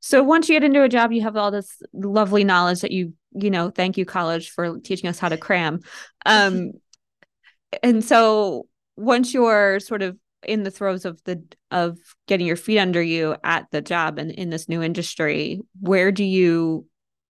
So 0.00 0.22
once 0.22 0.48
you 0.48 0.54
get 0.54 0.64
into 0.64 0.82
a 0.82 0.88
job, 0.88 1.12
you 1.12 1.22
have 1.22 1.36
all 1.36 1.50
this 1.50 1.82
lovely 1.92 2.44
knowledge 2.44 2.80
that 2.82 2.92
you, 2.92 3.14
you 3.32 3.50
know, 3.50 3.70
thank 3.70 3.96
you 3.96 4.04
college 4.04 4.50
for 4.50 4.78
teaching 4.78 5.08
us 5.08 5.18
how 5.18 5.28
to 5.28 5.36
cram. 5.36 5.80
Um, 6.26 6.72
and 7.82 8.04
so 8.04 8.66
once 8.96 9.32
you're 9.32 9.80
sort 9.80 10.02
of 10.02 10.18
in 10.44 10.62
the 10.62 10.70
throes 10.70 11.04
of 11.04 11.22
the 11.24 11.42
of 11.70 11.98
getting 12.26 12.46
your 12.46 12.56
feet 12.56 12.78
under 12.78 13.02
you 13.02 13.36
at 13.44 13.66
the 13.70 13.80
job 13.80 14.18
and 14.18 14.30
in 14.30 14.50
this 14.50 14.68
new 14.68 14.82
industry 14.82 15.60
where 15.80 16.12
do 16.12 16.24
you 16.24 16.86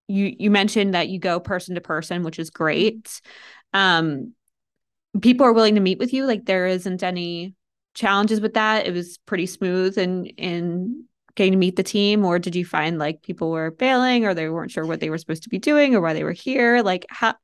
you 0.09 0.35
you 0.39 0.51
mentioned 0.51 0.95
that 0.95 1.09
you 1.09 1.19
go 1.19 1.41
person 1.41 1.75
to 1.75 1.81
person 1.81 2.23
which 2.23 2.39
is 2.39 2.51
great. 2.51 3.21
Um 3.73 4.33
people 5.21 5.47
are 5.47 5.53
willing 5.53 5.75
to 5.75 5.81
meet 5.81 5.99
with 5.99 6.13
you. 6.13 6.27
Like 6.27 6.45
there 6.45 6.67
isn't 6.67 7.03
any 7.03 7.55
challenges 7.95 8.41
with 8.41 8.55
that. 8.55 8.87
It 8.87 8.93
was 8.93 9.19
pretty 9.19 9.47
smooth 9.47 9.99
and 9.99 10.27
in 10.37 11.05
getting 11.35 11.53
to 11.53 11.59
meet 11.59 11.77
the 11.77 11.83
team. 11.83 12.25
Or 12.25 12.39
did 12.39 12.55
you 12.57 12.65
find 12.65 12.99
like 12.99 13.23
people 13.23 13.51
were 13.51 13.71
bailing 13.71 14.27
or 14.27 14.35
they 14.35 14.49
weren't 14.49 14.71
sure 14.71 14.87
what 14.87 15.01
they 15.01 15.11
were 15.11 15.19
supposed 15.19 15.45
to 15.45 15.49
be 15.49 15.59
doing 15.59 15.95
or 15.95 16.01
why 16.01 16.13
they 16.13 16.25
were 16.25 16.33
here? 16.33 16.83
Like 16.83 17.07
how 17.11 17.35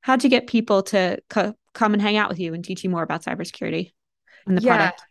how'd 0.00 0.24
you 0.24 0.30
get 0.30 0.46
people 0.46 0.82
to 0.84 1.18
co- 1.28 1.54
come 1.74 1.92
and 1.92 2.02
hang 2.02 2.16
out 2.16 2.28
with 2.28 2.38
you 2.38 2.54
and 2.54 2.64
teach 2.64 2.84
you 2.84 2.90
more 2.90 3.02
about 3.02 3.22
cybersecurity 3.22 3.92
and 4.46 4.56
the 4.56 4.62
yeah. 4.62 4.76
product 4.76 5.02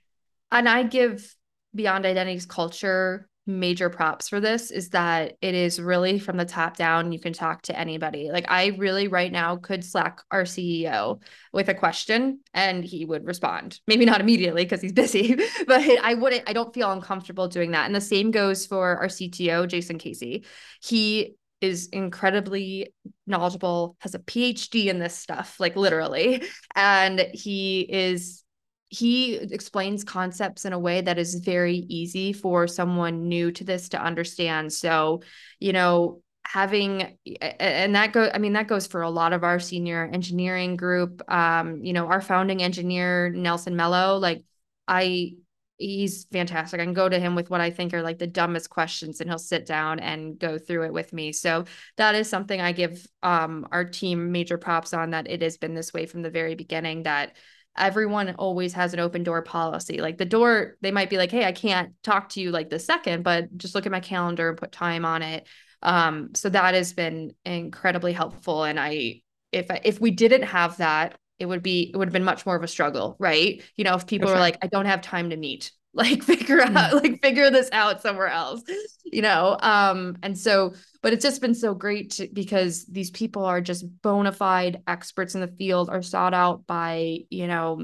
and 0.52 0.68
I 0.68 0.84
give 0.84 1.36
Beyond 1.76 2.06
Identity's 2.06 2.46
culture 2.46 3.30
major 3.50 3.90
props 3.90 4.30
for 4.30 4.40
this 4.40 4.70
is 4.70 4.90
that 4.90 5.36
it 5.42 5.56
is 5.56 5.82
really 5.82 6.20
from 6.20 6.38
the 6.38 6.46
top 6.46 6.78
down. 6.78 7.12
You 7.12 7.20
can 7.20 7.34
talk 7.34 7.64
to 7.64 7.78
anybody. 7.78 8.30
Like 8.32 8.46
I 8.48 8.68
really 8.78 9.08
right 9.08 9.32
now 9.32 9.58
could 9.58 9.84
slack 9.84 10.22
our 10.30 10.44
CEO 10.44 11.22
with 11.52 11.68
a 11.68 11.74
question 11.74 12.42
and 12.54 12.84
he 12.84 13.06
would 13.06 13.26
respond. 13.26 13.80
Maybe 13.88 14.06
not 14.06 14.22
immediately 14.22 14.64
because 14.64 14.82
he's 14.82 14.94
busy, 14.94 15.36
but 15.68 15.82
I 15.82 16.14
wouldn't, 16.14 16.48
I 16.48 16.54
don't 16.54 16.74
feel 16.74 16.92
uncomfortable 16.92 17.48
doing 17.48 17.72
that. 17.72 17.88
And 17.88 17.96
the 17.96 18.02
same 18.02 18.32
goes 18.32 18.66
for 18.66 18.98
our 18.98 19.08
CTO, 19.08 19.68
Jason 19.68 19.98
Casey. 19.98 20.46
He 20.82 21.36
is 21.60 21.88
incredibly 21.88 22.94
knowledgeable, 23.28 23.98
has 24.00 24.16
a 24.16 24.20
PhD 24.20 24.86
in 24.86 25.00
this 25.00 25.16
stuff, 25.16 25.60
like 25.60 25.76
literally. 25.76 26.44
And 26.76 27.28
he 27.34 27.82
is 27.82 28.44
he 28.89 29.36
explains 29.36 30.04
concepts 30.04 30.65
in 30.65 30.73
a 30.73 30.80
way 30.80 31.02
that 31.02 31.17
is 31.19 31.36
very 31.36 31.75
easy 31.75 32.34
for 32.34 32.67
someone 32.67 33.28
new 33.28 33.52
to 33.52 33.63
this 33.63 33.89
to 33.89 34.02
understand. 34.02 34.73
So, 34.73 35.21
you 35.60 35.73
know, 35.73 36.21
having 36.45 37.15
and 37.60 37.93
that 37.93 38.12
go 38.12 38.28
i 38.34 38.39
mean 38.39 38.54
that 38.54 38.67
goes 38.67 38.88
for 38.88 39.04
a 39.04 39.10
lot 39.10 39.34
of 39.34 39.43
our 39.43 39.60
senior 39.60 40.10
engineering 40.12 40.75
group. 40.75 41.21
Um 41.32 41.84
you 41.84 41.93
know 41.93 42.08
our 42.08 42.21
founding 42.21 42.63
engineer 42.63 43.30
nelson 43.30 43.75
mello 43.75 44.17
like 44.17 44.43
i 44.88 45.34
he's 45.78 46.25
fantastic. 46.25 46.82
I 46.82 46.84
can 46.84 46.93
go 46.93 47.08
to 47.08 47.19
him 47.19 47.36
with 47.36 47.49
what 47.49 47.62
i 47.62 47.69
think 47.69 47.93
are 47.93 48.02
like 48.02 48.17
the 48.17 48.28
dumbest 48.28 48.69
questions 48.69 49.21
and 49.21 49.30
he'll 49.30 49.38
sit 49.38 49.65
down 49.67 49.99
and 49.99 50.39
go 50.39 50.58
through 50.58 50.86
it 50.86 50.93
with 50.93 51.13
me. 51.13 51.32
So 51.32 51.65
that 51.97 52.15
is 52.15 52.28
something 52.30 52.60
i 52.60 52.71
give 52.71 53.06
um 53.21 53.67
our 53.71 53.86
team 53.86 54.32
major 54.32 54.58
props 54.58 54.93
on 54.93 55.12
that 55.12 55.30
it 55.30 55.43
has 55.43 55.58
been 55.58 55.75
this 55.75 55.93
way 55.93 56.08
from 56.08 56.23
the 56.23 56.32
very 56.32 56.56
beginning 56.56 57.04
that 57.04 57.36
everyone 57.80 58.36
always 58.38 58.74
has 58.74 58.94
an 58.94 59.00
open 59.00 59.24
door 59.24 59.42
policy. 59.42 60.02
Like 60.02 60.18
the 60.18 60.26
door, 60.26 60.78
they 60.82 60.92
might 60.92 61.10
be 61.10 61.18
like, 61.18 61.32
hey, 61.32 61.46
I 61.46 61.52
can't 61.52 61.94
talk 62.04 62.30
to 62.30 62.42
you 62.42 62.52
like 62.52 62.70
the 62.70 62.80
second, 62.80 63.24
but 63.24 63.56
just 63.58 63.76
look 63.76 63.86
at 63.86 63.92
my 63.92 64.00
calendar 64.00 64.50
and 64.50 64.58
put 64.58 64.72
time 64.72 65.06
on 65.06 65.22
it. 65.22 65.48
Um, 65.82 66.36
so 66.36 66.50
that 66.50 66.74
has 66.74 66.94
been 66.94 67.34
incredibly 67.46 68.13
helpful. 68.13 68.63
And 68.63 68.80
I, 68.80 69.22
if 69.52 69.68
if 69.84 70.00
we 70.00 70.12
didn't 70.12 70.44
have 70.44 70.78
that, 70.78 71.18
it 71.39 71.46
would 71.46 71.63
be 71.63 71.89
it 71.94 71.98
would 71.98 72.08
have 72.08 72.13
been 72.13 72.24
much 72.24 72.46
more 72.46 72.56
of 72.56 72.63
a 72.63 72.68
struggle, 72.68 73.15
right? 73.18 73.63
You 73.76 73.86
know, 73.86 73.96
if 73.96 74.06
people 74.06 74.28
sure. 74.28 74.36
are 74.36 74.39
like, 74.39 74.58
I 74.62 74.68
don't 74.68 74.86
have 74.86 75.02
time 75.02 75.30
to 75.30 75.38
meet, 75.38 75.72
like 75.93 76.23
figure 76.23 76.62
out 76.62 76.71
mm. 76.71 77.04
like 77.04 77.21
figure 77.21 77.49
this 77.49 77.69
out 77.71 78.02
somewhere 78.02 78.28
else 78.28 78.62
you 79.06 79.21
know 79.21 79.58
um 79.62 80.17
and 80.23 80.38
so 80.38 80.73
but 81.02 81.13
it's 81.13 81.23
just 81.23 81.41
been 81.41 81.56
so 81.56 81.73
great 81.73 82.12
to, 82.12 82.28
because 82.32 82.86
these 82.86 83.12
people 83.12 83.43
are 83.45 83.62
just 83.62 83.86
bona 84.02 84.32
fide 84.32 84.82
experts 84.88 85.36
in 85.36 85.41
the 85.41 85.47
field 85.47 85.89
are 85.89 86.02
sought 86.02 86.34
out 86.34 86.65
by 86.67 87.19
you 87.30 87.47
know 87.47 87.82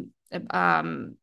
um 0.52 1.16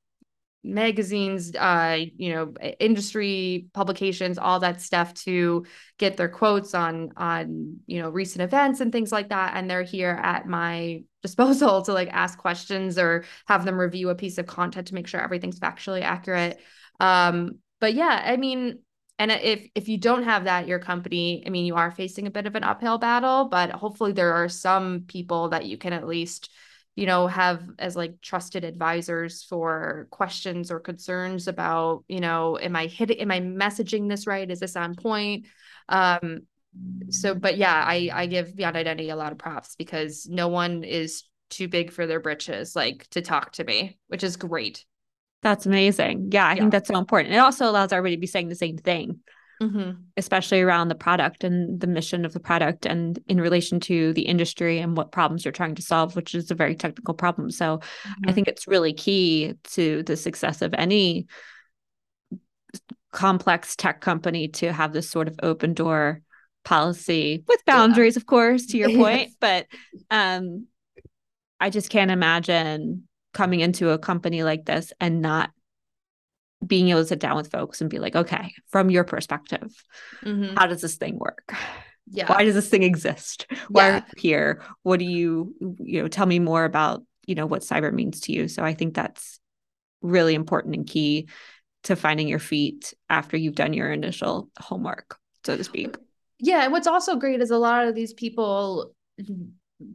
magazines 0.65 1.55
uh 1.57 1.99
you 2.17 2.33
know 2.33 2.55
industry 2.79 3.67
publications 3.75 4.39
all 4.39 4.61
that 4.61 4.81
stuff 4.81 5.13
to 5.13 5.67
get 5.99 6.17
their 6.17 6.29
quotes 6.29 6.73
on 6.73 7.11
on 7.17 7.81
you 7.87 8.01
know 8.01 8.11
recent 8.11 8.43
events 8.43 8.81
and 8.81 8.93
things 8.93 9.11
like 9.11 9.31
that 9.31 9.57
and 9.57 9.69
they're 9.69 9.83
here 9.83 10.19
at 10.23 10.47
my 10.47 11.03
disposal 11.23 11.83
to 11.83 11.93
like 11.93 12.09
ask 12.11 12.39
questions 12.39 12.99
or 12.99 13.25
have 13.47 13.65
them 13.65 13.79
review 13.79 14.11
a 14.11 14.15
piece 14.15 14.39
of 14.39 14.47
content 14.47 14.89
to 14.89 14.95
make 14.95 15.07
sure 15.07 15.21
everything's 15.21 15.61
factually 15.61 16.03
accurate. 16.03 16.61
Um, 17.01 17.59
but 17.81 17.95
yeah, 17.95 18.23
I 18.25 18.37
mean, 18.37 18.81
and 19.19 19.31
if 19.31 19.69
if 19.75 19.89
you 19.89 19.99
don't 19.99 20.25
have 20.25 20.45
that 20.45 20.67
your 20.67 20.79
company 20.79 21.45
i 21.47 21.51
mean 21.51 21.65
you 21.65 21.77
are 21.77 21.91
facing 21.91 22.27
a 22.27 22.31
bit 22.31 22.47
of 22.47 22.57
an 22.57 22.65
uphill 22.65 22.99
battle 22.99 23.45
but 23.45 23.71
hopefully 23.71 24.13
there 24.13 24.33
are 24.33 24.49
some 24.49 25.05
people 25.07 25.51
that 25.51 25.67
you 25.67 25.77
can 25.77 25.93
at 25.93 26.07
least 26.07 26.51
you 26.97 27.07
know 27.07 27.27
have 27.27 27.63
as 27.79 27.97
like 27.97 28.21
trusted 28.21 28.65
advisors 28.65 29.43
for 29.45 30.09
questions 30.11 30.71
or 30.71 30.81
concerns 30.81 31.47
about 31.47 32.05
you 32.09 32.21
know 32.21 32.59
am 32.61 32.75
i 32.75 32.87
hitting 32.87 33.19
am 33.19 33.31
i 33.31 33.41
messaging 33.41 34.09
this 34.09 34.27
right 34.27 34.51
is 34.51 34.61
this 34.61 34.77
on 34.77 34.95
point 34.95 35.47
um 35.89 36.41
so 37.11 37.35
but 37.35 37.57
yeah 37.57 37.85
i 37.87 38.09
i 38.13 38.27
give 38.27 38.57
beyond 38.57 38.77
identity 38.77 39.11
a 39.11 39.17
lot 39.17 39.33
of 39.33 39.39
props 39.39 39.77
because 39.77 40.27
no 40.31 40.49
one 40.49 40.85
is 40.85 41.25
too 41.51 41.69
big 41.69 41.91
for 41.91 42.07
their 42.07 42.21
britches 42.21 42.75
like 42.75 43.07
to 43.11 43.21
talk 43.21 43.53
to 43.53 43.65
me 43.65 43.99
which 44.09 44.25
is 44.25 44.37
great 44.37 44.85
that's 45.43 45.67
amazing. 45.67 46.29
Yeah, 46.31 46.47
I 46.47 46.53
yeah. 46.53 46.61
think 46.61 46.73
that's 46.73 46.89
so 46.89 46.97
important. 46.97 47.35
It 47.35 47.39
also 47.39 47.69
allows 47.69 47.93
everybody 47.93 48.17
to 48.17 48.21
be 48.21 48.29
saying 48.29 48.49
the 48.49 48.55
same 48.55 48.79
thing, 48.79 49.21
mm-hmm. 49.61 50.01
especially 50.17 50.63
around 50.63 50.89
the 50.89 50.95
product 50.95 51.43
and 51.43 51.81
the 51.81 51.89
mission 51.89 52.25
of 52.25 52.33
the 52.33 52.41
product 52.41 52.87
and 52.87 53.19
in 53.27 53.41
relation 53.41 53.81
to 53.81 54.13
the 54.13 54.23
industry 54.23 54.79
and 54.79 54.97
what 54.97 55.11
problems 55.11 55.45
you're 55.45 55.53
trying 55.53 55.75
to 55.75 55.83
solve, 55.83 56.15
which 56.15 56.37
is 56.37 56.53
a 56.53 56.55
very 56.55 56.77
technical 56.77 57.13
problem. 57.13 57.51
So 57.51 57.79
mm-hmm. 57.79 58.31
I 58.31 58.33
think 58.33 58.47
it's 58.47 58.69
really 58.69 58.93
key 58.93 59.55
to 59.73 60.05
the 60.05 60.17
success 60.17 60.63
of 60.63 60.75
any 60.75 61.27
complex 63.11 63.75
tech 63.75 64.01
company 64.01 64.49
to 64.49 64.73
have 64.73 64.93
this 64.93 65.11
sort 65.11 65.27
of 65.27 65.41
open 65.43 65.75
door 65.75 66.23
policy 66.65 67.45
with 67.49 67.65
boundaries, 67.65 68.17
yeah. 68.17 68.21
of 68.21 68.27
course, 68.27 68.67
to 68.67 68.79
your 68.79 68.91
point. 68.97 69.33
But 69.41 69.67
um, 70.11 70.67
I 71.61 71.71
just 71.71 71.91
can't 71.91 72.11
imagine 72.11 73.09
coming 73.33 73.61
into 73.61 73.91
a 73.91 73.99
company 73.99 74.43
like 74.43 74.65
this 74.65 74.93
and 75.01 75.23
not 75.23 75.51
being 76.65 76.89
able 76.89 77.03
to 77.03 77.07
sit 77.07 77.19
down 77.19 77.37
with 77.37 77.51
folks 77.51 77.81
and 77.81 77.91
be 77.91 77.99
like, 77.99 78.15
okay, 78.15 78.53
from 78.69 78.91
your 78.91 79.05
perspective, 79.05 79.73
mm-hmm. 80.25 80.55
how 80.57 80.67
does 80.67 80.81
this 80.81 80.97
thing 80.97 81.19
work? 81.19 81.55
Yeah. 82.11 82.27
Why 82.27 82.45
does 82.45 82.55
this 82.55 82.69
thing 82.69 82.83
exist? 82.83 83.47
Why 83.69 83.89
yeah. 83.89 83.95
are 83.95 83.97
you 83.99 84.21
here? 84.21 84.63
What 84.83 84.99
do 84.99 85.05
you, 85.05 85.55
you 85.79 86.03
know, 86.03 86.09
tell 86.09 86.27
me 86.27 86.39
more 86.39 86.65
about, 86.65 87.03
you 87.27 87.35
know, 87.35 87.47
what 87.47 87.63
cyber 87.63 87.93
means 87.93 88.21
to 88.23 88.33
you. 88.33 88.49
So 88.49 88.63
I 88.63 88.75
think 88.75 88.95
that's 88.95 89.41
really 90.03 90.35
important 90.35 90.75
and 90.75 90.87
key 90.87 91.29
to 91.85 91.97
finding 91.97 92.29
your 92.29 92.39
feet 92.39 92.95
after 93.09 93.37
you've 93.37 93.55
done 93.55 93.73
your 93.73 93.91
initial 93.91 94.49
homework, 94.59 95.19
so 95.45 95.57
to 95.57 95.65
speak. 95.65 95.97
Yeah. 96.43 96.65
And 96.65 96.73
what's 96.73 96.89
also 96.89 97.17
great 97.17 97.41
is 97.41 97.51
a 97.51 97.57
lot 97.59 97.87
of 97.87 97.95
these 97.95 98.13
people 98.13 98.95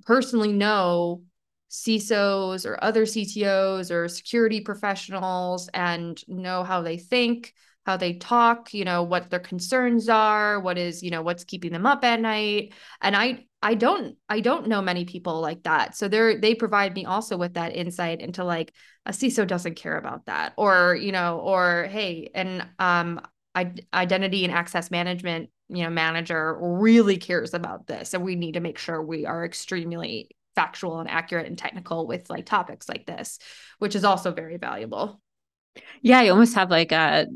personally 0.05 0.53
know 0.53 1.23
CISOs 1.69 2.65
or 2.65 2.81
other 2.81 3.05
CTOs 3.05 3.91
or 3.91 4.07
security 4.07 4.61
professionals 4.61 5.69
and 5.73 6.19
know 6.27 6.63
how 6.63 6.81
they 6.81 6.97
think, 6.97 7.53
how 7.85 7.97
they 7.97 8.13
talk, 8.13 8.73
you 8.73 8.85
know, 8.85 9.03
what 9.03 9.29
their 9.29 9.41
concerns 9.41 10.07
are, 10.07 10.61
what 10.61 10.77
is, 10.77 11.03
you 11.03 11.11
know, 11.11 11.21
what's 11.21 11.43
keeping 11.43 11.73
them 11.73 11.85
up 11.85 12.05
at 12.05 12.21
night. 12.21 12.73
And 13.01 13.15
I 13.15 13.45
I 13.61 13.73
don't 13.73 14.15
I 14.29 14.39
don't 14.39 14.67
know 14.69 14.81
many 14.81 15.03
people 15.03 15.41
like 15.41 15.63
that. 15.63 15.97
So 15.97 16.07
they're 16.07 16.39
they 16.39 16.55
provide 16.55 16.95
me 16.95 17.03
also 17.03 17.35
with 17.35 17.55
that 17.55 17.75
insight 17.75 18.21
into 18.21 18.45
like 18.45 18.73
a 19.05 19.11
CISO 19.11 19.45
doesn't 19.45 19.75
care 19.75 19.97
about 19.97 20.27
that 20.27 20.53
or, 20.55 20.95
you 20.95 21.11
know, 21.11 21.39
or 21.39 21.87
hey, 21.91 22.29
and 22.33 22.65
um 22.79 23.19
I, 23.53 23.73
identity 23.93 24.45
and 24.45 24.53
access 24.53 24.91
management 24.91 25.49
you 25.69 25.83
know 25.83 25.89
manager 25.89 26.57
really 26.59 27.17
cares 27.17 27.53
about 27.53 27.87
this 27.87 28.13
and 28.13 28.23
we 28.23 28.35
need 28.35 28.53
to 28.53 28.59
make 28.59 28.77
sure 28.77 29.01
we 29.01 29.25
are 29.25 29.43
extremely 29.43 30.29
factual 30.57 30.99
and 30.99 31.07
accurate 31.07 31.45
and 31.45 31.55
technical 31.55 32.07
with 32.07 32.31
like 32.31 32.43
topics 32.47 32.89
like 32.89 33.05
this, 33.05 33.37
which 33.77 33.93
is 33.93 34.03
also 34.03 34.31
very 34.31 34.57
valuable. 34.57 35.21
Yeah, 36.01 36.23
you 36.23 36.31
almost 36.31 36.55
have 36.55 36.71
like 36.71 36.91
a 36.91 37.27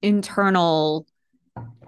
internal 0.00 1.06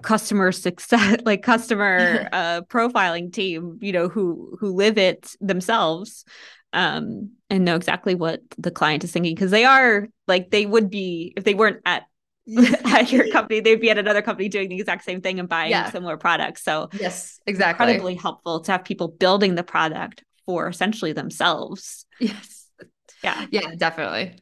customer 0.03 0.53
success 0.53 1.21
like 1.25 1.43
customer 1.43 2.29
uh 2.33 2.61
profiling 2.69 3.33
team 3.33 3.79
you 3.81 3.93
know 3.93 4.09
who 4.09 4.57
who 4.61 4.75
live 4.75 4.97
it 4.99 5.35
themselves 5.41 6.25
um 6.73 7.31
and 7.51 7.65
know 7.65 7.77
exactly 7.77 8.15
what 8.15 8.41
the 8.59 8.71
client 8.71 9.05
is 9.05 9.13
thinking 9.13 9.35
because 9.35 9.51
they 9.51 9.65
are 9.65 10.07
like 10.29 10.51
they 10.51 10.65
would 10.65 10.91
be 10.91 11.33
if 11.37 11.45
they 11.45 11.55
weren't 11.55 11.81
at 11.85 12.05
at 12.85 13.13
your 13.13 13.29
company, 13.31 13.61
they'd 13.61 13.81
be 13.81 13.91
at 13.91 13.99
another 13.99 14.23
company 14.23 14.49
doing 14.49 14.69
the 14.69 14.79
exact 14.79 15.05
same 15.05 15.21
thing 15.21 15.39
and 15.41 15.49
buying 15.49 15.71
yeah. 15.71 15.91
similar 15.91 16.17
products. 16.17 16.63
So 16.63 16.89
yes, 16.99 17.41
exactly. 17.47 17.85
Incredibly 17.85 18.15
helpful 18.15 18.61
to 18.61 18.73
have 18.73 18.85
people 18.85 19.09
building 19.09 19.55
the 19.55 19.65
product 19.65 20.23
for 20.45 20.69
essentially 20.69 21.13
themselves. 21.13 22.07
Yes. 22.21 22.67
Yeah. 23.23 23.47
Yeah, 23.51 23.75
definitely. 23.77 24.39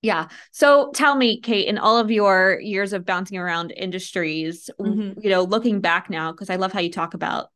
Yeah. 0.00 0.28
So 0.52 0.90
tell 0.94 1.16
me, 1.16 1.40
Kate, 1.40 1.66
in 1.66 1.76
all 1.76 1.98
of 1.98 2.10
your 2.10 2.60
years 2.60 2.92
of 2.92 3.04
bouncing 3.04 3.36
around 3.36 3.72
industries, 3.72 4.70
mm-hmm. 4.80 5.20
you 5.20 5.28
know, 5.28 5.42
looking 5.42 5.80
back 5.80 6.08
now, 6.08 6.30
because 6.30 6.50
I 6.50 6.56
love 6.56 6.72
how 6.72 6.80
you 6.80 6.90
talk 6.90 7.14
about 7.14 7.48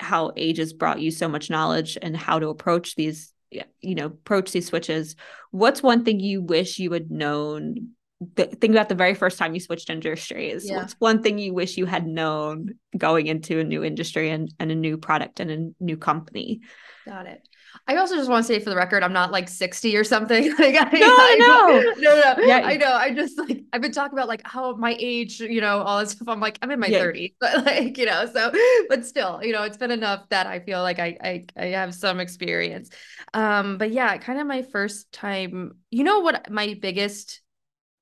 how 0.00 0.32
age 0.36 0.58
has 0.58 0.72
brought 0.72 1.00
you 1.00 1.10
so 1.10 1.28
much 1.28 1.50
knowledge 1.50 1.96
and 2.00 2.16
how 2.16 2.38
to 2.38 2.48
approach 2.48 2.94
these, 2.94 3.32
you 3.50 3.94
know, 3.94 4.06
approach 4.06 4.52
these 4.52 4.66
switches. 4.66 5.16
What's 5.50 5.82
one 5.82 6.04
thing 6.04 6.20
you 6.20 6.42
wish 6.42 6.78
you 6.78 6.92
had 6.92 7.10
known 7.10 7.92
think 8.36 8.70
about 8.70 8.88
the 8.88 8.94
very 8.94 9.14
first 9.14 9.38
time 9.38 9.54
you 9.54 9.60
switched 9.60 9.90
industries. 9.90 10.68
Yeah. 10.68 10.78
What's 10.78 10.94
one 10.94 11.22
thing 11.22 11.38
you 11.38 11.54
wish 11.54 11.76
you 11.76 11.86
had 11.86 12.06
known 12.06 12.74
going 12.96 13.28
into 13.28 13.60
a 13.60 13.64
new 13.64 13.84
industry 13.84 14.30
and, 14.30 14.52
and 14.58 14.72
a 14.72 14.74
new 14.74 14.98
product 14.98 15.38
and 15.38 15.50
a 15.50 15.82
new 15.82 15.96
company? 15.96 16.60
Got 17.06 17.26
it. 17.26 17.46
I 17.86 17.96
also 17.96 18.16
just 18.16 18.28
want 18.28 18.44
to 18.44 18.52
say 18.52 18.58
for 18.58 18.70
the 18.70 18.76
record, 18.76 19.02
I'm 19.02 19.12
not 19.12 19.30
like 19.30 19.48
60 19.48 19.96
or 19.96 20.02
something. 20.02 20.50
like, 20.58 20.74
I, 20.74 20.98
no, 20.98 21.06
I, 21.06 21.36
no, 21.38 21.92
no, 21.96 22.34
no. 22.36 22.44
Yeah. 22.44 22.62
I 22.64 22.76
know. 22.76 22.92
I 22.92 23.14
just 23.14 23.38
like, 23.38 23.62
I've 23.72 23.80
been 23.80 23.92
talking 23.92 24.18
about 24.18 24.28
like 24.28 24.42
how 24.44 24.74
my 24.74 24.96
age, 24.98 25.38
you 25.38 25.60
know, 25.60 25.82
all 25.82 26.00
this 26.00 26.10
stuff. 26.10 26.28
I'm 26.28 26.40
like, 26.40 26.58
I'm 26.60 26.70
in 26.70 26.80
my 26.80 26.88
yeah. 26.88 27.04
30s, 27.04 27.34
but 27.40 27.64
like, 27.64 27.96
you 27.96 28.06
know, 28.06 28.26
so, 28.26 28.52
but 28.88 29.06
still, 29.06 29.40
you 29.42 29.52
know, 29.52 29.62
it's 29.62 29.76
been 29.76 29.90
enough 29.90 30.28
that 30.30 30.46
I 30.46 30.60
feel 30.60 30.82
like 30.82 30.98
I, 30.98 31.16
I, 31.22 31.44
I 31.56 31.66
have 31.66 31.94
some 31.94 32.18
experience. 32.18 32.90
Um, 33.32 33.78
but 33.78 33.92
yeah, 33.92 34.16
kind 34.18 34.40
of 34.40 34.46
my 34.46 34.62
first 34.62 35.12
time, 35.12 35.76
you 35.90 36.02
know, 36.04 36.20
what 36.20 36.50
my 36.50 36.76
biggest 36.80 37.42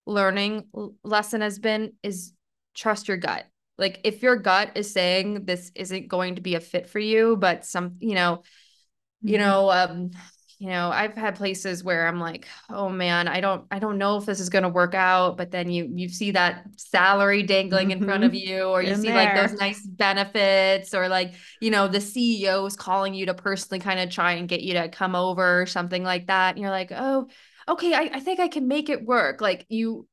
learning 0.06 0.68
lesson 1.02 1.40
has 1.40 1.58
been 1.58 1.92
is 2.02 2.32
trust 2.74 3.08
your 3.08 3.16
gut. 3.16 3.44
Like 3.78 4.00
if 4.04 4.22
your 4.22 4.36
gut 4.36 4.72
is 4.74 4.92
saying 4.92 5.44
this 5.44 5.70
isn't 5.74 6.08
going 6.08 6.36
to 6.36 6.40
be 6.40 6.54
a 6.54 6.60
fit 6.60 6.88
for 6.88 6.98
you, 6.98 7.36
but 7.36 7.66
some, 7.66 7.96
you 7.98 8.14
know, 8.14 8.36
mm-hmm. 8.36 9.28
you 9.28 9.38
know, 9.38 9.70
um, 9.70 10.10
you 10.58 10.70
know, 10.70 10.88
I've 10.88 11.14
had 11.14 11.34
places 11.34 11.84
where 11.84 12.08
I'm 12.08 12.18
like, 12.18 12.48
oh 12.70 12.88
man, 12.88 13.28
I 13.28 13.42
don't, 13.42 13.66
I 13.70 13.78
don't 13.78 13.98
know 13.98 14.16
if 14.16 14.24
this 14.24 14.40
is 14.40 14.48
going 14.48 14.62
to 14.62 14.70
work 14.70 14.94
out. 14.94 15.36
But 15.36 15.50
then 15.50 15.70
you, 15.70 15.90
you 15.94 16.08
see 16.08 16.30
that 16.30 16.64
salary 16.76 17.42
dangling 17.42 17.88
mm-hmm. 17.88 18.00
in 18.02 18.08
front 18.08 18.24
of 18.24 18.32
mm-hmm. 18.32 18.48
you, 18.48 18.62
or 18.64 18.82
you 18.82 18.92
in 18.92 19.02
see 19.02 19.08
there. 19.08 19.16
like 19.16 19.34
those 19.34 19.60
nice 19.60 19.86
benefits, 19.86 20.94
or 20.94 21.08
like, 21.08 21.34
you 21.60 21.70
know, 21.70 21.88
the 21.88 21.98
CEO 21.98 22.66
is 22.66 22.74
calling 22.74 23.12
you 23.12 23.26
to 23.26 23.34
personally 23.34 23.80
kind 23.80 24.00
of 24.00 24.08
try 24.08 24.32
and 24.32 24.48
get 24.48 24.62
you 24.62 24.72
to 24.74 24.88
come 24.88 25.14
over, 25.14 25.60
or 25.60 25.66
something 25.66 26.02
like 26.02 26.28
that. 26.28 26.54
And 26.54 26.62
you're 26.62 26.70
like, 26.70 26.90
oh, 26.90 27.28
okay, 27.68 27.94
I, 27.94 28.10
I 28.14 28.20
think 28.20 28.40
I 28.40 28.48
can 28.48 28.68
make 28.68 28.88
it 28.88 29.04
work. 29.04 29.40
Like 29.40 29.66
you, 29.68 30.06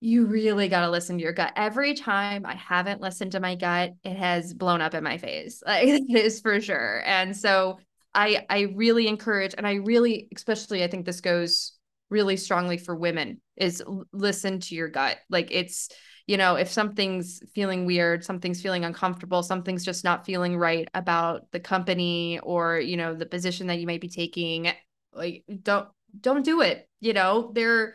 you 0.00 0.26
really 0.26 0.68
got 0.68 0.80
to 0.82 0.90
listen 0.90 1.18
to 1.18 1.22
your 1.22 1.32
gut. 1.32 1.52
Every 1.56 1.94
time 1.94 2.46
I 2.46 2.54
haven't 2.54 3.00
listened 3.00 3.32
to 3.32 3.40
my 3.40 3.56
gut, 3.56 3.92
it 4.04 4.16
has 4.16 4.54
blown 4.54 4.80
up 4.80 4.94
in 4.94 5.02
my 5.04 5.18
face. 5.18 5.62
Like 5.66 5.88
it 5.88 6.10
is 6.10 6.40
for 6.40 6.60
sure. 6.60 7.02
And 7.04 7.36
so 7.36 7.78
I 8.14 8.46
I 8.48 8.72
really 8.74 9.08
encourage 9.08 9.54
and 9.56 9.66
I 9.66 9.74
really 9.74 10.28
especially 10.34 10.82
I 10.82 10.88
think 10.88 11.04
this 11.04 11.20
goes 11.20 11.72
really 12.10 12.36
strongly 12.36 12.78
for 12.78 12.96
women 12.96 13.40
is 13.56 13.82
listen 14.12 14.60
to 14.60 14.74
your 14.74 14.88
gut. 14.88 15.18
Like 15.28 15.48
it's 15.50 15.90
you 16.26 16.36
know, 16.36 16.56
if 16.56 16.70
something's 16.70 17.40
feeling 17.54 17.86
weird, 17.86 18.22
something's 18.22 18.60
feeling 18.60 18.84
uncomfortable, 18.84 19.42
something's 19.42 19.82
just 19.82 20.04
not 20.04 20.26
feeling 20.26 20.58
right 20.58 20.86
about 20.92 21.50
the 21.52 21.60
company 21.60 22.38
or, 22.42 22.78
you 22.78 22.98
know, 22.98 23.14
the 23.14 23.24
position 23.24 23.68
that 23.68 23.78
you 23.78 23.86
might 23.86 24.02
be 24.02 24.10
taking, 24.10 24.70
like 25.12 25.44
don't 25.62 25.88
don't 26.20 26.44
do 26.44 26.60
it. 26.60 26.87
You 27.00 27.12
know, 27.12 27.50
they're 27.54 27.94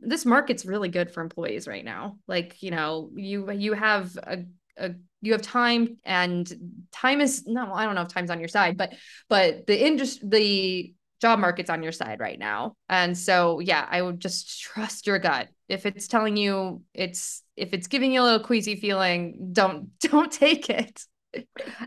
this 0.00 0.24
market's 0.24 0.64
really 0.64 0.88
good 0.88 1.10
for 1.10 1.22
employees 1.22 1.66
right 1.66 1.84
now. 1.84 2.18
Like, 2.28 2.62
you 2.62 2.70
know, 2.70 3.10
you 3.14 3.50
you 3.50 3.72
have 3.72 4.16
a, 4.16 4.44
a 4.76 4.90
you 5.20 5.32
have 5.32 5.42
time 5.42 5.98
and 6.04 6.50
time 6.92 7.20
is 7.20 7.44
no, 7.46 7.72
I 7.72 7.84
don't 7.84 7.94
know 7.94 8.02
if 8.02 8.08
time's 8.08 8.30
on 8.30 8.38
your 8.38 8.48
side, 8.48 8.76
but 8.76 8.94
but 9.28 9.66
the 9.66 9.86
industry 9.86 10.28
the 10.28 10.94
job 11.20 11.38
market's 11.38 11.68
on 11.68 11.82
your 11.82 11.92
side 11.92 12.18
right 12.18 12.38
now. 12.38 12.74
And 12.88 13.16
so 13.16 13.60
yeah, 13.60 13.86
I 13.88 14.00
would 14.00 14.20
just 14.20 14.60
trust 14.60 15.06
your 15.06 15.18
gut. 15.18 15.48
If 15.68 15.84
it's 15.86 16.08
telling 16.08 16.36
you 16.36 16.82
it's 16.94 17.42
if 17.56 17.74
it's 17.74 17.88
giving 17.88 18.12
you 18.12 18.22
a 18.22 18.24
little 18.24 18.46
queasy 18.46 18.76
feeling, 18.76 19.50
don't 19.52 19.90
don't 20.00 20.32
take 20.32 20.70
it. 20.70 21.04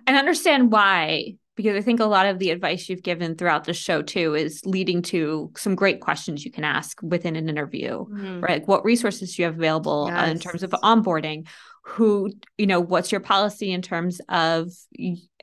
and 0.08 0.18
understand 0.18 0.72
why 0.72 1.36
because 1.56 1.76
I 1.76 1.82
think 1.82 2.00
a 2.00 2.06
lot 2.06 2.26
of 2.26 2.40
the 2.40 2.50
advice 2.50 2.90
you've 2.90 3.04
given 3.04 3.36
throughout 3.36 3.66
the 3.66 3.74
show 3.74 4.02
too 4.02 4.36
is 4.36 4.62
leading 4.66 5.02
to 5.04 5.52
some 5.56 5.76
great 5.76 6.02
questions 6.02 6.44
you 6.44 6.52
can 6.52 6.64
ask 6.64 7.00
within 7.02 7.36
an 7.36 7.50
interview, 7.50 8.06
mm-hmm. 8.06 8.42
right? 8.42 8.60
Like 8.60 8.68
what 8.68 8.84
resources 8.84 9.36
do 9.36 9.42
you 9.42 9.46
have 9.46 9.56
available 9.56 10.08
yes. 10.10 10.28
uh, 10.28 10.32
in 10.32 10.40
terms 10.40 10.64
of 10.64 10.72
onboarding? 10.72 11.48
Who, 11.84 12.32
you 12.58 12.66
know, 12.66 12.80
what's 12.80 13.12
your 13.12 13.22
policy 13.22 13.72
in 13.72 13.82
terms 13.82 14.22
of 14.30 14.70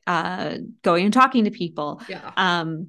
uh, 0.06 0.54
going 0.82 1.04
and 1.04 1.14
talking 1.14 1.44
to 1.44 1.50
people? 1.50 2.00
Yeah. 2.08 2.32
Um, 2.36 2.88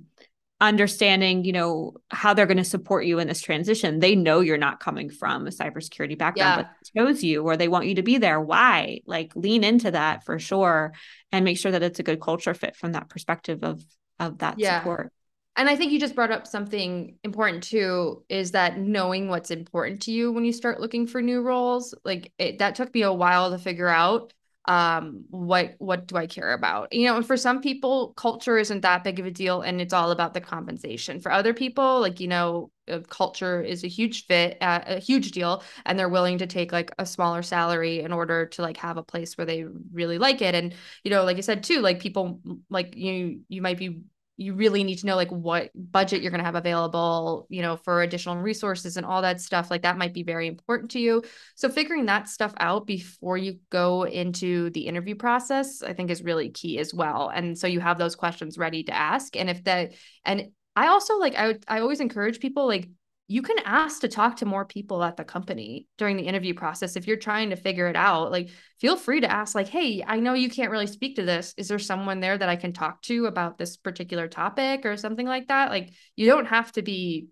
understanding, 0.61 1.43
you 1.43 1.51
know, 1.51 1.93
how 2.11 2.33
they're 2.33 2.45
going 2.45 2.57
to 2.57 2.63
support 2.63 3.05
you 3.05 3.17
in 3.17 3.27
this 3.27 3.41
transition. 3.41 3.99
They 3.99 4.15
know 4.15 4.39
you're 4.39 4.57
not 4.57 4.79
coming 4.79 5.09
from 5.09 5.47
a 5.47 5.49
cybersecurity 5.49 6.17
background, 6.17 6.61
yeah. 6.61 6.67
but 6.93 7.07
chose 7.07 7.23
you 7.23 7.43
or 7.43 7.57
they 7.57 7.67
want 7.67 7.87
you 7.87 7.95
to 7.95 8.03
be 8.03 8.19
there. 8.19 8.39
Why? 8.39 9.01
Like 9.07 9.35
lean 9.35 9.63
into 9.63 9.91
that 9.91 10.23
for 10.23 10.37
sure 10.37 10.93
and 11.31 11.43
make 11.43 11.57
sure 11.57 11.71
that 11.71 11.81
it's 11.81 11.99
a 11.99 12.03
good 12.03 12.21
culture 12.21 12.53
fit 12.53 12.75
from 12.75 12.93
that 12.93 13.09
perspective 13.09 13.63
of 13.63 13.83
of 14.19 14.37
that 14.37 14.59
yeah. 14.59 14.79
support. 14.79 15.11
And 15.55 15.67
I 15.67 15.75
think 15.75 15.91
you 15.91 15.99
just 15.99 16.15
brought 16.15 16.31
up 16.31 16.45
something 16.47 17.17
important 17.23 17.63
too 17.63 18.23
is 18.29 18.51
that 18.51 18.77
knowing 18.77 19.27
what's 19.27 19.51
important 19.51 20.03
to 20.03 20.11
you 20.11 20.31
when 20.31 20.45
you 20.45 20.53
start 20.53 20.79
looking 20.79 21.07
for 21.07 21.21
new 21.21 21.41
roles. 21.41 21.95
Like 22.05 22.31
it, 22.37 22.59
that 22.59 22.75
took 22.75 22.93
me 22.93 23.01
a 23.01 23.11
while 23.11 23.49
to 23.49 23.57
figure 23.57 23.89
out 23.89 24.31
um 24.65 25.23
what 25.31 25.73
what 25.79 26.07
do 26.07 26.15
i 26.17 26.27
care 26.27 26.53
about? 26.53 26.93
You 26.93 27.05
know 27.07 27.15
and 27.17 27.25
for 27.25 27.35
some 27.37 27.61
people 27.61 28.13
culture 28.13 28.57
isn't 28.57 28.81
that 28.81 29.03
big 29.03 29.19
of 29.19 29.25
a 29.25 29.31
deal 29.31 29.61
and 29.61 29.81
it's 29.81 29.93
all 29.93 30.11
about 30.11 30.33
the 30.33 30.41
compensation. 30.41 31.19
For 31.19 31.31
other 31.31 31.53
people 31.53 32.01
like 32.01 32.19
you 32.19 32.27
know 32.27 32.71
culture 33.09 33.61
is 33.61 33.83
a 33.83 33.87
huge 33.87 34.25
fit 34.27 34.57
uh, 34.61 34.81
a 34.85 34.99
huge 34.99 35.31
deal 35.31 35.63
and 35.85 35.97
they're 35.97 36.09
willing 36.09 36.37
to 36.39 36.47
take 36.47 36.71
like 36.71 36.91
a 36.99 37.05
smaller 37.05 37.41
salary 37.41 38.01
in 38.01 38.11
order 38.11 38.45
to 38.47 38.61
like 38.61 38.77
have 38.77 38.97
a 38.97 39.03
place 39.03 39.37
where 39.37 39.45
they 39.45 39.65
really 39.93 40.17
like 40.17 40.41
it. 40.41 40.53
And 40.55 40.73
you 41.03 41.11
know 41.11 41.23
like 41.23 41.37
i 41.37 41.41
said 41.41 41.63
too 41.63 41.79
like 41.79 41.99
people 41.99 42.39
like 42.69 42.95
you 42.95 43.41
you 43.49 43.61
might 43.61 43.77
be 43.77 44.01
you 44.41 44.55
really 44.55 44.83
need 44.83 44.97
to 44.97 45.05
know 45.05 45.15
like 45.15 45.29
what 45.29 45.69
budget 45.75 46.21
you're 46.21 46.31
going 46.31 46.39
to 46.39 46.45
have 46.45 46.55
available 46.55 47.45
you 47.49 47.61
know 47.61 47.77
for 47.77 48.01
additional 48.01 48.35
resources 48.37 48.97
and 48.97 49.05
all 49.05 49.21
that 49.21 49.39
stuff 49.39 49.69
like 49.69 49.83
that 49.83 49.97
might 49.97 50.13
be 50.13 50.23
very 50.23 50.47
important 50.47 50.91
to 50.91 50.99
you. 50.99 51.23
So 51.55 51.69
figuring 51.69 52.07
that 52.07 52.27
stuff 52.27 52.53
out 52.59 52.87
before 52.87 53.37
you 53.37 53.59
go 53.69 54.03
into 54.03 54.71
the 54.71 54.87
interview 54.87 55.15
process 55.15 55.83
i 55.83 55.93
think 55.93 56.09
is 56.09 56.23
really 56.23 56.49
key 56.49 56.79
as 56.79 56.93
well. 56.93 57.29
And 57.29 57.57
so 57.57 57.67
you 57.67 57.79
have 57.79 57.97
those 57.97 58.15
questions 58.15 58.57
ready 58.57 58.83
to 58.83 58.93
ask. 58.93 59.35
And 59.35 59.49
if 59.49 59.63
that 59.65 59.93
and 60.25 60.49
i 60.75 60.87
also 60.87 61.17
like 61.17 61.35
i 61.35 61.55
i 61.67 61.79
always 61.79 61.99
encourage 61.99 62.39
people 62.39 62.65
like 62.65 62.87
you 63.31 63.41
can 63.41 63.55
ask 63.63 64.01
to 64.01 64.09
talk 64.09 64.35
to 64.35 64.45
more 64.45 64.65
people 64.65 65.01
at 65.01 65.15
the 65.15 65.23
company 65.23 65.87
during 65.97 66.17
the 66.17 66.23
interview 66.23 66.53
process 66.53 66.97
if 66.97 67.07
you're 67.07 67.15
trying 67.15 67.49
to 67.49 67.55
figure 67.55 67.87
it 67.87 67.95
out 67.95 68.29
like 68.29 68.49
feel 68.81 68.97
free 68.97 69.21
to 69.21 69.31
ask 69.31 69.55
like 69.55 69.69
hey 69.69 70.03
i 70.05 70.19
know 70.19 70.33
you 70.33 70.49
can't 70.49 70.69
really 70.69 70.85
speak 70.85 71.15
to 71.15 71.23
this 71.23 71.53
is 71.55 71.69
there 71.69 71.79
someone 71.79 72.19
there 72.19 72.37
that 72.37 72.49
i 72.49 72.57
can 72.57 72.73
talk 72.73 73.01
to 73.01 73.27
about 73.27 73.57
this 73.57 73.77
particular 73.77 74.27
topic 74.27 74.85
or 74.85 74.97
something 74.97 75.25
like 75.25 75.47
that 75.47 75.69
like 75.69 75.93
you 76.17 76.27
don't 76.27 76.47
have 76.47 76.73
to 76.73 76.81
be 76.81 77.27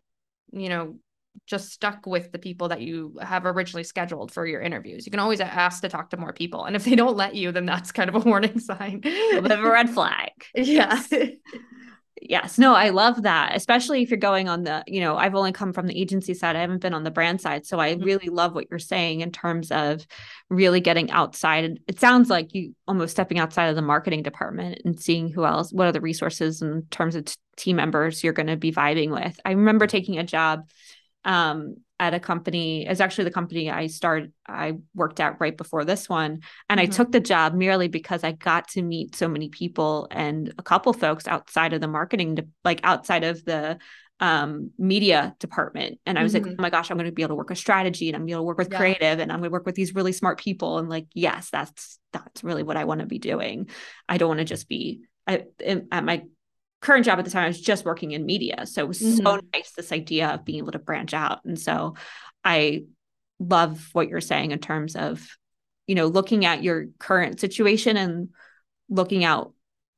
you 0.54 0.70
know 0.70 0.96
just 1.48 1.72
stuck 1.72 2.06
with 2.06 2.32
the 2.32 2.40
people 2.40 2.70
that 2.70 2.82
you 2.82 3.18
have 3.22 3.46
originally 3.46 3.84
scheduled 3.84 4.32
for 4.32 4.46
your 4.46 4.62
interviews. 4.62 5.06
You 5.06 5.12
can 5.12 5.20
always 5.20 5.40
ask 5.40 5.82
to 5.82 5.90
talk 5.90 6.10
to 6.10 6.18
more 6.18 6.34
people. 6.34 6.66
And 6.66 6.76
if 6.76 6.84
they 6.84 6.96
don't 6.96 7.16
let 7.16 7.34
you, 7.36 7.52
then 7.52 7.66
that's 7.66 7.92
kind 7.92 8.10
of 8.10 8.16
a 8.16 8.20
warning 8.30 8.60
sign. 8.60 9.02
a 9.06 9.42
bit 9.42 9.52
of 9.52 9.64
a 9.64 9.70
red 9.70 9.90
flag. 9.90 10.32
Yeah. 10.56 11.02
Yes. 11.12 11.32
No, 12.58 12.76
I 12.76 12.90
love 12.90 13.24
that, 13.24 13.56
especially 13.56 14.02
if 14.02 14.10
you're 14.10 14.18
going 14.18 14.50
on 14.50 14.64
the, 14.64 14.84
you 14.88 15.00
know, 15.00 15.16
I've 15.16 15.36
only 15.36 15.52
come 15.52 15.74
from 15.74 15.88
the 15.88 16.00
agency 16.00 16.34
side. 16.34 16.56
I 16.56 16.62
haven't 16.62 16.82
been 16.82 16.94
on 16.94 17.04
the 17.04 17.12
brand 17.12 17.40
side. 17.40 17.66
So 17.66 17.80
I 17.80 17.94
mm-hmm. 17.94 18.04
really 18.04 18.28
love 18.28 18.54
what 18.54 18.68
you're 18.70 18.80
saying 18.80 19.22
in 19.22 19.32
terms 19.32 19.72
of 19.72 20.06
really 20.50 20.82
getting 20.82 21.12
outside. 21.12 21.80
It 21.88 22.00
sounds 22.00 22.30
like 22.30 22.54
you 22.54 22.76
almost 22.88 23.12
stepping 23.12 23.40
outside 23.40 23.68
of 23.68 23.76
the 23.76 23.82
marketing 23.82 24.24
department 24.24 24.82
and 24.84 25.00
seeing 25.00 25.30
who 25.30 25.46
else, 25.46 25.72
what 25.72 25.88
are 25.88 25.92
the 25.92 26.02
resources 26.02 26.62
in 26.62 26.84
terms 26.90 27.16
of 27.16 27.26
t- 27.26 27.36
team 27.56 27.76
members 27.78 28.24
you're 28.24 28.34
going 28.34 28.48
to 28.48 28.58
be 28.58 28.72
vibing 28.72 29.12
with. 29.12 29.40
I 29.46 29.52
remember 29.52 29.88
taking 29.88 30.18
a 30.18 30.24
job 30.24 30.70
um, 31.26 31.78
at 32.00 32.14
a 32.14 32.20
company 32.20 32.88
is 32.88 33.02
actually 33.02 33.26
the 33.26 33.32
company 33.32 33.70
I 33.70 33.88
started 33.88 34.32
I 34.48 34.78
worked 34.96 35.20
at 35.20 35.40
right 35.40 35.56
before 35.56 35.84
this 35.84 36.08
one 36.08 36.42
and 36.70 36.80
mm-hmm. 36.80 36.92
I 36.92 36.96
took 36.96 37.12
the 37.12 37.20
job 37.20 37.54
merely 37.54 37.88
because 37.88 38.24
I 38.24 38.32
got 38.32 38.70
to 38.70 38.82
meet 38.82 39.16
so 39.16 39.28
many 39.28 39.50
people 39.50 40.08
and 40.10 40.54
a 40.58 40.64
couple 40.64 40.94
folks 40.94 41.28
outside 41.28 41.74
of 41.74 41.82
the 41.82 41.88
marketing 41.88 42.38
like 42.64 42.80
outside 42.84 43.24
of 43.24 43.44
the 43.44 43.78
um, 44.22 44.72
media 44.78 45.36
department 45.40 46.00
and 46.06 46.20
I 46.20 46.24
was 46.24 46.34
mm-hmm. 46.34 46.50
like 46.50 46.56
oh 46.60 46.62
my 46.62 46.70
gosh 46.70 46.90
I'm 46.90 46.98
going 46.98 47.06
to 47.06 47.14
be 47.14 47.22
able 47.22 47.36
to 47.36 47.38
work 47.38 47.50
with 47.50 47.58
strategy 47.58 48.10
and 48.10 48.16
I'm 48.16 48.22
going 48.22 48.36
to 48.36 48.40
to 48.40 48.44
work 48.44 48.58
with 48.58 48.72
yeah. 48.72 48.78
creative 48.78 49.20
and 49.20 49.32
I'm 49.32 49.40
going 49.40 49.50
to 49.50 49.54
work 49.54 49.66
with 49.66 49.76
these 49.76 49.96
really 49.96 50.12
smart 50.12 50.40
people 50.40 50.78
and 50.78 50.90
like 50.90 51.08
yes 51.14 51.50
that's 51.50 52.00
that's 52.12 52.44
really 52.44 52.64
what 52.64 52.78
I 52.78 52.86
want 52.86 53.02
to 53.02 53.06
be 53.06 53.20
doing 53.20 53.70
I 54.08 54.18
don't 54.18 54.30
want 54.30 54.40
to 54.40 54.46
just 54.46 54.68
be 54.68 55.02
I, 55.28 55.44
at 55.92 56.04
my 56.04 56.24
current 56.82 57.06
job 57.06 57.20
at 57.20 57.26
the 57.26 57.32
time, 57.32 57.44
I 57.44 57.48
was 57.48 57.62
just 57.62 57.86
working 57.86 58.12
in 58.12 58.26
media. 58.26 58.66
So 58.66 58.84
it 58.84 58.88
was 58.88 59.02
mm-hmm. 59.02 59.26
so 59.26 59.40
nice, 59.54 59.72
this 59.72 59.92
idea 59.92 60.30
of 60.30 60.46
being 60.46 60.60
able 60.60 60.72
to 60.72 60.80
branch 60.80 61.14
out. 61.14 61.44
And 61.46 61.60
so 61.60 61.96
I 62.44 62.84
love 63.40 63.90
what 63.94 64.10
you're 64.10 64.22
saying 64.22 64.52
in 64.52 64.60
terms 64.60 64.96
of, 64.96 65.26
you 65.88 65.96
know, 65.96 66.08
looking 66.08 66.46
at 66.46 66.64
your 66.64 66.88
current 66.98 67.40
situation 67.40 67.98
and 67.98 68.30
looking 68.90 69.24
out 69.24 69.54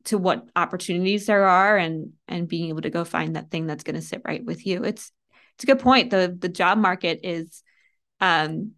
to 0.06 0.18
what 0.18 0.48
opportunities 0.56 1.28
there 1.28 1.46
are 1.46 1.78
and 1.78 2.14
and 2.28 2.48
being 2.48 2.70
able 2.70 2.82
to 2.82 2.90
go 2.90 3.04
find 3.04 3.36
that 3.36 3.52
thing 3.52 3.68
that's 3.68 3.84
going 3.84 3.96
to 3.96 4.02
sit 4.02 4.22
right 4.26 4.44
with 4.44 4.66
you. 4.66 4.84
It's 4.84 5.12
it's 5.56 5.64
a 5.64 5.68
good 5.68 5.80
point. 5.80 6.10
The 6.10 6.36
the 6.38 6.50
job 6.50 6.80
market 6.80 7.20
is 7.24 7.62
um 8.20 8.72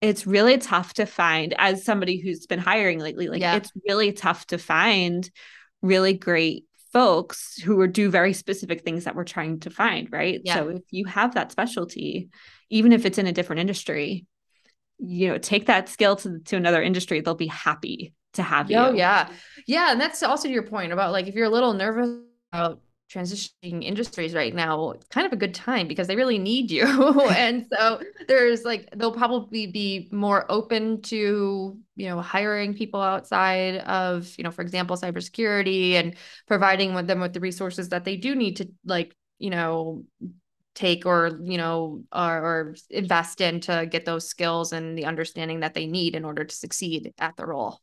it's 0.00 0.26
really 0.26 0.58
tough 0.58 0.94
to 0.94 1.06
find 1.06 1.54
as 1.58 1.84
somebody 1.84 2.18
who's 2.18 2.46
been 2.46 2.60
hiring 2.60 3.00
lately 3.00 3.26
like 3.26 3.40
yeah. 3.40 3.56
it's 3.56 3.72
really 3.88 4.12
tough 4.12 4.46
to 4.46 4.56
find 4.56 5.28
really 5.82 6.12
great 6.14 6.67
folks 6.92 7.56
who 7.56 7.78
are 7.80 7.86
do 7.86 8.10
very 8.10 8.32
specific 8.32 8.82
things 8.82 9.04
that 9.04 9.14
we're 9.14 9.24
trying 9.24 9.60
to 9.60 9.70
find, 9.70 10.10
right? 10.10 10.40
Yeah. 10.44 10.54
So 10.54 10.68
if 10.68 10.82
you 10.90 11.04
have 11.06 11.34
that 11.34 11.52
specialty, 11.52 12.30
even 12.70 12.92
if 12.92 13.04
it's 13.04 13.18
in 13.18 13.26
a 13.26 13.32
different 13.32 13.60
industry, 13.60 14.26
you 14.98 15.28
know, 15.28 15.38
take 15.38 15.66
that 15.66 15.88
skill 15.88 16.16
to, 16.16 16.38
to 16.40 16.56
another 16.56 16.82
industry, 16.82 17.20
they'll 17.20 17.34
be 17.34 17.46
happy 17.46 18.14
to 18.34 18.42
have 18.42 18.66
oh, 18.66 18.70
you. 18.70 18.78
Oh 18.78 18.92
yeah. 18.92 19.28
Yeah. 19.66 19.92
And 19.92 20.00
that's 20.00 20.22
also 20.22 20.48
your 20.48 20.62
point 20.62 20.92
about 20.92 21.12
like 21.12 21.26
if 21.26 21.34
you're 21.34 21.46
a 21.46 21.50
little 21.50 21.74
nervous 21.74 22.10
about 22.52 22.80
transitioning 23.12 23.82
industries 23.82 24.34
right 24.34 24.54
now 24.54 24.92
kind 25.10 25.26
of 25.26 25.32
a 25.32 25.36
good 25.36 25.54
time 25.54 25.88
because 25.88 26.06
they 26.06 26.16
really 26.16 26.38
need 26.38 26.70
you. 26.70 26.84
And 27.30 27.66
so 27.72 28.00
there's 28.26 28.64
like 28.64 28.88
they'll 28.96 29.12
probably 29.12 29.66
be 29.66 30.08
more 30.12 30.44
open 30.50 31.02
to 31.02 31.78
you 31.96 32.06
know 32.08 32.20
hiring 32.20 32.74
people 32.74 33.00
outside 33.00 33.76
of 33.78 34.32
you 34.36 34.44
know 34.44 34.50
for 34.50 34.62
example 34.62 34.96
cybersecurity 34.96 35.92
and 35.92 36.16
providing 36.46 36.94
with 36.94 37.06
them 37.06 37.20
with 37.20 37.32
the 37.32 37.40
resources 37.40 37.88
that 37.90 38.04
they 38.04 38.16
do 38.16 38.34
need 38.34 38.56
to 38.56 38.68
like 38.84 39.14
you 39.38 39.50
know 39.50 40.04
take 40.74 41.06
or 41.06 41.40
you 41.42 41.58
know 41.58 42.02
or, 42.12 42.36
or 42.38 42.76
invest 42.90 43.40
in 43.40 43.60
to 43.60 43.86
get 43.90 44.04
those 44.04 44.28
skills 44.28 44.72
and 44.72 44.96
the 44.96 45.06
understanding 45.06 45.60
that 45.60 45.74
they 45.74 45.86
need 45.86 46.14
in 46.14 46.24
order 46.24 46.44
to 46.44 46.54
succeed 46.54 47.12
at 47.18 47.36
the 47.36 47.46
role 47.46 47.80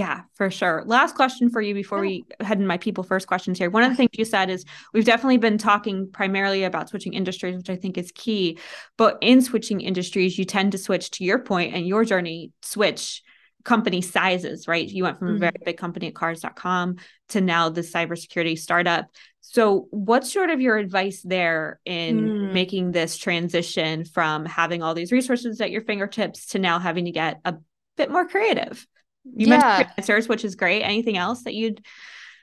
yeah, 0.00 0.22
for 0.32 0.50
sure. 0.50 0.82
Last 0.86 1.14
question 1.14 1.50
for 1.50 1.60
you 1.60 1.74
before 1.74 2.02
yeah. 2.02 2.20
we 2.40 2.46
head 2.46 2.58
in 2.58 2.66
my 2.66 2.78
people 2.78 3.04
first 3.04 3.26
questions 3.26 3.58
here. 3.58 3.68
One 3.68 3.82
of 3.82 3.90
the 3.90 3.96
things 3.96 4.08
you 4.14 4.24
said 4.24 4.48
is 4.48 4.64
we've 4.94 5.04
definitely 5.04 5.36
been 5.36 5.58
talking 5.58 6.10
primarily 6.10 6.64
about 6.64 6.88
switching 6.88 7.12
industries, 7.12 7.54
which 7.54 7.68
I 7.68 7.76
think 7.76 7.98
is 7.98 8.10
key. 8.10 8.58
But 8.96 9.18
in 9.20 9.42
switching 9.42 9.82
industries, 9.82 10.38
you 10.38 10.46
tend 10.46 10.72
to 10.72 10.78
switch 10.78 11.10
to 11.10 11.24
your 11.24 11.38
point 11.38 11.74
and 11.74 11.86
your 11.86 12.06
journey, 12.06 12.50
switch 12.62 13.22
company 13.62 14.00
sizes, 14.00 14.66
right? 14.66 14.88
You 14.88 15.02
went 15.02 15.18
from 15.18 15.28
mm-hmm. 15.28 15.36
a 15.36 15.40
very 15.40 15.60
big 15.66 15.76
company 15.76 16.06
at 16.06 16.14
cars.com 16.14 16.96
to 17.28 17.42
now 17.42 17.68
the 17.68 17.82
cybersecurity 17.82 18.58
startup. 18.58 19.04
So, 19.42 19.86
what's 19.90 20.32
sort 20.32 20.48
of 20.48 20.62
your 20.62 20.78
advice 20.78 21.20
there 21.22 21.78
in 21.84 22.20
mm. 22.20 22.52
making 22.54 22.92
this 22.92 23.18
transition 23.18 24.06
from 24.06 24.46
having 24.46 24.82
all 24.82 24.94
these 24.94 25.12
resources 25.12 25.60
at 25.60 25.70
your 25.70 25.82
fingertips 25.82 26.46
to 26.52 26.58
now 26.58 26.78
having 26.78 27.04
to 27.04 27.10
get 27.10 27.42
a 27.44 27.56
bit 27.98 28.10
more 28.10 28.26
creative? 28.26 28.86
You 29.24 29.46
yeah. 29.46 29.58
mentioned 29.58 29.90
answers, 29.98 30.28
which 30.28 30.44
is 30.44 30.54
great. 30.54 30.82
Anything 30.82 31.16
else 31.16 31.42
that 31.44 31.54
you'd 31.54 31.84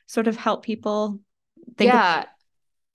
sort 0.08 0.28
of 0.28 0.36
help 0.36 0.64
people 0.64 1.20
think 1.78 1.92
yeah. 1.92 2.22
Of? 2.22 2.26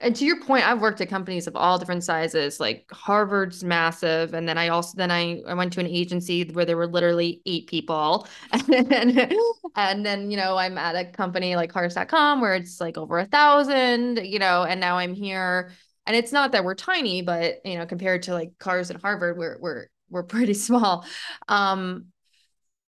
And 0.03 0.17
to 0.17 0.25
your 0.25 0.41
point, 0.41 0.67
I've 0.67 0.81
worked 0.81 1.01
at 1.01 1.09
companies 1.09 1.47
of 1.47 1.55
all 1.55 1.79
different 1.79 2.03
sizes. 2.03 2.59
Like 2.59 2.87
Harvard's 2.91 3.63
massive, 3.63 4.35
and 4.35 4.49
then 4.49 4.59
I 4.59 4.69
also 4.69 4.97
then 4.97 5.13
I, 5.13 5.41
I 5.47 5.55
went 5.55 5.73
to 5.75 5.81
an 5.81 5.87
agency 5.87 6.43
where 6.45 6.65
there 6.65 6.77
were 6.77 6.89
literally 6.89 7.41
eight 7.47 7.69
people, 7.69 8.27
and 8.53 8.89
then, 8.89 9.31
and 9.77 10.05
then 10.05 10.31
you 10.31 10.37
know 10.37 10.57
I'm 10.57 10.77
at 10.77 10.97
a 10.97 11.05
company 11.05 11.55
like 11.55 11.71
Cars.com 11.71 12.41
where 12.41 12.57
it's 12.57 12.81
like 12.81 12.99
over 12.99 13.21
a 13.21 13.27
thousand, 13.27 14.19
you 14.25 14.41
know, 14.41 14.65
and 14.65 14.81
now 14.81 14.99
I'm 14.99 15.15
here, 15.15 15.71
and 16.05 16.17
it's 16.17 16.33
not 16.33 16.51
that 16.51 16.65
we're 16.65 16.75
tiny, 16.75 17.23
but 17.23 17.65
you 17.65 17.79
know 17.79 17.87
compared 17.87 18.25
to 18.25 18.35
like 18.35 18.59
Cars 18.59 18.91
and 18.91 19.01
Harvard, 19.01 19.39
we're 19.39 19.57
we're 19.61 19.87
we're 20.11 20.25
pretty 20.25 20.55
small. 20.69 21.07
Um, 21.47 22.07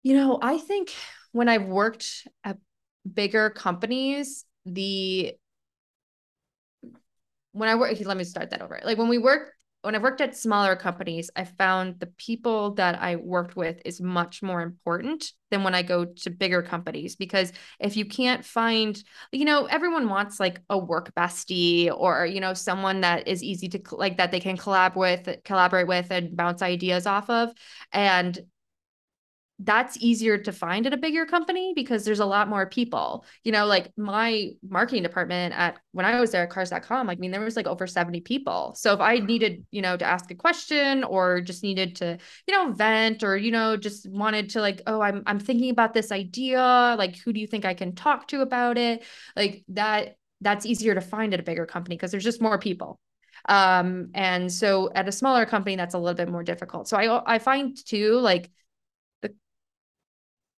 you 0.05 0.15
know, 0.15 0.39
I 0.41 0.59
think 0.59 0.95
when 1.33 1.49
I've 1.49 1.65
worked 1.65 2.29
at 2.45 2.59
bigger 3.11 3.51
companies, 3.51 4.45
the 4.65 5.35
when 7.53 7.69
I 7.69 7.75
work, 7.75 7.97
let 8.05 8.17
me 8.17 8.25
start 8.25 8.51
that 8.51 8.63
over. 8.63 8.81
Like 8.85 8.99
when 8.99 9.09
we 9.09 9.19
work, 9.19 9.53
when 9.81 9.95
I've 9.95 10.03
worked 10.03 10.21
at 10.21 10.37
smaller 10.37 10.77
companies, 10.77 11.31
I 11.37 11.45
found 11.45 12.01
the 12.01 12.07
people 12.19 12.75
that 12.75 13.01
I 13.01 13.17
worked 13.17 13.57
with 13.57 13.81
is 13.85 14.01
much 14.01 14.43
more 14.43 14.61
important 14.61 15.33
than 15.51 15.63
when 15.63 15.75
I 15.75 15.83
go 15.83 16.05
to 16.05 16.31
bigger 16.31 16.63
companies. 16.63 17.17
Because 17.17 17.53
if 17.79 17.97
you 17.97 18.05
can't 18.05 18.45
find, 18.45 19.03
you 19.31 19.45
know, 19.45 19.67
everyone 19.67 20.09
wants 20.09 20.41
like 20.41 20.61
a 20.69 20.77
work 20.77 21.15
bestie 21.15 21.91
or, 21.95 22.27
you 22.27 22.41
know, 22.41 22.55
someone 22.55 23.03
that 23.03 23.29
is 23.29 23.43
easy 23.43 23.69
to 23.71 23.81
like 23.93 24.17
that 24.19 24.33
they 24.33 24.41
can 24.41 24.57
collab 24.57 24.97
with, 24.97 25.29
collaborate 25.45 25.87
with 25.87 26.11
and 26.11 26.37
bounce 26.37 26.61
ideas 26.61 27.07
off 27.07 27.31
of. 27.31 27.51
And 27.93 28.39
that's 29.65 29.97
easier 29.99 30.37
to 30.37 30.53
find 30.53 30.87
at 30.87 30.93
a 30.93 30.97
bigger 30.97 31.25
company 31.25 31.73
because 31.75 32.05
there's 32.05 32.21
a 32.21 32.27
lot 32.27 32.49
more 32.49 32.67
people. 32.67 33.25
You 33.45 33.53
know, 33.53 33.67
like 33.67 33.91
my 33.97 34.51
marketing 34.69 35.03
department 35.03 35.55
at 35.57 35.79
when 35.93 36.05
I 36.05 36.21
was 36.21 36.31
there 36.31 36.43
at 36.43 36.51
cars.com, 36.51 37.09
I 37.09 37.17
mean, 37.17 37.31
there 37.31 37.41
was 37.41 37.57
like 37.57 37.67
over 37.67 37.87
70 37.87 38.21
people. 38.21 38.75
So 38.77 38.93
if 38.93 39.01
I 39.01 39.19
needed, 39.19 39.65
you 39.71 39.81
know, 39.81 39.97
to 39.97 40.05
ask 40.05 40.31
a 40.31 40.35
question 40.35 41.03
or 41.03 41.41
just 41.41 41.63
needed 41.63 41.97
to, 41.97 42.19
you 42.47 42.55
know, 42.55 42.73
vent 42.73 43.23
or, 43.23 43.37
you 43.37 43.51
know, 43.51 43.77
just 43.77 44.09
wanted 44.11 44.51
to 44.51 44.61
like, 44.61 44.83
oh, 44.87 45.01
I'm 45.01 45.23
I'm 45.27 45.41
thinking 45.41 45.71
about 45.71 45.95
this 45.95 46.13
idea, 46.13 46.95
like 46.99 47.17
who 47.17 47.33
do 47.33 47.41
you 47.41 47.47
think 47.47 47.65
I 47.65 47.75
can 47.75 47.95
talk 47.95 48.29
to 48.29 48.43
about 48.43 48.77
it? 48.77 49.03
Like 49.35 49.65
that 49.69 50.17
that's 50.43 50.67
easier 50.67 50.95
to 50.95 51.01
find 51.01 51.33
at 51.33 51.41
a 51.41 51.45
bigger 51.45 51.65
company 51.65 51.97
because 51.97 52.11
there's 52.11 52.25
just 52.25 52.43
more 52.43 52.59
people. 52.59 53.01
Um, 53.49 54.11
and 54.15 54.53
so 54.53 54.91
at 54.95 55.09
a 55.09 55.13
smaller 55.13 55.47
company, 55.47 55.77
that's 55.77 55.95
a 55.95 55.99
little 55.99 56.15
bit 56.15 56.31
more 56.31 56.43
difficult. 56.43 56.89
So 56.89 56.97
I 56.97 57.35
I 57.35 57.39
find 57.39 57.77
too, 57.77 58.19
like 58.19 58.51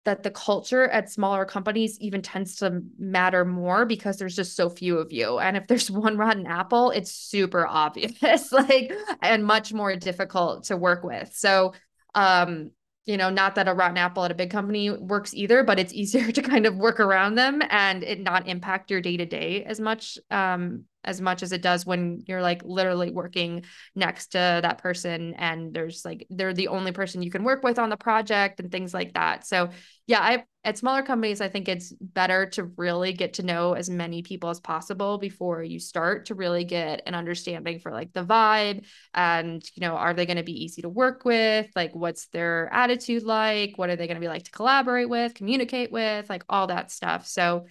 that 0.05 0.23
the 0.23 0.31
culture 0.31 0.87
at 0.87 1.11
smaller 1.11 1.45
companies 1.45 1.99
even 1.99 2.21
tends 2.21 2.55
to 2.57 2.81
matter 2.97 3.43
more 3.43 3.85
because 3.85 4.17
there's 4.17 4.35
just 4.35 4.55
so 4.55 4.69
few 4.69 4.99
of 4.99 5.11
you. 5.11 5.39
And 5.39 5.57
if 5.57 5.67
there's 5.67 5.91
one 6.05 6.17
rotten 6.17 6.45
apple, 6.45 6.91
it's 6.91 7.11
super 7.11 7.67
obvious, 7.67 8.51
like, 8.51 8.93
and 9.21 9.43
much 9.43 9.73
more 9.73 9.95
difficult 9.95 10.65
to 10.65 10.77
work 10.77 11.03
with. 11.03 11.33
So, 11.35 11.73
um, 12.13 12.71
you 13.05 13.17
know, 13.17 13.29
not 13.29 13.55
that 13.55 13.67
a 13.67 13.73
rotten 13.73 13.97
apple 13.97 14.23
at 14.25 14.31
a 14.31 14.35
big 14.35 14.49
company 14.49 14.89
works 14.89 15.33
either, 15.33 15.63
but 15.63 15.79
it's 15.79 15.93
easier 16.01 16.31
to 16.31 16.41
kind 16.41 16.65
of 16.65 16.77
work 16.77 16.99
around 16.99 17.35
them 17.35 17.61
and 17.69 18.03
it 18.03 18.21
not 18.21 18.47
impact 18.47 18.91
your 18.91 19.01
day 19.01 19.17
to 19.17 19.25
day 19.25 19.63
as 19.63 19.79
much. 19.79 20.17
Um, 20.29 20.85
as 21.05 21.21
much 21.21 21.43
as 21.43 21.51
it 21.51 21.61
does 21.61 21.85
when 21.85 22.23
you're 22.27 22.41
like 22.41 22.61
literally 22.65 23.11
working 23.11 23.63
next 23.95 24.27
to 24.27 24.37
that 24.37 24.79
person 24.79 25.33
and 25.35 25.73
there's 25.73 26.03
like 26.03 26.27
they're 26.29 26.53
the 26.53 26.67
only 26.67 26.91
person 26.91 27.21
you 27.21 27.31
can 27.31 27.43
work 27.43 27.63
with 27.63 27.79
on 27.79 27.89
the 27.89 27.97
project 27.97 28.59
and 28.59 28.71
things 28.71 28.93
like 28.93 29.13
that. 29.13 29.45
So 29.45 29.69
yeah, 30.07 30.19
I 30.19 30.43
at 30.63 30.77
smaller 30.77 31.03
companies 31.03 31.41
I 31.41 31.47
think 31.47 31.69
it's 31.69 31.93
better 31.93 32.47
to 32.47 32.65
really 32.77 33.13
get 33.13 33.35
to 33.35 33.43
know 33.43 33.73
as 33.73 33.89
many 33.89 34.23
people 34.23 34.49
as 34.49 34.59
possible 34.59 35.19
before 35.19 35.63
you 35.63 35.79
start 35.79 36.25
to 36.27 36.35
really 36.35 36.63
get 36.63 37.03
an 37.05 37.13
understanding 37.13 37.79
for 37.79 37.91
like 37.91 38.13
the 38.13 38.25
vibe 38.25 38.85
and 39.13 39.63
you 39.75 39.81
know 39.81 39.95
are 39.95 40.13
they 40.13 40.25
going 40.25 40.37
to 40.37 40.43
be 40.43 40.63
easy 40.63 40.81
to 40.81 40.89
work 40.89 41.23
with? 41.23 41.67
Like 41.75 41.95
what's 41.95 42.27
their 42.27 42.71
attitude 42.73 43.23
like? 43.23 43.77
What 43.77 43.89
are 43.89 43.95
they 43.95 44.07
going 44.07 44.15
to 44.15 44.21
be 44.21 44.27
like 44.27 44.43
to 44.43 44.51
collaborate 44.51 45.09
with, 45.09 45.35
communicate 45.35 45.91
with, 45.91 46.29
like 46.29 46.43
all 46.49 46.67
that 46.67 46.91
stuff. 46.91 47.27
So 47.27 47.65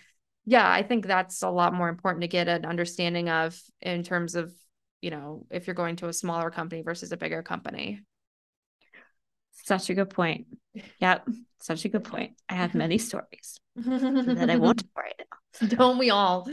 yeah, 0.47 0.70
I 0.70 0.82
think 0.82 1.07
that's 1.07 1.42
a 1.42 1.51
lot 1.51 1.74
more 1.74 1.88
important 1.88 2.22
to 2.22 2.28
get 2.28 2.49
an 2.49 2.64
understanding 2.64 3.28
of 3.28 3.59
in 3.80 4.03
terms 4.03 4.34
of, 4.34 4.53
you 5.01 5.11
know, 5.11 5.47
if 5.51 5.66
you're 5.66 5.74
going 5.74 5.97
to 5.97 6.09
a 6.09 6.12
smaller 6.12 6.51
company 6.51 6.82
versus 6.82 7.12
a 7.12 7.16
bigger 7.16 7.42
company. 7.42 8.01
Such 9.53 9.88
a 9.88 9.95
good 9.95 10.11
point. 10.11 10.47
Yep. 11.01 11.28
Such 11.61 11.84
a 11.84 11.88
good 11.88 12.05
point. 12.05 12.32
I 12.49 12.55
have 12.55 12.74
many 12.74 12.99
stories 12.99 13.59
that 13.76 14.51
I 14.51 14.57
won't 14.57 14.82
right 14.97 15.14
now. 15.18 15.38
Don't 15.69 15.99
we 15.99 16.11
all? 16.11 16.49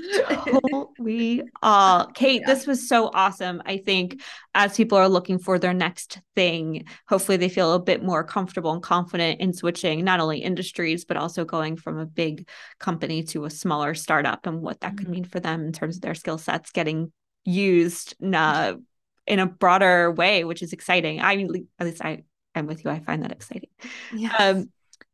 Don't 0.45 0.89
we 0.99 1.43
all? 1.61 2.07
Kate, 2.07 2.41
yeah. 2.41 2.47
this 2.53 2.67
was 2.67 2.87
so 2.87 3.09
awesome. 3.13 3.61
I 3.65 3.77
think 3.77 4.21
as 4.53 4.77
people 4.77 4.97
are 4.97 5.09
looking 5.09 5.39
for 5.39 5.57
their 5.57 5.73
next 5.73 6.19
thing, 6.35 6.85
hopefully 7.07 7.37
they 7.37 7.49
feel 7.49 7.73
a 7.73 7.79
bit 7.79 8.03
more 8.03 8.23
comfortable 8.23 8.71
and 8.71 8.83
confident 8.83 9.41
in 9.41 9.53
switching 9.53 10.03
not 10.03 10.19
only 10.19 10.39
industries, 10.39 11.05
but 11.05 11.17
also 11.17 11.45
going 11.45 11.77
from 11.77 11.97
a 11.97 12.05
big 12.05 12.47
company 12.79 13.23
to 13.23 13.45
a 13.45 13.49
smaller 13.49 13.93
startup 13.93 14.45
and 14.45 14.61
what 14.61 14.79
that 14.81 14.89
mm-hmm. 14.89 14.97
could 14.97 15.09
mean 15.09 15.23
for 15.25 15.39
them 15.39 15.65
in 15.65 15.73
terms 15.73 15.95
of 15.95 16.01
their 16.01 16.15
skill 16.15 16.37
sets 16.37 16.71
getting 16.71 17.11
used 17.43 18.15
in 18.19 18.33
a, 18.33 18.77
in 19.25 19.39
a 19.39 19.47
broader 19.47 20.11
way, 20.11 20.43
which 20.43 20.61
is 20.61 20.73
exciting. 20.73 21.21
I 21.21 21.35
mean, 21.35 21.67
at 21.79 21.85
least 21.85 22.03
I 22.03 22.23
I'm 22.55 22.67
with 22.67 22.83
you. 22.83 22.91
I 22.91 22.99
find 22.99 23.23
that 23.23 23.31
exciting. 23.31 23.69
Yes. 24.13 24.33
Um, 24.37 24.69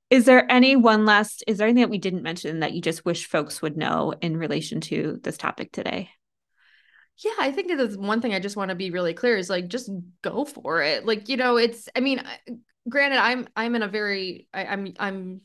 is 0.09 0.25
there 0.25 0.49
any 0.49 0.75
one 0.75 1.05
last, 1.05 1.43
is 1.47 1.57
there 1.57 1.67
anything 1.67 1.83
that 1.83 1.89
we 1.89 1.97
didn't 1.97 2.23
mention 2.23 2.61
that 2.61 2.73
you 2.73 2.81
just 2.81 3.05
wish 3.05 3.27
folks 3.27 3.61
would 3.61 3.77
know 3.77 4.13
in 4.21 4.37
relation 4.37 4.81
to 4.81 5.19
this 5.23 5.37
topic 5.37 5.71
today? 5.71 6.09
Yeah, 7.23 7.33
I 7.39 7.51
think 7.51 7.75
that's 7.75 7.97
one 7.97 8.21
thing 8.21 8.33
I 8.33 8.39
just 8.39 8.55
want 8.55 8.69
to 8.69 8.75
be 8.75 8.91
really 8.91 9.13
clear 9.13 9.37
is 9.37 9.49
like 9.49 9.67
just 9.67 9.89
go 10.21 10.45
for 10.45 10.81
it. 10.83 11.05
Like, 11.05 11.29
you 11.29 11.37
know, 11.37 11.57
it's 11.57 11.89
I 11.95 11.99
mean, 11.99 12.21
granted 12.87 13.17
I'm 13.17 13.47
I'm 13.55 13.75
in 13.75 13.81
a 13.81 13.87
very 13.87 14.47
I, 14.53 14.65
I'm 14.65 14.93
I'm 14.99 15.41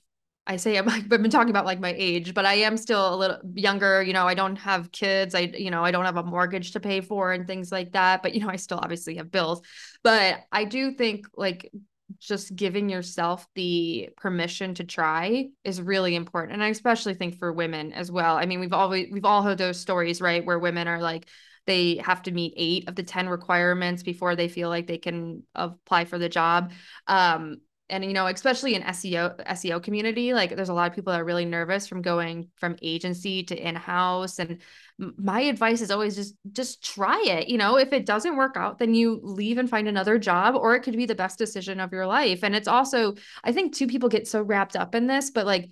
I 0.46 0.56
say 0.56 0.76
I'm 0.76 0.88
I've 0.88 1.08
been 1.08 1.30
talking 1.30 1.50
about 1.50 1.64
like 1.64 1.80
my 1.80 1.94
age, 1.96 2.34
but 2.34 2.44
I 2.44 2.54
am 2.54 2.76
still 2.76 3.14
a 3.14 3.16
little 3.16 3.38
younger. 3.54 4.02
You 4.02 4.12
know, 4.12 4.26
I 4.26 4.34
don't 4.34 4.56
have 4.56 4.92
kids. 4.92 5.34
I, 5.34 5.40
you 5.40 5.70
know, 5.70 5.84
I 5.84 5.90
don't 5.92 6.04
have 6.04 6.18
a 6.18 6.22
mortgage 6.22 6.72
to 6.72 6.80
pay 6.80 7.00
for 7.00 7.32
and 7.32 7.46
things 7.46 7.72
like 7.72 7.92
that. 7.92 8.22
But, 8.22 8.34
you 8.34 8.40
know, 8.40 8.48
I 8.48 8.56
still 8.56 8.78
obviously 8.78 9.16
have 9.16 9.30
bills. 9.30 9.62
But 10.02 10.40
I 10.52 10.64
do 10.64 10.92
think 10.92 11.26
like 11.36 11.70
just 12.18 12.54
giving 12.54 12.88
yourself 12.88 13.46
the 13.54 14.08
permission 14.16 14.74
to 14.74 14.84
try 14.84 15.48
is 15.64 15.80
really 15.80 16.14
important 16.14 16.54
and 16.54 16.62
i 16.62 16.68
especially 16.68 17.14
think 17.14 17.38
for 17.38 17.52
women 17.52 17.92
as 17.92 18.10
well. 18.10 18.36
I 18.36 18.46
mean 18.46 18.60
we've 18.60 18.72
always 18.72 19.08
we've 19.12 19.24
all 19.24 19.42
heard 19.42 19.58
those 19.58 19.80
stories 19.80 20.20
right 20.20 20.44
where 20.44 20.58
women 20.58 20.88
are 20.88 21.00
like 21.00 21.28
they 21.66 21.96
have 21.96 22.22
to 22.22 22.32
meet 22.32 22.54
eight 22.56 22.88
of 22.88 22.96
the 22.96 23.02
10 23.02 23.28
requirements 23.28 24.02
before 24.02 24.34
they 24.34 24.48
feel 24.48 24.68
like 24.68 24.86
they 24.86 24.98
can 24.98 25.44
apply 25.54 26.04
for 26.06 26.18
the 26.18 26.28
job. 26.28 26.72
Um, 27.06 27.58
and 27.92 28.04
you 28.04 28.12
know 28.12 28.26
especially 28.26 28.74
in 28.74 28.82
seo 28.82 29.36
seo 29.50 29.80
community 29.80 30.32
like 30.34 30.56
there's 30.56 30.70
a 30.70 30.74
lot 30.74 30.90
of 30.90 30.94
people 30.94 31.12
that 31.12 31.20
are 31.20 31.24
really 31.24 31.44
nervous 31.44 31.86
from 31.86 32.02
going 32.02 32.48
from 32.56 32.74
agency 32.82 33.44
to 33.44 33.56
in-house 33.56 34.38
and 34.38 34.58
my 34.98 35.40
advice 35.42 35.80
is 35.80 35.90
always 35.90 36.16
just 36.16 36.34
just 36.52 36.82
try 36.82 37.22
it 37.26 37.48
you 37.48 37.58
know 37.58 37.76
if 37.76 37.92
it 37.92 38.06
doesn't 38.06 38.36
work 38.36 38.56
out 38.56 38.78
then 38.78 38.94
you 38.94 39.20
leave 39.22 39.58
and 39.58 39.70
find 39.70 39.86
another 39.86 40.18
job 40.18 40.56
or 40.56 40.74
it 40.74 40.80
could 40.80 40.96
be 40.96 41.06
the 41.06 41.14
best 41.14 41.38
decision 41.38 41.78
of 41.78 41.92
your 41.92 42.06
life 42.06 42.42
and 42.42 42.56
it's 42.56 42.68
also 42.68 43.14
i 43.44 43.52
think 43.52 43.74
two 43.74 43.86
people 43.86 44.08
get 44.08 44.26
so 44.26 44.42
wrapped 44.42 44.74
up 44.74 44.94
in 44.94 45.06
this 45.06 45.30
but 45.30 45.46
like 45.46 45.70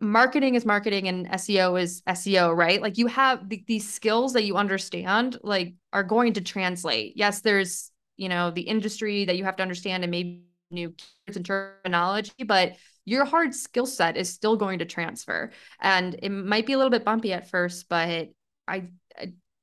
marketing 0.00 0.54
is 0.54 0.64
marketing 0.64 1.08
and 1.08 1.28
SEO 1.30 1.80
is 1.80 2.02
SEO, 2.02 2.56
right? 2.56 2.80
Like 2.80 2.98
you 2.98 3.08
have 3.08 3.48
the, 3.48 3.64
these 3.66 3.92
skills 3.92 4.32
that 4.34 4.44
you 4.44 4.54
understand, 4.54 5.38
like 5.42 5.74
are 5.92 6.04
going 6.04 6.34
to 6.34 6.40
translate. 6.40 7.14
Yes, 7.16 7.40
there's, 7.40 7.90
you 8.16 8.28
know, 8.28 8.52
the 8.52 8.62
industry 8.62 9.24
that 9.24 9.36
you 9.36 9.44
have 9.44 9.56
to 9.56 9.62
understand 9.62 10.04
and 10.04 10.10
maybe 10.12 10.47
new 10.70 10.90
keywords 10.90 11.36
and 11.36 11.46
terminology, 11.46 12.44
but 12.46 12.72
your 13.04 13.24
hard 13.24 13.54
skill 13.54 13.86
set 13.86 14.16
is 14.16 14.32
still 14.32 14.56
going 14.56 14.80
to 14.80 14.84
transfer. 14.84 15.50
And 15.80 16.18
it 16.22 16.30
might 16.30 16.66
be 16.66 16.74
a 16.74 16.76
little 16.76 16.90
bit 16.90 17.04
bumpy 17.04 17.32
at 17.32 17.50
first, 17.50 17.88
but 17.88 18.28
I, 18.66 18.88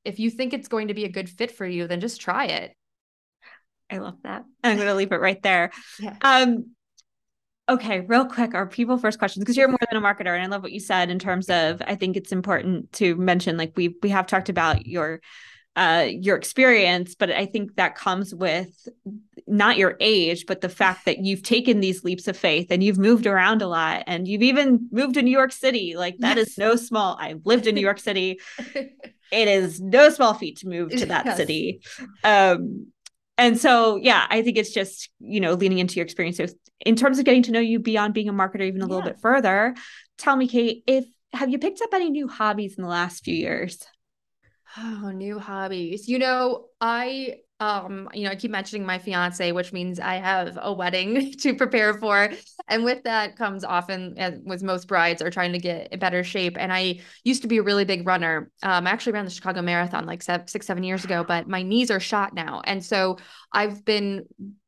if 0.03 0.19
you 0.19 0.29
think 0.29 0.53
it's 0.53 0.67
going 0.67 0.87
to 0.87 0.93
be 0.93 1.05
a 1.05 1.09
good 1.09 1.29
fit 1.29 1.51
for 1.51 1.65
you, 1.65 1.87
then 1.87 1.99
just 1.99 2.21
try 2.21 2.45
it. 2.45 2.75
I 3.89 3.97
love 3.97 4.17
that. 4.23 4.45
I'm 4.63 4.77
going 4.77 4.87
to 4.87 4.95
leave 4.95 5.11
it 5.11 5.19
right 5.19 5.41
there. 5.41 5.71
Yeah. 5.99 6.15
Um, 6.21 6.71
okay, 7.69 8.01
real 8.01 8.25
quick, 8.25 8.53
our 8.53 8.67
people 8.67 8.97
first 8.97 9.19
questions 9.19 9.43
because 9.43 9.57
you're 9.57 9.67
more 9.67 9.77
than 9.91 10.03
a 10.03 10.05
marketer, 10.05 10.35
and 10.35 10.43
I 10.43 10.47
love 10.47 10.63
what 10.63 10.71
you 10.71 10.79
said 10.79 11.09
in 11.09 11.19
terms 11.19 11.49
of. 11.49 11.81
I 11.85 11.95
think 11.95 12.17
it's 12.17 12.31
important 12.31 12.91
to 12.93 13.15
mention, 13.15 13.57
like 13.57 13.73
we 13.75 13.95
we 14.01 14.09
have 14.09 14.27
talked 14.27 14.49
about 14.49 14.85
your 14.85 15.21
uh, 15.75 16.07
your 16.09 16.37
experience, 16.37 17.15
but 17.15 17.31
I 17.31 17.45
think 17.45 17.75
that 17.75 17.95
comes 17.95 18.33
with 18.33 18.87
not 19.47 19.77
your 19.77 19.97
age, 19.99 20.45
but 20.47 20.61
the 20.61 20.69
fact 20.69 21.05
that 21.05 21.19
you've 21.19 21.43
taken 21.43 21.79
these 21.79 22.03
leaps 22.03 22.27
of 22.27 22.37
faith 22.37 22.67
and 22.71 22.83
you've 22.83 22.97
moved 22.97 23.27
around 23.27 23.61
a 23.61 23.67
lot 23.67 24.03
and 24.07 24.27
you've 24.27 24.41
even 24.41 24.87
moved 24.91 25.15
to 25.15 25.21
New 25.21 25.31
York 25.31 25.51
City. 25.51 25.95
Like 25.95 26.17
that 26.19 26.37
yes. 26.37 26.49
is 26.49 26.57
no 26.57 26.75
small. 26.75 27.17
I've 27.19 27.45
lived 27.45 27.67
in 27.67 27.75
New 27.75 27.81
York 27.81 27.99
City. 27.99 28.39
it 28.67 29.47
is 29.47 29.81
no 29.81 30.09
small 30.09 30.33
feat 30.33 30.57
to 30.59 30.67
move 30.67 30.91
to 30.91 31.05
that 31.07 31.25
yes. 31.25 31.37
city. 31.37 31.81
Um, 32.23 32.87
and 33.37 33.59
so, 33.59 33.97
yeah, 33.97 34.25
I 34.29 34.41
think 34.41 34.57
it's 34.57 34.71
just, 34.71 35.09
you 35.19 35.41
know, 35.41 35.53
leaning 35.53 35.79
into 35.79 35.95
your 35.95 36.05
experience. 36.05 36.37
So 36.37 36.47
in 36.85 36.95
terms 36.95 37.19
of 37.19 37.25
getting 37.25 37.43
to 37.43 37.51
know 37.51 37.59
you 37.59 37.79
beyond 37.79 38.13
being 38.13 38.29
a 38.29 38.33
marketer, 38.33 38.61
even 38.61 38.81
a 38.81 38.85
yeah. 38.85 38.93
little 38.93 39.01
bit 39.01 39.19
further, 39.19 39.75
tell 40.17 40.37
me, 40.37 40.47
Kate, 40.47 40.83
if 40.87 41.05
have 41.33 41.49
you 41.49 41.59
picked 41.59 41.81
up 41.81 41.89
any 41.93 42.09
new 42.09 42.29
hobbies 42.29 42.77
in 42.77 42.83
the 42.83 42.89
last 42.89 43.25
few 43.25 43.35
years? 43.35 43.85
Oh, 44.77 45.11
new 45.11 45.39
hobbies. 45.39 46.07
You 46.07 46.19
know, 46.19 46.65
I 46.81 47.37
um 47.61 48.09
you 48.13 48.25
know 48.25 48.31
i 48.31 48.35
keep 48.35 48.51
mentioning 48.51 48.85
my 48.85 48.99
fiance 48.99 49.53
which 49.53 49.71
means 49.71 49.97
i 49.97 50.15
have 50.15 50.59
a 50.61 50.73
wedding 50.73 51.31
to 51.39 51.55
prepare 51.55 51.93
for. 51.93 52.29
And 52.67 52.83
with 52.83 53.03
that 53.03 53.37
comes 53.37 53.63
often 53.63 54.17
as 54.17 54.41
with 54.43 54.61
most 54.61 54.89
brides 54.89 55.21
are 55.21 55.29
trying 55.29 55.53
to 55.53 55.59
get 55.59 55.93
in 55.93 55.99
better 55.99 56.21
shape. 56.21 56.57
And 56.59 56.73
i 56.73 56.99
used 57.23 57.43
to 57.43 57.47
be 57.47 57.59
a 57.59 57.63
really 57.63 57.85
big 57.85 58.05
runner. 58.05 58.51
Um 58.61 58.85
i 58.85 58.89
actually 58.89 59.13
ran 59.13 59.23
the 59.23 59.31
chicago 59.31 59.61
marathon 59.61 60.05
like 60.05 60.21
seven, 60.21 60.47
six 60.47 60.67
seven 60.67 60.83
years 60.83 61.05
ago 61.05 61.23
but 61.23 61.47
my 61.47 61.63
knees 61.63 61.89
are 61.91 62.01
shot 62.01 62.33
now. 62.33 62.61
And 62.65 62.83
so 62.83 63.19
i've 63.53 63.85
been 63.85 64.25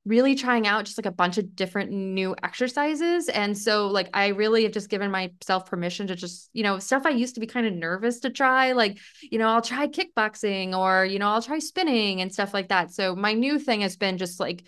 really 0.08 0.36
trying 0.36 0.66
out 0.66 0.86
just 0.86 0.98
like 0.98 1.06
a 1.06 1.12
bunch 1.12 1.38
of 1.38 1.56
different 1.56 1.92
new 1.92 2.36
exercises. 2.42 3.30
And 3.30 3.58
so 3.58 3.88
like 3.88 4.10
I 4.14 4.28
really 4.28 4.64
have 4.64 4.72
just 4.72 4.90
given 4.90 5.12
myself 5.12 5.70
permission 5.70 6.08
to 6.08 6.16
just, 6.16 6.50
you 6.54 6.64
know, 6.64 6.80
stuff 6.80 7.06
I 7.06 7.10
used 7.10 7.36
to 7.36 7.42
be 7.42 7.48
kind 7.48 7.68
of 7.68 7.74
nervous 7.74 8.22
to 8.22 8.30
try, 8.30 8.72
like, 8.72 8.98
you 9.22 9.38
know, 9.38 9.50
I'll 9.50 9.62
try 9.62 9.88
kickboxing 9.88 10.76
or, 10.76 11.06
you 11.06 11.20
know, 11.20 11.28
I'll 11.28 11.42
try 11.42 11.60
spinning 11.60 12.22
and 12.22 12.34
stuff 12.34 12.54
like 12.54 12.70
that. 12.70 12.92
So 12.92 13.16
my 13.16 13.34
new 13.34 13.60
thing 13.60 13.82
has 13.82 13.98
been 13.98 14.18
just 14.18 14.40
like 14.40 14.64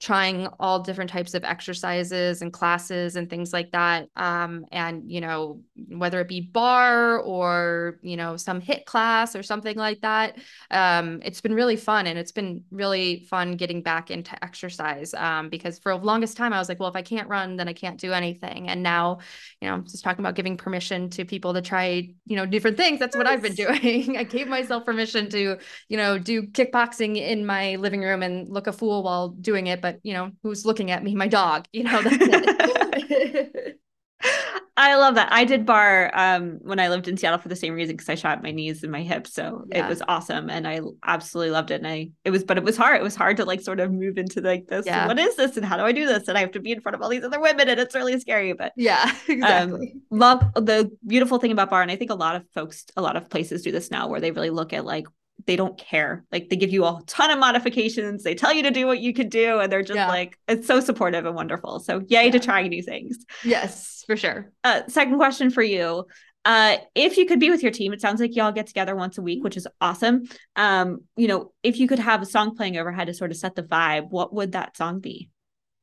trying 0.00 0.48
all 0.60 0.80
different 0.80 1.08
types 1.08 1.34
of 1.34 1.44
exercises 1.44 2.42
and 2.42 2.52
classes 2.52 3.16
and 3.16 3.30
things 3.30 3.52
like 3.52 3.70
that. 3.72 4.08
Um, 4.16 4.66
and, 4.72 5.10
you 5.10 5.20
know, 5.20 5.60
whether 5.88 6.20
it 6.20 6.28
be 6.28 6.40
barre 6.40 7.20
or, 7.20 7.98
you 8.02 8.16
know, 8.16 8.36
some 8.36 8.60
HIIT 8.60 8.84
class 8.84 9.34
or 9.36 9.42
something 9.42 9.76
like 9.76 10.00
that. 10.02 10.36
Um, 10.70 11.20
it's 11.24 11.40
been 11.40 11.54
really 11.54 11.76
fun. 11.76 12.06
And 12.06 12.18
it's 12.18 12.32
been 12.32 12.64
really 12.70 13.20
fun 13.30 13.56
getting 13.56 13.82
back 13.82 14.10
into 14.10 14.42
exercise 14.44 15.14
um, 15.14 15.48
because 15.48 15.78
for 15.78 15.96
the 15.96 16.04
longest 16.04 16.36
time, 16.36 16.52
I 16.52 16.58
was 16.58 16.68
like, 16.68 16.80
well, 16.80 16.88
if 16.90 16.96
I 16.96 17.02
can't 17.02 17.28
run, 17.28 17.56
then 17.56 17.68
I 17.68 17.72
can't 17.72 17.98
do 17.98 18.12
anything. 18.12 18.68
And 18.68 18.82
now, 18.82 19.20
you 19.60 19.68
know, 19.68 19.74
I'm 19.74 19.84
just 19.84 20.04
talking 20.04 20.22
about 20.22 20.34
giving 20.34 20.56
permission 20.56 21.08
to 21.10 21.24
people 21.24 21.54
to 21.54 21.62
try, 21.62 22.10
you 22.26 22.36
know, 22.36 22.46
different 22.46 22.76
things. 22.76 22.98
That's 22.98 23.14
yes. 23.14 23.18
what 23.18 23.26
I've 23.26 23.42
been 23.42 23.54
doing. 23.54 24.16
I 24.18 24.24
gave 24.24 24.48
myself 24.48 24.84
permission 24.84 25.30
to, 25.30 25.56
you 25.88 25.96
know, 25.96 26.18
do 26.18 26.42
kickboxing 26.42 27.16
in 27.16 27.46
my 27.46 27.76
living 27.76 28.02
room 28.02 28.22
and 28.22 28.52
look 28.52 28.66
a 28.66 28.72
fool 28.72 29.02
while 29.02 29.28
doing 29.28 29.68
it. 29.68 29.80
But 29.84 30.00
you 30.02 30.14
know, 30.14 30.30
who's 30.42 30.64
looking 30.64 30.90
at 30.90 31.04
me? 31.04 31.14
My 31.14 31.28
dog, 31.28 31.66
you 31.70 31.84
know, 31.84 32.00
that's 32.00 32.16
it. 32.18 33.78
I 34.78 34.94
love 34.96 35.16
that. 35.16 35.30
I 35.30 35.44
did 35.44 35.66
barre 35.66 36.10
um, 36.14 36.58
when 36.62 36.80
I 36.80 36.88
lived 36.88 37.06
in 37.06 37.18
Seattle 37.18 37.38
for 37.38 37.50
the 37.50 37.54
same 37.54 37.74
reason 37.74 37.94
because 37.94 38.08
I 38.08 38.14
shot 38.14 38.42
my 38.42 38.50
knees 38.50 38.82
and 38.82 38.90
my 38.90 39.02
hips. 39.02 39.34
So 39.34 39.66
yeah. 39.68 39.84
it 39.84 39.88
was 39.90 40.00
awesome. 40.08 40.48
And 40.48 40.66
I 40.66 40.80
absolutely 41.04 41.50
loved 41.50 41.70
it. 41.70 41.82
And 41.82 41.86
I, 41.86 42.12
it 42.24 42.30
was, 42.30 42.44
but 42.44 42.56
it 42.56 42.64
was 42.64 42.78
hard. 42.78 42.98
It 42.98 43.02
was 43.02 43.14
hard 43.14 43.36
to 43.36 43.44
like 43.44 43.60
sort 43.60 43.78
of 43.78 43.92
move 43.92 44.16
into 44.16 44.40
like 44.40 44.68
this. 44.68 44.86
Yeah. 44.86 45.06
What 45.06 45.18
is 45.18 45.36
this? 45.36 45.58
And 45.58 45.66
how 45.66 45.76
do 45.76 45.82
I 45.82 45.92
do 45.92 46.06
this? 46.06 46.28
And 46.28 46.38
I 46.38 46.40
have 46.40 46.52
to 46.52 46.60
be 46.60 46.72
in 46.72 46.80
front 46.80 46.96
of 46.96 47.02
all 47.02 47.10
these 47.10 47.24
other 47.24 47.40
women. 47.40 47.68
And 47.68 47.78
it's 47.78 47.94
really 47.94 48.18
scary. 48.18 48.54
But 48.54 48.72
yeah, 48.74 49.14
exactly. 49.28 49.92
Um, 49.92 50.02
love 50.10 50.40
the 50.54 50.90
beautiful 51.06 51.38
thing 51.38 51.52
about 51.52 51.68
barre, 51.68 51.82
And 51.82 51.90
I 51.90 51.96
think 51.96 52.10
a 52.10 52.14
lot 52.14 52.36
of 52.36 52.44
folks, 52.54 52.86
a 52.96 53.02
lot 53.02 53.16
of 53.16 53.28
places 53.28 53.60
do 53.60 53.70
this 53.70 53.90
now 53.90 54.08
where 54.08 54.20
they 54.20 54.30
really 54.30 54.50
look 54.50 54.72
at 54.72 54.86
like 54.86 55.04
they 55.46 55.56
don't 55.56 55.76
care. 55.78 56.24
Like 56.32 56.48
they 56.48 56.56
give 56.56 56.70
you 56.70 56.84
a 56.84 57.00
ton 57.06 57.30
of 57.30 57.38
modifications. 57.38 58.22
They 58.22 58.34
tell 58.34 58.52
you 58.52 58.62
to 58.64 58.70
do 58.70 58.86
what 58.86 59.00
you 59.00 59.12
can 59.12 59.28
do, 59.28 59.60
and 59.60 59.70
they're 59.70 59.82
just 59.82 59.96
yeah. 59.96 60.08
like 60.08 60.38
it's 60.48 60.66
so 60.66 60.80
supportive 60.80 61.26
and 61.26 61.34
wonderful. 61.34 61.80
So 61.80 62.00
yay 62.08 62.26
yeah. 62.26 62.30
to 62.30 62.40
trying 62.40 62.68
new 62.68 62.82
things. 62.82 63.24
Yes, 63.44 64.04
for 64.06 64.16
sure. 64.16 64.50
Uh, 64.62 64.82
second 64.88 65.16
question 65.16 65.50
for 65.50 65.62
you. 65.62 66.06
Uh, 66.44 66.76
if 66.94 67.16
you 67.16 67.24
could 67.24 67.40
be 67.40 67.50
with 67.50 67.62
your 67.62 67.72
team, 67.72 67.92
it 67.92 68.00
sounds 68.02 68.20
like 68.20 68.36
y'all 68.36 68.52
get 68.52 68.66
together 68.66 68.94
once 68.94 69.16
a 69.16 69.22
week, 69.22 69.42
which 69.42 69.56
is 69.56 69.66
awesome. 69.80 70.24
Um, 70.56 71.00
you 71.16 71.26
know, 71.26 71.52
if 71.62 71.78
you 71.78 71.88
could 71.88 71.98
have 71.98 72.20
a 72.20 72.26
song 72.26 72.54
playing 72.54 72.76
overhead 72.76 73.06
to 73.06 73.14
sort 73.14 73.30
of 73.30 73.38
set 73.38 73.54
the 73.54 73.62
vibe, 73.62 74.10
what 74.10 74.34
would 74.34 74.52
that 74.52 74.76
song 74.76 75.00
be? 75.00 75.30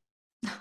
you 0.43 0.51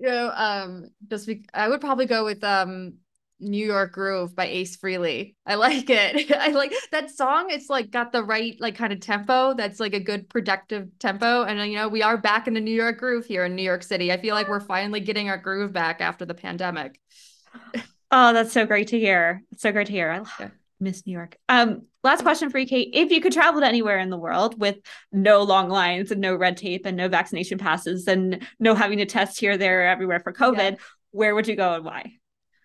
know, 0.00 0.30
um, 0.32 0.90
just 1.08 1.26
be- 1.26 1.44
I 1.52 1.68
would 1.68 1.80
probably 1.80 2.06
go 2.06 2.24
with 2.24 2.44
um 2.44 2.94
New 3.40 3.66
York 3.66 3.92
Groove 3.92 4.34
by 4.36 4.46
Ace 4.46 4.76
Frehley. 4.76 5.34
I 5.46 5.54
like 5.54 5.90
it. 5.90 6.30
I 6.36 6.48
like 6.48 6.72
that 6.92 7.10
song. 7.10 7.46
It's 7.50 7.70
like 7.70 7.90
got 7.90 8.12
the 8.12 8.22
right 8.22 8.56
like 8.60 8.76
kind 8.76 8.92
of 8.92 9.00
tempo. 9.00 9.54
That's 9.54 9.80
like 9.80 9.94
a 9.94 10.00
good 10.00 10.28
productive 10.28 10.88
tempo. 10.98 11.44
And 11.44 11.70
you 11.70 11.76
know, 11.76 11.88
we 11.88 12.02
are 12.02 12.16
back 12.16 12.46
in 12.46 12.54
the 12.54 12.60
New 12.60 12.74
York 12.74 12.98
groove 12.98 13.26
here 13.26 13.44
in 13.44 13.54
New 13.54 13.62
York 13.62 13.82
City. 13.82 14.12
I 14.12 14.20
feel 14.20 14.34
like 14.34 14.48
we're 14.48 14.60
finally 14.60 15.00
getting 15.00 15.28
our 15.28 15.38
groove 15.38 15.72
back 15.72 16.00
after 16.00 16.24
the 16.24 16.34
pandemic. 16.34 17.00
Oh, 18.12 18.32
that's 18.32 18.52
so 18.52 18.66
great 18.66 18.88
to 18.88 18.98
hear. 18.98 19.42
It's 19.52 19.62
so 19.62 19.70
great 19.70 19.86
to 19.86 19.92
hear. 19.92 20.10
I 20.10 20.18
love 20.18 20.32
yeah. 20.40 20.48
miss 20.80 21.06
New 21.06 21.12
York. 21.12 21.36
Um, 21.48 21.82
last 22.02 22.22
question 22.22 22.50
for 22.50 22.58
you, 22.58 22.66
Kate. 22.66 22.90
If 22.92 23.12
you 23.12 23.20
could 23.20 23.32
travel 23.32 23.60
to 23.60 23.66
anywhere 23.66 24.00
in 24.00 24.10
the 24.10 24.16
world 24.16 24.58
with 24.60 24.78
no 25.12 25.42
long 25.42 25.68
lines 25.68 26.10
and 26.10 26.20
no 26.20 26.34
red 26.34 26.56
tape 26.56 26.86
and 26.86 26.96
no 26.96 27.08
vaccination 27.08 27.58
passes 27.58 28.08
and 28.08 28.44
no 28.58 28.74
having 28.74 28.98
to 28.98 29.06
test 29.06 29.38
here, 29.38 29.56
there, 29.56 29.86
everywhere 29.86 30.18
for 30.18 30.32
COVID, 30.32 30.72
yeah. 30.72 30.76
where 31.12 31.36
would 31.36 31.46
you 31.46 31.54
go 31.54 31.74
and 31.74 31.84
why? 31.84 32.14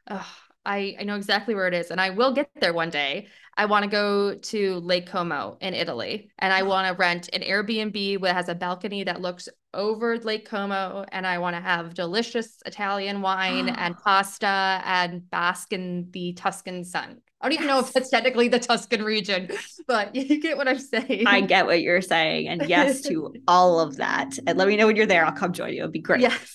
Oh, 0.09 0.28
I, 0.66 0.95
I 0.99 1.03
know 1.03 1.16
exactly 1.16 1.55
where 1.55 1.68
it 1.68 1.74
is 1.74 1.91
and 1.91 2.01
I 2.01 2.09
will 2.09 2.34
get 2.34 2.49
there 2.59 2.74
one 2.74 2.89
day. 2.89 3.28
I 3.57 3.66
want 3.66 3.84
to 3.84 3.89
go 3.89 4.36
to 4.36 4.76
Lake 4.80 5.07
Como 5.07 5.57
in 5.61 5.74
Italy 5.74 6.30
and 6.39 6.51
I 6.51 6.63
want 6.63 6.88
to 6.88 6.93
rent 6.93 7.30
an 7.32 7.41
Airbnb 7.41 8.22
that 8.22 8.34
has 8.34 8.49
a 8.49 8.55
balcony 8.55 9.03
that 9.03 9.22
looks 9.22 9.47
over 9.74 10.18
Lake 10.18 10.47
Como 10.49 11.05
and 11.11 11.26
I 11.26 11.38
want 11.38 11.55
to 11.55 11.61
have 11.61 11.93
delicious 11.93 12.57
Italian 12.66 13.22
wine 13.22 13.70
and 13.70 13.95
pasta 14.03 14.82
and 14.84 15.30
bask 15.30 15.72
in 15.72 16.09
the 16.11 16.34
Tuscan 16.34 16.84
sun. 16.84 17.22
I 17.41 17.47
don't 17.47 17.53
even 17.53 17.68
know 17.68 17.80
if 17.80 17.93
that's 17.93 18.09
technically 18.09 18.47
the 18.47 18.59
Tuscan 18.59 19.03
region, 19.03 19.49
but 19.88 20.16
you 20.16 20.41
get 20.41 20.57
what 20.57 20.68
I'm 20.68 20.80
saying. 20.80 21.28
I 21.28 21.41
get 21.41 21.66
what 21.66 21.82
you're 21.82 22.01
saying. 22.01 22.47
And 22.47 22.68
yes 22.68 23.01
to 23.03 23.36
all 23.47 23.80
of 23.80 23.97
that. 23.97 24.38
And 24.47 24.57
let 24.57 24.68
me 24.68 24.76
know 24.76 24.88
when 24.88 24.95
you're 24.95 25.05
there. 25.05 25.26
I'll 25.26 25.32
come 25.32 25.53
join 25.53 25.74
you. 25.74 25.82
It'd 25.82 25.91
be 25.91 25.99
great. 25.99 26.22
Yes. 26.22 26.53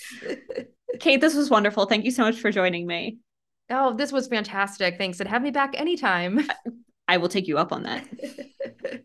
Kate, 0.99 1.21
this 1.21 1.35
was 1.35 1.49
wonderful. 1.49 1.87
Thank 1.87 2.05
you 2.05 2.11
so 2.11 2.25
much 2.25 2.41
for 2.41 2.51
joining 2.51 2.87
me. 2.87 3.19
Oh, 3.73 3.95
this 3.95 4.11
was 4.11 4.27
fantastic. 4.27 4.99
Thanks. 4.99 5.21
And 5.21 5.29
have 5.29 5.43
me 5.43 5.53
back 5.53 5.79
anytime. 5.79 6.41
I 7.09 7.19
will 7.19 7.29
take 7.29 7.47
you 7.47 7.57
up 7.57 7.73
on 7.73 7.85
that. 7.85 8.05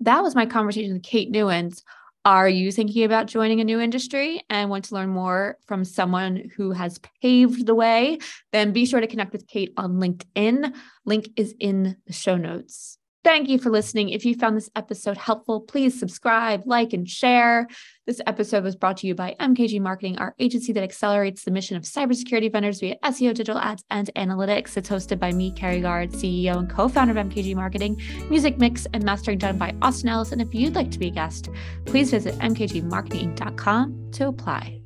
that 0.00 0.22
was 0.22 0.34
my 0.34 0.46
conversation 0.46 0.94
with 0.94 1.02
Kate 1.02 1.30
Newens. 1.30 1.82
Are 2.24 2.48
you 2.48 2.72
thinking 2.72 3.04
about 3.04 3.26
joining 3.26 3.60
a 3.60 3.64
new 3.64 3.80
industry 3.80 4.42
and 4.50 4.68
want 4.68 4.86
to 4.86 4.94
learn 4.94 5.08
more 5.10 5.56
from 5.66 5.84
someone 5.84 6.50
who 6.56 6.72
has 6.72 6.98
paved 7.22 7.66
the 7.66 7.74
way? 7.74 8.18
Then 8.52 8.72
be 8.72 8.84
sure 8.86 9.00
to 9.00 9.06
connect 9.06 9.32
with 9.32 9.46
Kate 9.46 9.72
on 9.76 9.94
LinkedIn. 9.94 10.74
Link 11.06 11.30
is 11.36 11.54
in 11.58 11.96
the 12.06 12.12
show 12.12 12.36
notes. 12.36 12.98
Thank 13.22 13.50
you 13.50 13.58
for 13.58 13.68
listening. 13.68 14.08
If 14.08 14.24
you 14.24 14.34
found 14.34 14.56
this 14.56 14.70
episode 14.74 15.18
helpful, 15.18 15.60
please 15.60 15.98
subscribe, 15.98 16.62
like, 16.64 16.94
and 16.94 17.06
share. 17.06 17.68
This 18.06 18.20
episode 18.26 18.64
was 18.64 18.76
brought 18.76 18.96
to 18.98 19.06
you 19.06 19.14
by 19.14 19.36
MKG 19.38 19.78
Marketing, 19.78 20.16
our 20.16 20.34
agency 20.38 20.72
that 20.72 20.82
accelerates 20.82 21.44
the 21.44 21.50
mission 21.50 21.76
of 21.76 21.82
cybersecurity 21.82 22.50
vendors 22.50 22.80
via 22.80 22.96
SEO, 23.04 23.34
digital 23.34 23.58
ads, 23.58 23.84
and 23.90 24.10
analytics. 24.16 24.74
It's 24.78 24.88
hosted 24.88 25.18
by 25.18 25.32
me, 25.32 25.52
Carrie 25.52 25.82
Gard, 25.82 26.12
CEO 26.12 26.56
and 26.56 26.70
co 26.70 26.88
founder 26.88 27.18
of 27.18 27.26
MKG 27.26 27.54
Marketing. 27.54 28.00
Music 28.30 28.56
mix 28.56 28.86
and 28.94 29.04
mastering 29.04 29.36
done 29.36 29.58
by 29.58 29.74
Austin 29.82 30.08
Ellis. 30.08 30.32
And 30.32 30.40
if 30.40 30.54
you'd 30.54 30.74
like 30.74 30.90
to 30.90 30.98
be 30.98 31.08
a 31.08 31.10
guest, 31.10 31.50
please 31.84 32.10
visit 32.12 32.34
mkgmarketing.com 32.38 34.10
to 34.12 34.28
apply. 34.28 34.79